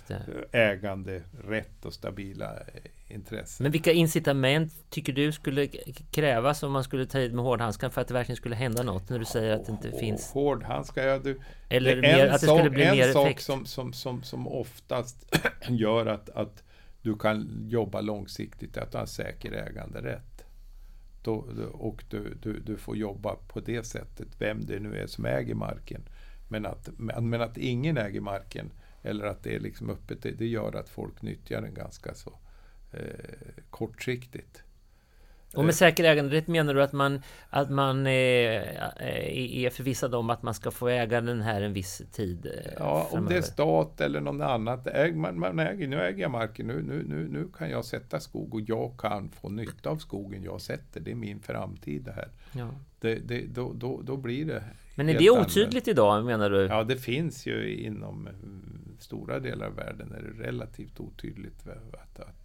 ägande, 0.53 1.23
rätt 1.45 1.85
och 1.85 1.95
stabila 1.95 2.57
eh, 2.57 3.15
intressen. 3.15 3.65
Men 3.65 3.73
vilka 3.73 3.93
incitament 3.93 4.73
tycker 4.91 5.13
du 5.13 5.33
skulle 5.33 5.67
krävas 6.11 6.63
om 6.63 6.73
man 6.73 6.85
skulle 6.85 7.07
ta 7.07 7.19
i 7.19 7.31
med 7.31 7.45
hårdhandskan 7.45 7.91
för 7.91 8.01
att 8.01 8.09
det 8.09 8.15
verkligen 8.15 8.37
skulle 8.37 8.57
hända 8.57 8.83
något? 8.83 9.09
När 9.09 9.19
du 9.19 9.25
säger 9.25 9.55
att 9.55 9.67
det 9.67 9.73
inte 9.73 9.93
finns... 9.93 10.33
Hårdhandskar, 10.33 11.07
ja 11.07 11.19
du... 11.19 11.41
Eller 11.69 12.01
mer, 12.01 12.27
att 12.27 12.41
det 12.41 12.47
sak, 12.47 12.59
skulle 12.59 12.71
bli 12.71 12.85
en 12.85 12.97
mer 12.97 13.13
sak 13.13 13.27
effekt? 13.27 13.43
Som, 13.43 13.67
som, 13.67 13.93
som, 13.93 14.23
som 14.23 14.49
oftast 14.49 15.37
gör 15.69 16.07
att, 16.07 16.31
att 16.31 16.63
du 17.03 17.19
kan 17.19 17.67
jobba 17.69 18.01
långsiktigt 18.01 18.79
att 18.79 18.93
du 18.93 18.99
har 18.99 19.03
en 19.03 19.09
säker 19.09 19.53
äganderätt. 19.53 20.30
Då, 21.23 21.35
och 21.73 22.05
du, 22.09 22.35
du, 22.43 22.61
du 22.61 22.77
får 22.77 22.97
jobba 22.97 23.35
på 23.35 23.61
det 23.61 23.87
sättet, 23.87 24.29
vem 24.39 24.61
det 24.61 24.81
nu 24.81 24.97
är 24.97 25.07
som 25.07 25.25
äger 25.25 25.55
marken. 25.55 26.03
Men 26.49 26.67
att, 26.67 26.89
men 26.99 27.41
att 27.43 27.59
ingen 27.59 27.99
äger 27.99 28.21
marken, 28.21 28.73
eller 29.03 29.25
att 29.25 29.43
det 29.43 29.55
är 29.55 29.61
liksom 29.61 29.91
öppet, 29.91 30.23
det, 30.23 30.31
det 30.31 30.47
gör 30.47 30.77
att 30.77 30.89
folk 30.89 31.23
nyttjar 31.23 31.63
den 31.63 31.75
ganska 31.75 32.15
så 32.15 32.39
eh, 32.93 33.63
kortsiktigt. 33.71 34.63
Och 35.55 35.65
med 35.65 35.75
säker 35.75 36.05
äganderätt 36.05 36.49
menar 36.49 36.75
du 36.75 36.83
att 36.83 36.93
man, 36.93 37.23
att 37.51 37.71
man 37.71 38.07
är, 38.07 38.13
är 39.31 39.71
förvissad 39.71 40.15
om 40.15 40.31
att 40.31 40.43
man 40.43 40.55
ska 40.55 40.71
få 40.71 40.89
äga 40.89 41.21
den 41.21 41.41
här 41.41 41.63
en 41.63 41.73
viss 41.73 42.03
tid? 42.13 42.47
Eh, 42.47 42.73
ja, 42.79 43.07
framöver. 43.11 43.19
om 43.19 43.27
det 43.29 43.37
är 43.37 43.43
stat 43.43 44.01
eller 44.01 44.21
någon 44.21 44.43
annat. 44.43 44.87
Äg, 44.87 45.13
man, 45.13 45.39
man 45.39 45.59
äger, 45.59 45.89
nu 45.89 46.01
äger 46.01 46.23
jag 46.23 46.31
marken, 46.31 46.67
nu, 46.67 46.83
nu, 46.83 47.05
nu, 47.09 47.29
nu 47.29 47.49
kan 47.59 47.71
jag 47.71 47.85
sätta 47.85 48.21
skog 48.21 48.55
och 48.55 48.61
jag 48.61 48.93
kan 48.99 49.31
få 49.31 49.49
nytta 49.49 49.91
av 49.91 49.97
skogen 49.97 50.43
jag 50.43 50.61
sätter. 50.61 51.01
Det 51.01 51.11
är 51.11 51.15
min 51.15 51.41
framtid 51.41 52.03
det 52.05 52.13
här. 52.13 52.29
Ja. 52.53 52.71
Det, 53.01 53.15
det, 53.15 53.47
då, 53.47 53.73
då, 53.73 54.01
då 54.03 54.17
blir 54.17 54.45
det 54.45 54.65
Men 54.95 55.09
är 55.09 55.19
det 55.19 55.31
otydligt 55.31 55.57
annorlunda. 55.57 55.91
idag 55.91 56.25
menar 56.25 56.51
du? 56.51 56.67
Ja, 56.67 56.85
det 56.85 56.97
finns 56.97 57.47
ju 57.47 57.77
inom 57.77 58.27
mm, 58.27 58.97
stora 58.99 59.39
delar 59.39 59.67
av 59.67 59.75
världen 59.75 60.13
är 60.13 60.23
det 60.23 60.49
relativt 60.49 61.01
otydligt 61.01 61.69
att, 61.69 62.21
att 62.21 62.40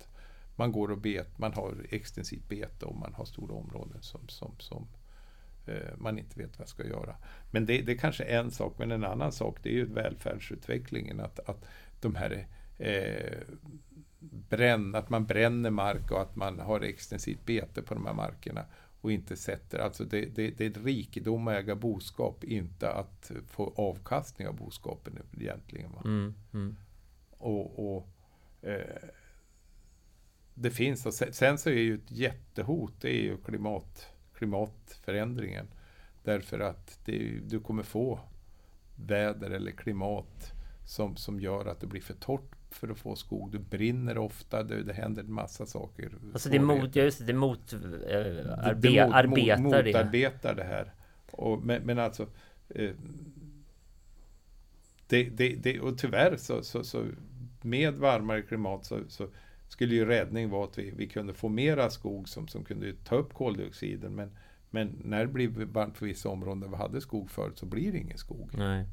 man 0.55 0.71
går 0.71 0.91
och 0.91 0.97
bet, 0.97 1.37
man 1.37 1.53
har 1.53 1.85
extensivt 1.89 2.49
bete 2.49 2.85
och 2.85 2.95
man 2.95 3.13
har 3.13 3.25
stora 3.25 3.55
områden 3.55 4.01
som, 4.01 4.27
som, 4.27 4.55
som 4.59 4.87
eh, 5.65 5.97
man 5.97 6.19
inte 6.19 6.39
vet 6.39 6.49
vad 6.49 6.59
man 6.59 6.67
ska 6.67 6.87
göra. 6.87 7.15
Men 7.51 7.65
det, 7.65 7.81
det 7.81 7.91
är 7.91 7.97
kanske 7.97 8.23
en 8.23 8.51
sak, 8.51 8.75
men 8.77 8.91
en 8.91 9.03
annan 9.03 9.31
sak 9.31 9.57
det 9.63 9.69
är 9.69 9.73
ju 9.73 9.85
välfärdsutvecklingen. 9.85 11.19
Att, 11.19 11.49
att 11.49 11.65
de 12.01 12.15
här 12.15 12.47
eh, 12.77 13.37
bränn, 14.49 14.95
att 14.95 15.09
man 15.09 15.25
bränner 15.25 15.69
mark 15.69 16.11
och 16.11 16.21
att 16.21 16.35
man 16.35 16.59
har 16.59 16.81
extensivt 16.81 17.45
bete 17.45 17.81
på 17.81 17.93
de 17.93 18.05
här 18.05 18.13
markerna 18.13 18.65
och 19.01 19.11
inte 19.11 19.35
sätter, 19.35 19.79
alltså 19.79 20.03
det, 20.03 20.25
det, 20.25 20.51
det 20.51 20.65
är 20.65 20.69
ett 20.69 20.85
rikedom 20.85 21.47
att 21.47 21.53
äga 21.53 21.75
boskap, 21.75 22.43
inte 22.43 22.91
att 22.91 23.31
få 23.47 23.73
avkastning 23.75 24.47
av 24.47 24.55
boskapen 24.55 25.19
egentligen. 25.39 25.91
Mm, 26.05 26.33
mm. 26.53 26.75
Och, 27.31 27.95
och 27.95 28.07
eh, 28.61 29.09
det 30.55 30.71
finns. 30.71 31.05
Och 31.05 31.13
sen 31.13 31.57
så 31.57 31.69
är 31.69 31.73
ju 31.73 31.95
ett 31.95 32.11
jättehot, 32.11 32.93
det 33.01 33.09
är 33.09 33.21
ju 33.21 33.37
klimat, 33.37 34.07
klimatförändringen. 34.33 35.67
Därför 36.23 36.59
att 36.59 36.99
det, 37.05 37.39
du 37.43 37.59
kommer 37.59 37.83
få 37.83 38.19
väder 38.95 39.51
eller 39.51 39.71
klimat 39.71 40.53
som, 40.85 41.15
som 41.15 41.39
gör 41.39 41.65
att 41.65 41.79
det 41.79 41.87
blir 41.87 42.01
för 42.01 42.13
torrt 42.13 42.55
för 42.71 42.89
att 42.89 42.97
få 42.97 43.15
skog. 43.15 43.51
Det 43.51 43.59
brinner 43.59 44.17
ofta, 44.17 44.63
det, 44.63 44.83
det 44.83 44.93
händer 44.93 45.23
en 45.23 45.33
massa 45.33 45.65
saker. 45.65 46.11
Alltså 46.33 46.49
det, 46.49 46.59
mot, 46.59 46.95
just 46.95 47.27
det, 47.27 47.33
mot, 47.33 47.73
äh, 47.73 47.79
arbe, 47.79 48.89
det 48.89 49.05
mot, 49.05 49.15
arbetar 49.15 49.57
mot, 49.57 49.73
det. 49.73 49.83
Motarbetar 49.83 50.55
det 50.55 50.63
här. 50.63 50.93
Och, 51.31 51.63
men, 51.63 51.81
men 51.81 51.99
alltså 51.99 52.27
eh, 52.69 52.91
det, 55.07 55.23
det, 55.23 55.55
det, 55.55 55.79
och 55.79 55.97
tyvärr 55.97 56.37
så, 56.37 56.63
så, 56.63 56.83
så 56.83 57.05
med 57.61 57.93
varmare 57.93 58.41
klimat 58.41 58.85
så, 58.85 58.99
så 59.07 59.27
skulle 59.67 59.95
ju 59.95 60.05
räddning 60.05 60.49
vara 60.49 60.65
att 60.65 60.77
vi, 60.77 60.91
vi 60.91 61.07
kunde 61.07 61.33
få 61.33 61.49
mera 61.49 61.89
skog 61.89 62.29
som, 62.29 62.47
som 62.47 62.63
kunde 62.63 62.93
ta 62.93 63.15
upp 63.15 63.33
koldioxiden. 63.33 64.15
Men, 64.15 64.31
men 64.69 65.01
när 65.03 65.19
det 65.19 65.31
blir 65.31 65.47
varmt 65.47 65.97
för 65.97 66.05
vissa 66.05 66.29
områden 66.29 66.59
där 66.59 66.67
vi 66.67 66.75
hade 66.75 67.01
skog 67.01 67.31
förut 67.31 67.59
så 67.59 67.65
blir 67.65 67.91
det 67.91 67.97
ingen 67.97 68.17
skog. 68.17 68.49
Nej. 68.53 68.85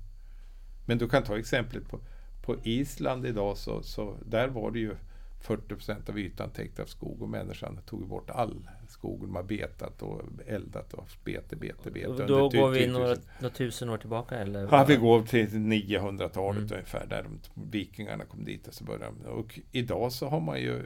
Men 0.86 0.98
du 0.98 1.08
kan 1.08 1.22
ta 1.22 1.38
exemplet 1.38 1.88
på, 1.88 2.00
på 2.42 2.56
Island 2.62 3.26
idag 3.26 3.56
så, 3.56 3.82
så 3.82 4.16
där 4.26 4.48
var 4.48 4.70
det 4.70 4.78
ju 4.78 4.96
40 5.42 5.68
procent 5.68 6.08
av 6.08 6.18
ytan 6.18 6.50
täckt 6.50 6.80
av 6.80 6.84
skog 6.84 7.22
och 7.22 7.28
människan 7.28 7.80
tog 7.86 8.08
bort 8.08 8.30
all 8.30 8.68
skog. 8.88 9.20
De 9.20 9.34
har 9.34 9.42
betat 9.42 10.02
och 10.02 10.22
eldat 10.46 10.94
och 10.94 11.08
bete, 11.24 11.56
bete, 11.56 11.90
bete. 11.90 12.26
Då 12.26 12.48
går 12.48 12.70
vi 12.70 12.86
några, 12.86 13.16
några 13.40 13.54
tusen 13.54 13.88
år 13.88 13.98
tillbaka? 13.98 14.38
Eller? 14.38 14.68
Ja, 14.70 14.84
vi 14.88 14.96
går 14.96 15.22
till 15.22 15.48
900-talet 15.48 16.58
mm. 16.58 16.72
ungefär, 16.72 17.06
där 17.06 17.26
vikingarna 17.54 18.24
kom 18.24 18.44
dit. 18.44 18.68
Och, 18.68 18.74
så 18.74 18.84
började, 18.84 19.28
och 19.28 19.60
idag 19.72 20.12
så 20.12 20.28
har 20.28 20.40
man 20.40 20.60
ju 20.60 20.82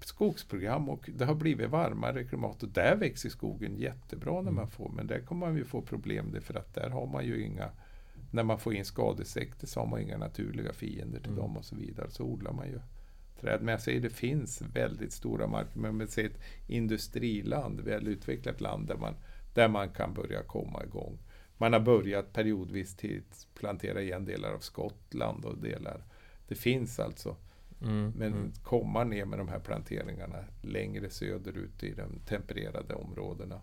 skogsprogram 0.00 0.88
och 0.88 1.10
det 1.14 1.24
har 1.24 1.34
blivit 1.34 1.70
varmare 1.70 2.24
klimat 2.24 2.62
och 2.62 2.68
där 2.68 2.96
växer 2.96 3.28
skogen 3.28 3.76
jättebra 3.76 4.34
när 4.34 4.50
man 4.50 4.54
mm. 4.54 4.70
får, 4.70 4.88
men 4.88 5.06
där 5.06 5.20
kommer 5.20 5.46
man 5.46 5.56
ju 5.56 5.64
få 5.64 5.82
problem 5.82 6.36
för 6.40 6.54
att 6.54 6.74
där 6.74 6.90
har 6.90 7.06
man 7.06 7.26
ju 7.26 7.44
inga 7.44 7.70
när 8.32 8.42
man 8.42 8.58
får 8.58 8.74
in 8.74 8.84
skadesekter 8.84 9.66
så 9.66 9.80
har 9.80 9.86
man 9.86 10.00
inga 10.00 10.18
naturliga 10.18 10.72
fiender 10.72 11.20
till 11.20 11.30
mm. 11.30 11.42
dem 11.42 11.56
och 11.56 11.64
så 11.64 11.76
vidare. 11.76 12.10
Så 12.10 12.24
odlar 12.24 12.52
man 12.52 12.66
ju 12.66 12.80
träd. 13.40 13.62
Men 13.62 13.72
jag 13.72 13.80
säger 13.80 14.00
det 14.00 14.10
finns 14.10 14.62
väldigt 14.62 15.12
stora 15.12 15.46
marker. 15.46 15.78
Men 15.78 15.96
med 15.96 16.18
ett 16.18 16.40
industriland, 16.66 17.80
välutvecklat 17.80 18.60
land 18.60 18.88
där 18.88 18.96
man, 18.96 19.14
där 19.54 19.68
man 19.68 19.88
kan 19.88 20.14
börja 20.14 20.42
komma 20.42 20.84
igång. 20.84 21.18
Man 21.58 21.72
har 21.72 21.80
börjat 21.80 22.32
periodvis 22.32 22.96
till 22.96 23.22
plantera 23.54 24.02
igen 24.02 24.24
delar 24.24 24.52
av 24.52 24.58
Skottland 24.58 25.44
och 25.44 25.58
delar. 25.58 26.02
Det 26.48 26.54
finns 26.54 27.00
alltså. 27.00 27.36
Mm, 27.82 28.12
men 28.16 28.32
mm. 28.32 28.52
komma 28.62 29.04
ner 29.04 29.24
med 29.24 29.38
de 29.38 29.48
här 29.48 29.58
planteringarna 29.58 30.44
längre 30.62 31.10
söderut 31.10 31.82
i 31.82 31.92
de 31.92 32.18
tempererade 32.26 32.94
områdena. 32.94 33.60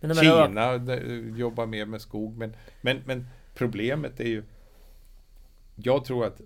Kina 0.00 0.78
var... 0.78 0.96
jobbar 1.36 1.66
mer 1.66 1.86
med 1.86 2.00
skog. 2.00 2.36
Men, 2.36 2.56
men, 2.80 3.02
men 3.06 3.26
problemet 3.54 4.20
är 4.20 4.28
ju 4.28 4.42
jag 5.74 6.04
tror 6.04 6.26
att 6.26 6.40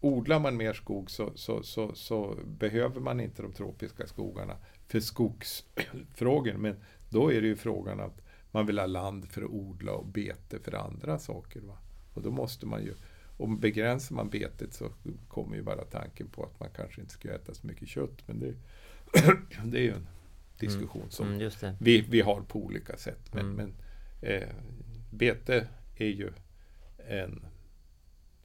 odlar 0.00 0.38
man 0.38 0.56
mer 0.56 0.72
skog 0.72 1.10
så, 1.10 1.32
så, 1.34 1.62
så, 1.62 1.94
så, 1.94 2.36
behöver 2.44 3.00
man 3.00 3.20
inte 3.20 3.42
de 3.42 3.52
tropiska 3.52 4.06
skogarna 4.06 4.56
för 4.86 5.00
skogsfrågor. 5.00 6.54
Men 6.54 6.76
då 7.08 7.32
är 7.32 7.40
det 7.40 7.46
ju 7.46 7.56
frågan 7.56 8.00
att 8.00 8.20
man 8.50 8.66
vill 8.66 8.78
ha 8.78 8.86
land 8.86 9.28
för 9.28 9.42
att 9.42 9.50
odla 9.50 9.92
och 9.92 10.06
bete 10.06 10.58
för 10.58 10.74
andra 10.74 11.18
saker. 11.18 11.60
Va? 11.60 11.78
Och 12.14 12.22
då 12.22 12.30
måste 12.30 12.66
man 12.66 12.82
ju, 12.82 12.94
om 13.36 13.60
begränsar 13.60 14.14
man 14.14 14.30
betet 14.30 14.74
så 14.74 14.88
kommer 15.28 15.56
ju 15.56 15.62
bara 15.62 15.84
tanken 15.84 16.28
på 16.28 16.44
att 16.44 16.60
man 16.60 16.68
kanske 16.76 17.00
inte 17.00 17.12
ska 17.12 17.34
äta 17.34 17.54
så 17.54 17.66
mycket 17.66 17.88
kött. 17.88 18.28
Men 18.28 18.40
det, 18.40 18.54
det 19.64 19.78
är 19.78 19.82
ju 19.82 19.92
en 19.92 20.06
diskussion 20.58 21.02
mm. 21.02 21.10
som 21.10 21.28
mm, 21.28 21.76
vi, 21.80 22.00
vi 22.00 22.20
har 22.20 22.40
på 22.40 22.58
olika 22.58 22.96
sätt. 22.96 23.34
Men, 23.34 23.44
mm. 23.44 23.56
men 23.56 23.74
eh, 24.30 24.48
bete 25.10 25.66
är 25.96 26.08
ju 26.08 26.32
en 27.08 27.46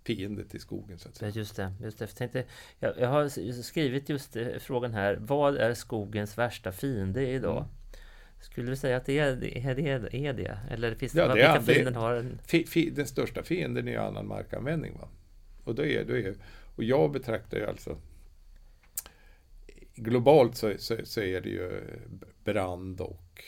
fiende 0.06 0.46
till 0.46 0.60
skogen. 0.60 1.00
Så 1.00 1.10
att 1.10 1.16
säga. 1.16 1.32
Just 1.32 1.56
det. 1.56 1.74
Just 1.82 1.98
det. 1.98 2.04
Jag, 2.06 2.16
tänkte, 2.16 2.44
jag, 2.80 2.94
jag 3.00 3.10
har 3.10 3.52
skrivit 3.62 4.10
just 4.10 4.36
eh, 4.36 4.48
frågan 4.60 4.94
här. 4.94 5.18
Vad 5.22 5.58
är 5.58 5.74
skogens 5.74 6.38
värsta 6.38 6.72
fiende 6.72 7.28
idag? 7.28 7.58
Mm. 7.58 7.70
Skulle 8.42 8.70
du 8.70 8.76
säga 8.76 8.98
att 8.98 9.06
det 9.06 9.20
är 9.20 9.36
det? 9.36 9.58
Är 9.58 9.76
det, 9.76 10.18
är 10.18 10.34
det? 10.34 10.60
Eller 10.72 10.96
finns 10.96 11.12
det, 11.12 11.20
ja, 11.20 11.28
det 11.28 11.34
vilka 11.34 11.62
fienden 11.62 11.96
har 11.96 12.14
en... 12.14 12.40
Fi, 12.44 12.66
fi, 12.66 12.90
den 12.90 13.08
största 13.08 13.44
fienden 13.44 13.88
är 13.88 13.98
annan 13.98 14.28
markanvändning. 14.28 14.98
Va? 14.98 15.08
Och, 15.64 15.76
då 15.76 15.86
är, 15.86 16.06
då 16.06 16.18
är, 16.18 16.36
och 16.76 16.84
jag 16.84 17.12
betraktar 17.12 17.58
ju 17.58 17.66
alltså 17.66 17.98
Globalt 19.96 20.58
så, 20.58 20.74
så, 20.78 20.98
så 21.04 21.22
är 21.22 21.42
det 21.42 21.50
ju 21.50 21.82
brand 22.44 23.02
och 23.02 23.44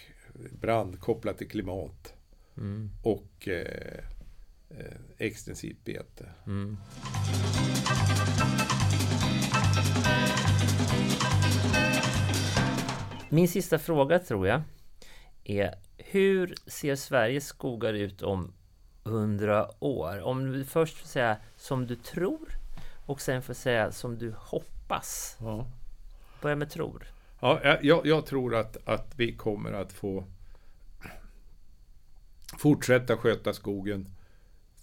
brand 0.51 0.99
kopplat 0.99 1.37
till 1.37 1.49
klimat 1.49 2.13
Mm. 2.57 2.89
och 3.03 3.47
eh, 3.47 4.03
eh, 4.69 4.93
extensivt 5.17 5.85
bete. 5.85 6.29
Mm. 6.45 6.77
Min 13.29 13.47
sista 13.47 13.79
fråga 13.79 14.19
tror 14.19 14.47
jag 14.47 14.61
är 15.43 15.75
Hur 15.97 16.55
ser 16.67 16.95
Sveriges 16.95 17.45
skogar 17.45 17.93
ut 17.93 18.21
om 18.21 18.53
hundra 19.03 19.83
år? 19.83 20.21
Om 20.21 20.51
du 20.51 20.65
först 20.65 20.97
får 20.97 21.07
säga 21.07 21.37
som 21.55 21.87
du 21.87 21.95
tror 21.95 22.47
och 23.05 23.21
sen 23.21 23.41
får 23.41 23.53
säga 23.53 23.91
som 23.91 24.17
du 24.17 24.33
hoppas. 24.37 25.37
Ja. 25.39 25.67
Börja 26.41 26.55
med 26.55 26.69
tror. 26.69 27.07
Ja, 27.39 27.77
jag, 27.81 28.05
jag 28.05 28.25
tror 28.25 28.55
att, 28.55 28.77
att 28.87 29.13
vi 29.15 29.35
kommer 29.35 29.73
att 29.73 29.93
få 29.93 30.23
fortsätta 32.57 33.17
sköta 33.17 33.53
skogen 33.53 34.16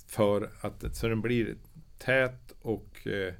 för 0.06 0.50
att 0.60 0.96
så 0.96 1.08
den 1.08 1.20
blir 1.20 1.56
tät 1.98 2.54
och 2.60 3.06
eh, 3.06 3.34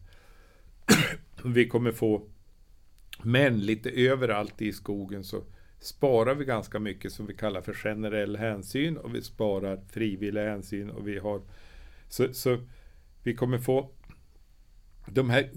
vi 1.45 1.69
kommer 1.69 1.93
få 1.93 2.29
men 3.23 3.59
lite 3.59 3.91
överallt 3.91 4.63
i 4.63 4.73
skogen 4.73 5.25
så 5.25 5.45
sparar 5.81 6.35
vi 6.35 6.45
ganska 6.45 6.79
mycket 6.79 7.13
som 7.13 7.27
vi 7.27 7.35
kallar 7.35 7.63
för 7.63 7.75
generell 7.75 8.37
hänsyn 8.37 8.97
och 8.97 9.15
vi 9.15 9.23
sparar 9.23 9.85
frivillig 9.91 10.41
hänsyn 10.41 10.91
och 10.91 11.09
vi 11.09 11.19
har 11.19 11.43
så, 12.09 12.35
så 12.35 12.59
vi 13.23 13.35
kommer 13.35 13.59
få 13.59 13.91
de 15.07 15.31
här 15.31 15.51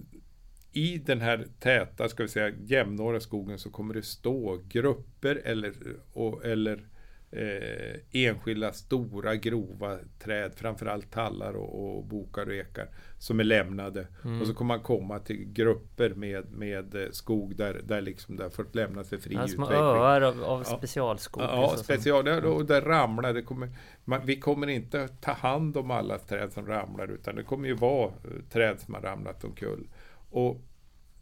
i 0.71 0.97
den 0.97 1.21
här 1.21 1.47
täta, 1.59 2.09
ska 2.09 2.23
vi 2.23 2.29
säga 2.29 2.55
jämnåriga 2.65 3.19
skogen 3.19 3.59
så 3.59 3.69
kommer 3.69 3.93
det 3.93 4.01
stå 4.01 4.61
grupper 4.69 5.35
eller, 5.35 5.73
och, 6.13 6.45
eller 6.45 6.87
eh, 7.31 7.99
enskilda 8.11 8.73
stora 8.73 9.35
grova 9.35 9.97
träd, 10.19 10.51
framförallt 10.55 11.11
tallar 11.11 11.53
och, 11.53 11.97
och 11.97 12.03
bokar 12.05 12.45
och 12.47 12.53
ekar, 12.53 12.87
som 13.19 13.39
är 13.39 13.43
lämnade. 13.43 14.07
Mm. 14.23 14.41
Och 14.41 14.47
så 14.47 14.53
kommer 14.53 14.75
man 14.75 14.83
komma 14.83 15.19
till 15.19 15.45
grupper 15.53 16.09
med, 16.09 16.51
med 16.51 16.95
eh, 16.95 17.09
skog 17.11 17.55
där, 17.55 17.81
där 17.83 18.01
liksom 18.01 18.35
det 18.37 18.43
har 18.43 18.49
fått 18.49 18.75
lämnas 18.75 19.09
för 19.09 19.17
fri 19.17 19.33
Ja, 19.35 19.47
små 19.47 19.63
utveckling. 19.65 19.85
öar 19.85 20.21
av, 20.21 20.43
av 20.43 20.63
Ja. 20.67 20.77
specialskog. 20.77 21.43
Ja, 21.43 21.69
så 21.69 21.75
som- 21.75 21.83
special. 21.83 22.25
Där, 22.25 22.45
och 22.45 22.65
där 22.65 22.81
ramlar 22.81 23.33
det. 23.33 23.41
Kommer, 23.41 23.69
man, 24.05 24.21
vi 24.25 24.39
kommer 24.39 24.67
inte 24.67 25.07
ta 25.07 25.31
hand 25.31 25.77
om 25.77 25.91
alla 25.91 26.17
träd 26.19 26.53
som 26.53 26.67
ramlar 26.67 27.07
utan 27.11 27.35
det 27.35 27.43
kommer 27.43 27.67
ju 27.67 27.73
vara 27.73 28.07
eh, 28.07 28.43
träd 28.51 28.79
som 28.79 28.93
har 28.93 29.01
ramlat 29.01 29.43
omkull. 29.43 29.87
Och 30.29 30.61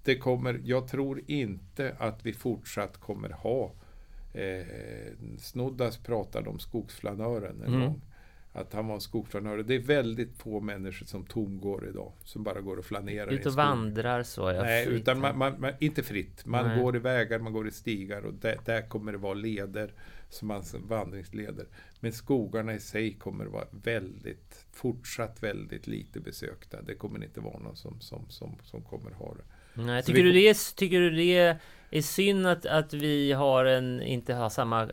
det 0.04 0.18
kommer, 0.18 0.62
jag 0.64 0.88
tror 0.88 1.22
inte 1.28 1.96
att 2.00 2.26
vi 2.26 2.34
fortsatt 2.34 2.98
kommer 2.98 3.30
ha 3.30 3.72
eh, 4.36 4.66
Snoddas 5.40 5.98
pratade 5.98 6.50
om 6.50 6.60
skogsflanören 6.60 7.62
en 7.62 7.68
Mm. 7.74 7.80
gång. 7.82 8.02
Att 8.54 8.74
han 8.74 8.88
var 8.88 8.96
en 8.96 9.02
skogsflanör. 9.02 9.58
Det 9.58 9.76
är 9.76 9.80
väldigt 9.80 10.38
få 10.38 10.60
människor 10.60 11.06
som 11.06 11.26
tomgår 11.26 11.88
idag. 11.90 12.12
Som 12.24 12.44
bara 12.44 12.62
går 12.62 12.78
och 12.78 12.86
flanerar 12.86 13.32
Ut 13.34 13.46
och 13.46 13.54
vandrar 13.54 14.24
så. 14.24 14.52
Ja, 14.52 14.64
Nej, 14.64 14.86
fritt. 14.86 15.02
utan 15.02 15.20
man, 15.20 15.38
man, 15.38 15.62
man, 15.62 15.72
inte 15.80 16.04
fritt. 16.04 16.46
Man 16.46 16.68
Nej. 16.68 16.80
går 16.84 16.96
i 16.96 17.00
vägar, 17.00 17.40
man 17.40 17.54
går 17.54 17.68
i 17.68 17.72
stigar 17.72 18.22
och 18.26 18.34
där, 18.34 18.58
där 18.66 18.82
kommer 18.82 19.12
det 19.12 19.18
vara 19.18 19.34
leder, 19.34 19.94
som 20.30 20.48
man, 20.48 20.64
vandringsleder. 20.88 21.66
Men 22.00 22.14
skogarna 22.14 22.74
i 22.74 22.80
sig 22.80 23.14
kommer 23.14 23.46
vara 23.46 23.66
väldigt, 23.84 24.66
fortsatt 24.72 25.44
väldigt 25.44 25.88
lite 25.88 26.20
besökta. 26.20 26.82
Det 26.82 26.96
kommer 26.96 27.24
inte 27.24 27.40
vara 27.40 27.60
någon 27.60 27.76
som, 27.76 28.02
som, 28.02 28.26
som, 28.30 28.56
som 28.64 28.82
kommer 28.82 29.12
ha 29.12 29.34
det. 29.34 29.82
Nej, 29.82 30.04
tycker, 30.04 30.24
vi- 30.24 30.32
du 30.32 30.34
det 30.34 30.54
tycker 30.76 31.00
du 31.00 31.10
det 31.12 31.58
är 31.98 32.02
synd 32.02 32.48
att, 32.48 32.66
att 32.66 32.94
vi 32.94 33.32
har 33.32 33.66
en, 33.66 34.02
inte 34.02 34.34
har 34.34 34.50
samma 34.50 34.84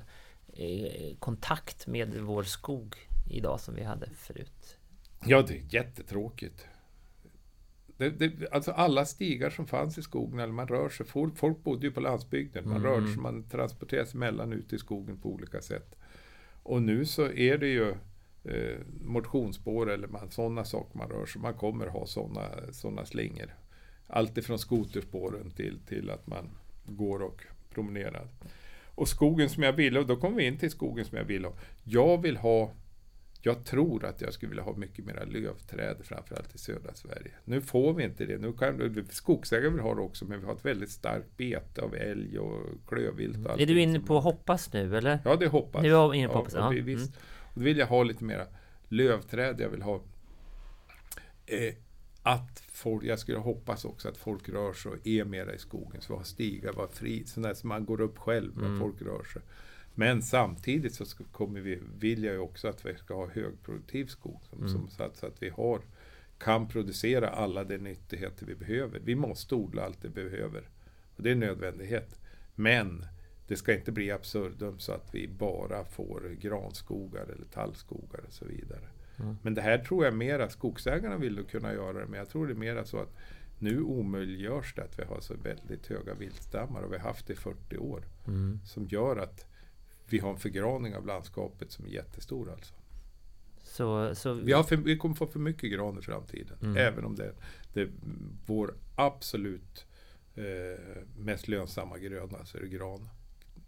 eh, 0.52 1.16
kontakt 1.18 1.86
med 1.86 2.14
vår 2.20 2.42
skog 2.42 2.96
idag 3.30 3.60
som 3.60 3.74
vi 3.74 3.82
hade 3.82 4.10
förut? 4.10 4.76
Ja, 5.26 5.42
det 5.42 5.54
är 5.54 5.74
jättetråkigt. 5.74 6.66
Det, 7.96 8.10
det, 8.10 8.52
alltså 8.52 8.70
alla 8.70 9.04
stigar 9.04 9.50
som 9.50 9.66
fanns 9.66 9.98
i 9.98 10.02
skogen, 10.02 10.38
eller 10.38 10.52
man 10.52 10.68
rör 10.68 10.88
sig, 10.88 11.06
folk, 11.06 11.36
folk 11.36 11.64
bodde 11.64 11.86
ju 11.86 11.92
på 11.92 12.00
landsbygden, 12.00 12.68
man 12.68 12.82
rör 12.82 13.06
sig, 13.06 13.16
man 13.16 13.48
transporterar 13.48 14.04
sig 14.04 14.20
mellan 14.20 14.52
ute 14.52 14.76
i 14.76 14.78
skogen 14.78 15.18
på 15.18 15.28
olika 15.28 15.60
sätt. 15.60 15.96
Och 16.62 16.82
nu 16.82 17.06
så 17.06 17.32
är 17.32 17.58
det 17.58 17.68
ju 17.68 17.90
eh, 18.44 18.78
motionsspår 19.00 19.90
eller 19.90 20.08
man, 20.08 20.30
sådana 20.30 20.64
saker 20.64 20.98
man 20.98 21.08
rör 21.08 21.26
sig, 21.26 21.42
man 21.42 21.54
kommer 21.54 21.86
ha 21.86 22.06
sådana 22.06 22.72
såna 22.72 23.04
slingor. 23.04 23.54
Allt 24.06 24.38
ifrån 24.38 24.58
skoterspåren 24.58 25.50
till, 25.50 25.78
till 25.86 26.10
att 26.10 26.26
man 26.26 26.50
går 26.86 27.22
och 27.22 27.42
promenerar. 27.70 28.28
Och 28.94 29.08
skogen 29.08 29.48
som 29.48 29.62
jag 29.62 29.72
vill, 29.72 29.98
och 29.98 30.06
då 30.06 30.16
kommer 30.16 30.36
vi 30.36 30.44
in 30.46 30.58
till 30.58 30.70
skogen 30.70 31.04
som 31.04 31.18
jag 31.18 31.24
vill 31.24 31.44
ha. 31.44 31.52
Jag 31.84 32.22
vill 32.22 32.36
ha 32.36 32.72
jag 33.44 33.64
tror 33.64 34.04
att 34.04 34.20
jag 34.20 34.32
skulle 34.32 34.50
vilja 34.50 34.62
ha 34.62 34.76
mycket 34.76 35.04
mera 35.04 35.24
lövträd, 35.24 35.96
framförallt 36.04 36.54
i 36.54 36.58
södra 36.58 36.94
Sverige. 36.94 37.30
Nu 37.44 37.60
får 37.60 37.94
vi 37.94 38.04
inte 38.04 38.24
det. 38.24 38.38
Nu 38.38 38.52
kan, 38.52 39.06
skogsägare 39.10 39.70
vill 39.70 39.80
ha 39.80 39.94
det 39.94 40.00
också, 40.00 40.24
men 40.24 40.40
vi 40.40 40.46
har 40.46 40.52
ett 40.52 40.64
väldigt 40.64 40.90
starkt 40.90 41.36
bete 41.36 41.82
av 41.82 41.94
älg 41.94 42.38
och 42.38 42.66
klövvilt. 42.88 43.36
Och 43.38 43.44
Är 43.46 43.50
allting 43.50 43.66
du 43.66 43.80
inne 43.80 44.00
på 44.00 44.20
hoppas 44.20 44.72
nu 44.72 44.96
eller? 44.96 45.18
Ja, 45.24 45.36
det 45.36 45.46
hoppas. 45.46 45.82
Nu 45.82 45.94
är 45.94 46.14
inne 46.14 46.28
på 46.28 46.34
ja, 46.34 46.38
hoppas, 46.38 46.54
och 46.54 46.60
ja. 46.60 46.68
vi- 46.68 46.80
Visst. 46.80 47.16
Mm. 47.16 47.22
Och 47.40 47.54
då 47.54 47.64
vill 47.64 47.78
jag 47.78 47.86
ha 47.86 48.02
lite 48.02 48.24
mera 48.24 48.46
lövträd. 48.88 49.60
Jag 49.60 49.68
vill 49.68 49.82
ha 49.82 50.02
eh, 51.46 51.74
att 52.22 52.62
folk, 52.82 53.04
jag 53.04 53.18
skulle 53.18 53.38
hoppas 53.38 53.84
också 53.84 54.08
att 54.08 54.16
folk 54.16 54.48
rör 54.48 54.72
sig 54.72 54.92
och 54.92 55.06
är 55.06 55.24
mera 55.24 55.54
i 55.54 55.58
skogen. 55.58 56.00
Så 56.00 56.12
vi 56.12 56.16
har 56.16 56.24
stigar, 56.24 56.72
var 56.72 56.86
fri, 56.86 57.24
sådär 57.26 57.54
som 57.54 57.68
man 57.68 57.84
går 57.84 58.00
upp 58.00 58.18
själv, 58.18 58.58
Mm. 58.58 58.72
när 58.72 58.80
folk 58.80 59.02
rör 59.02 59.22
sig. 59.24 59.42
Men 59.94 60.22
samtidigt 60.22 60.94
så 60.94 61.04
ska, 61.04 61.24
kommer 61.24 61.60
vi, 61.60 61.78
vill 61.98 62.24
jag 62.24 62.34
ju 62.34 62.40
också 62.40 62.68
att 62.68 62.86
vi 62.86 62.94
ska 62.94 63.14
ha 63.14 63.26
högproduktiv 63.30 64.06
skog. 64.06 64.40
Som, 64.50 64.58
Mm. 64.58 64.72
som, 64.72 64.88
så, 64.90 65.02
att, 65.02 65.16
så 65.16 65.26
att 65.26 65.42
vi 65.42 65.48
har, 65.48 65.80
kan 66.38 66.68
producera 66.68 67.28
alla 67.28 67.64
de 67.64 67.78
nyttigheter 67.78 68.46
vi 68.46 68.54
behöver. 68.54 69.00
Vi 69.04 69.14
måste 69.14 69.54
odla 69.54 69.84
allt 69.84 70.02
det 70.02 70.08
vi 70.08 70.24
behöver. 70.30 70.68
Och 71.16 71.22
det 71.22 71.28
är 71.28 71.32
en 71.32 71.40
nödvändighet. 71.40 72.18
Men 72.54 73.04
det 73.48 73.56
ska 73.56 73.74
inte 73.74 73.92
bli 73.92 74.10
absurdum 74.10 74.78
så 74.78 74.92
att 74.92 75.14
vi 75.14 75.28
bara 75.28 75.84
får 75.84 76.36
granskogar 76.40 77.22
eller 77.22 77.44
tallskogar 77.52 78.20
och 78.26 78.32
så 78.32 78.44
vidare. 78.44 78.88
Men 79.42 79.54
det 79.54 79.62
här 79.62 79.78
tror 79.78 80.04
jag 80.04 80.14
mera, 80.14 80.48
skogsägarna 80.48 81.16
vill 81.16 81.44
kunna 81.50 81.72
göra 81.72 81.92
det, 82.00 82.06
men 82.06 82.18
jag 82.18 82.28
tror 82.28 82.46
det 82.46 82.52
är 82.52 82.56
mera 82.56 82.84
så 82.84 82.98
att 82.98 83.16
nu 83.58 83.82
omöjliggörs 83.82 84.74
det 84.74 84.82
att 84.82 84.98
vi 84.98 85.04
har 85.04 85.20
så 85.20 85.34
väldigt 85.34 85.86
höga 85.86 86.14
viltstammar 86.14 86.82
och 86.82 86.92
vi 86.92 86.96
har 86.96 87.04
haft 87.04 87.26
det 87.26 87.32
i 87.32 87.36
40 87.36 87.76
år. 87.78 88.04
Mm. 88.26 88.60
Som 88.64 88.86
gör 88.86 89.16
att 89.16 89.46
vi 90.08 90.18
har 90.18 90.30
en 90.30 90.36
förgraning 90.36 90.96
av 90.96 91.06
landskapet 91.06 91.70
som 91.70 91.84
är 91.84 91.88
jättestor 91.88 92.50
alltså. 92.50 92.74
Så, 93.62 94.14
så 94.14 94.32
Vi, 94.34 94.52
har 94.52 94.62
för, 94.62 94.76
vi 94.76 94.96
kommer 94.96 95.14
få 95.14 95.26
för 95.26 95.38
mycket 95.38 95.72
gran 95.72 95.98
i 95.98 96.02
framtiden. 96.02 96.56
Mm. 96.62 96.76
Även 96.76 97.04
om 97.04 97.16
det, 97.16 97.32
det 97.72 97.80
är 97.80 97.90
vår 98.46 98.74
absolut 98.96 99.86
eh, 100.34 101.02
mest 101.16 101.48
lönsamma 101.48 101.98
gröna 101.98 102.44
så 102.44 102.58
är 102.58 102.62
det 102.62 102.68
gran. 102.68 103.08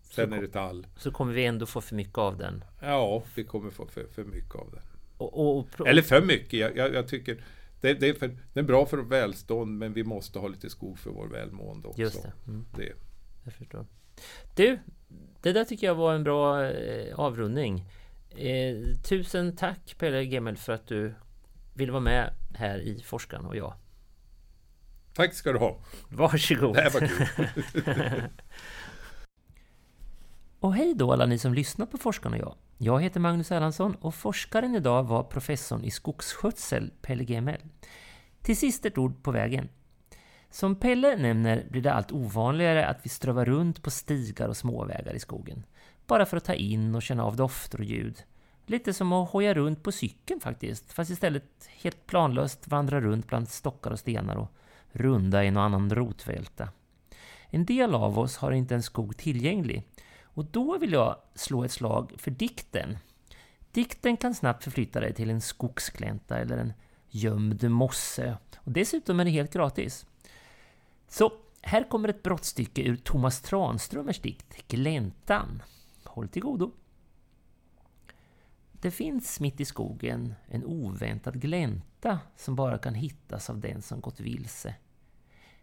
Sen 0.03 0.31
Så 0.31 0.37
är 0.37 0.41
det 0.41 0.49
tall. 0.49 0.87
så 0.97 1.11
kommer 1.11 1.33
vi 1.33 1.45
ändå 1.45 1.67
få 1.67 1.81
för 1.81 1.97
mycket 1.97 2.19
av 2.19 2.37
den. 2.39 2.65
Ja, 2.81 3.23
vi 3.35 3.45
kommer 3.45 3.71
få 3.71 3.87
för, 3.87 4.07
för 4.07 4.25
mycket 4.25 4.55
av 4.55 4.71
det. 4.73 4.83
Och, 5.17 5.41
och, 5.41 5.59
och 5.79 5.89
Eller 5.89 6.03
för 6.03 6.23
mycket. 6.23 6.53
Jag, 6.53 6.77
jag, 6.77 6.95
jag 6.95 7.09
tycker 7.09 7.45
det, 7.81 7.95
det, 7.95 8.09
är 8.09 8.15
för, 8.15 8.37
det 8.53 8.61
är 8.61 8.65
bra 8.65 8.87
för 8.87 8.99
välstånd 8.99 9.79
men 9.79 9.93
vi 9.93 10.05
måste 10.05 10.39
ha 10.39 10.49
lite 10.49 10.71
skog 10.71 10.99
för 10.99 11.11
vår 11.11 11.29
välmående 11.29 11.89
också. 11.89 12.01
Just 12.01 12.23
det. 12.23 12.33
Mm. 12.47 12.67
det. 12.77 12.93
Jag 13.45 13.53
förstår. 13.53 13.87
Du, 14.55 14.79
det 15.43 15.53
där 15.53 15.65
tycker 15.65 15.87
jag 15.87 15.95
var 15.95 16.15
en 16.15 16.25
bra 16.25 16.65
eh, 16.65 17.19
avrundning. 17.19 17.85
Eh, 18.37 18.77
tusen 19.09 19.57
tack 19.57 19.99
Pelle 19.99 20.25
Gemmel 20.25 20.57
för 20.57 20.73
att 20.73 20.87
du 20.87 21.15
ville 21.75 21.93
vara 21.93 22.03
med 22.03 22.35
här 22.55 22.79
i 22.79 23.03
Forskaren 23.03 23.47
och 23.47 23.57
jag. 23.57 23.75
Tack 25.15 25.35
ska 25.35 25.53
du 25.53 25.59
ha. 25.59 25.81
Varsågod. 26.09 26.75
Det 26.75 26.83
här 26.83 26.91
var 26.91 27.01
kul. 27.01 28.23
Och 30.61 30.75
hej 30.75 30.95
då 30.95 31.13
alla 31.13 31.27
ni 31.27 31.39
som 31.39 31.55
lyssnar 31.55 31.87
på 31.87 31.99
Forskaren 31.99 32.33
och 32.33 32.41
jag. 32.41 32.57
Jag 32.79 33.03
heter 33.03 33.21
Magnus 33.21 33.53
Erlandsson 33.53 33.95
och 33.95 34.15
forskaren 34.15 34.75
idag 34.75 35.03
var 35.03 35.23
professorn 35.23 35.85
i 35.85 35.91
skogsskötsel 35.91 36.91
Pelle 37.03 37.25
GML. 37.25 37.61
Till 38.43 38.57
sist 38.57 38.85
ett 38.85 38.99
ord 38.99 39.23
på 39.23 39.31
vägen. 39.31 39.69
Som 40.51 40.77
Pelle 40.77 41.17
nämner 41.17 41.67
blir 41.71 41.83
det 41.83 41.93
allt 41.93 42.13
ovanligare 42.13 42.87
att 42.87 43.01
vi 43.03 43.09
strövar 43.09 43.45
runt 43.45 43.83
på 43.83 43.91
stigar 43.91 44.49
och 44.49 44.57
småvägar 44.57 45.15
i 45.15 45.21
skogen. 45.21 45.67
Bara 46.07 46.27
för 46.27 46.37
att 46.37 46.45
ta 46.45 46.55
in 46.55 46.95
och 46.95 47.03
känna 47.03 47.25
av 47.25 47.37
dofter 47.37 47.79
och 47.79 47.85
ljud. 47.85 48.23
Lite 48.67 48.93
som 48.93 49.13
att 49.13 49.31
hoja 49.31 49.55
runt 49.55 49.83
på 49.83 49.93
cykeln 49.93 50.41
faktiskt, 50.41 50.93
fast 50.93 51.11
istället 51.11 51.69
helt 51.83 52.07
planlöst 52.07 52.69
vandra 52.69 53.01
runt 53.01 53.27
bland 53.27 53.49
stockar 53.49 53.91
och 53.91 53.99
stenar 53.99 54.37
och 54.37 54.53
runda 54.93 55.45
i 55.45 55.49
en 55.49 55.57
och 55.57 55.63
annan 55.63 55.95
rotvälta. 55.95 56.69
En 57.51 57.65
del 57.65 57.95
av 57.95 58.19
oss 58.19 58.37
har 58.37 58.53
inte 58.53 58.75
en 58.75 58.83
skog 58.83 59.17
tillgänglig 59.17 59.83
och 60.35 60.45
då 60.45 60.79
vill 60.79 60.93
jag 60.93 61.17
slå 61.35 61.65
ett 61.65 61.73
slag 61.73 62.13
för 62.19 62.31
dikten. 62.31 62.99
Dikten 63.73 64.17
kan 64.17 64.35
snabbt 64.35 64.65
förflytta 64.65 65.01
dig 65.01 65.15
till 65.15 65.31
en 65.31 65.41
skogsglänta 65.41 66.39
eller 66.39 66.59
en 66.59 66.73
gömd 67.09 67.71
mosse. 67.71 68.39
Och 68.57 68.73
dessutom 68.73 69.21
är 69.21 69.25
det 69.25 69.31
helt 69.31 69.53
gratis. 69.53 70.07
Så 71.09 71.33
Här 71.63 71.89
kommer 71.89 72.09
ett 72.09 72.23
brottstycke 72.23 72.83
ur 72.83 72.97
Thomas 72.97 73.41
Tranströmers 73.41 74.21
dikt 74.21 74.69
Gläntan. 74.69 75.63
Håll 76.05 76.29
till 76.29 76.43
godo. 76.43 76.73
Det 78.73 78.91
finns 78.91 79.41
mitt 79.41 79.61
i 79.61 79.65
skogen 79.65 80.35
en 80.49 80.65
oväntad 80.65 81.41
glänta 81.41 82.21
som 82.37 82.57
bara 82.57 82.79
kan 82.79 82.95
hittas 82.95 83.51
av 83.51 83.61
den 83.61 83.83
som 83.83 84.01
gått 84.01 84.21
vilse. 84.21 84.75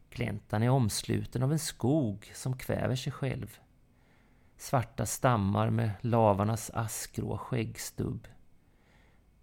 Gläntan 0.09 0.63
är 0.63 0.69
omsluten 0.69 1.43
av 1.43 1.51
en 1.51 1.59
skog 1.59 2.31
som 2.33 2.57
kväver 2.57 2.95
sig 2.95 3.13
själv. 3.13 3.59
Svarta 4.61 5.05
stammar 5.05 5.69
med 5.69 5.91
lavarnas 6.01 6.71
askgrå 6.73 7.37
skäggstubb. 7.37 8.27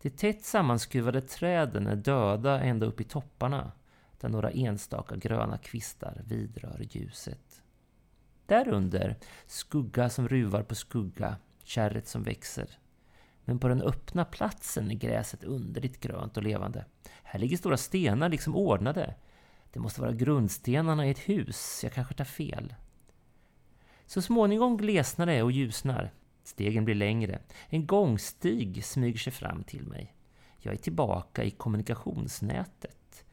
De 0.03 0.11
tätt 0.11 0.45
sammanskruvade 0.45 1.21
träden 1.21 1.87
är 1.87 1.97
döda 1.97 2.61
ända 2.61 2.87
upp 2.87 3.01
i 3.01 3.05
topparna 3.05 3.73
där 4.21 4.29
några 4.29 4.51
enstaka 4.51 5.17
gröna 5.17 5.59
kvistar 5.59 6.23
vidrör 6.27 6.87
ljuset. 6.91 7.63
Därunder 8.47 9.17
skugga 9.47 10.11
som 10.11 10.29
ruvar 10.29 10.63
på 10.63 10.75
skugga, 10.75 11.37
kärret 11.65 12.09
som 12.09 12.23
växer. 12.23 12.79
Men 13.45 13.59
på 13.59 13.69
den 13.69 13.83
öppna 13.83 14.25
platsen 14.25 14.91
är 14.91 14.95
gräset 14.95 15.45
underligt 15.45 16.01
grönt 16.01 16.37
och 16.37 16.43
levande. 16.43 16.85
Här 17.23 17.39
ligger 17.39 17.57
stora 17.57 17.77
stenar 17.77 18.29
liksom 18.29 18.57
ordnade. 18.57 19.15
Det 19.73 19.81
måste 19.81 20.01
vara 20.01 20.13
grundstenarna 20.13 21.07
i 21.07 21.11
ett 21.11 21.29
hus, 21.29 21.81
jag 21.83 21.93
kanske 21.93 22.15
tar 22.15 22.25
fel. 22.25 22.75
Så 24.09 24.23
småningom 24.23 24.77
glesnar 24.77 25.27
det 25.27 25.43
och 25.43 25.53
ljusnar. 25.53 26.13
Stegen 26.45 26.85
blir 26.85 26.95
längre. 26.95 27.39
En 27.69 27.87
gångstig 27.87 28.85
smyger 28.85 29.19
sig 29.19 29.33
fram 29.33 29.65
till 29.65 29.87
mig. 29.87 30.15
Jag 30.59 30.75
är 30.75 30.79
tillbaka 30.79 31.45
i 31.45 31.51
kommunikationsnätet. 31.51 33.25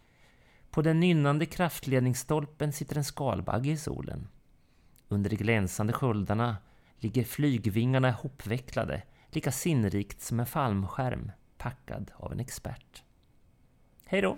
På 0.72 0.82
den 0.82 1.00
nynnande 1.00 1.46
kraftledningsstolpen 1.46 2.74
sitter 2.74 2.98
en 2.98 3.04
skalbagge 3.04 3.72
i 3.72 3.78
solen. 3.78 4.28
Under 5.08 5.30
de 5.30 5.36
glänsande 5.36 5.94
sköldarna 5.94 6.58
ligger 7.00 7.24
flygvingarna 7.24 8.12
hopvecklade, 8.12 9.02
lika 9.30 9.52
sinnrikt 9.52 10.22
som 10.22 10.40
en 10.40 10.46
fallskärm 10.46 11.32
packad 11.58 12.12
av 12.16 12.32
en 12.32 12.40
expert. 12.40 13.04
Hej 14.06 14.22
då! 14.22 14.38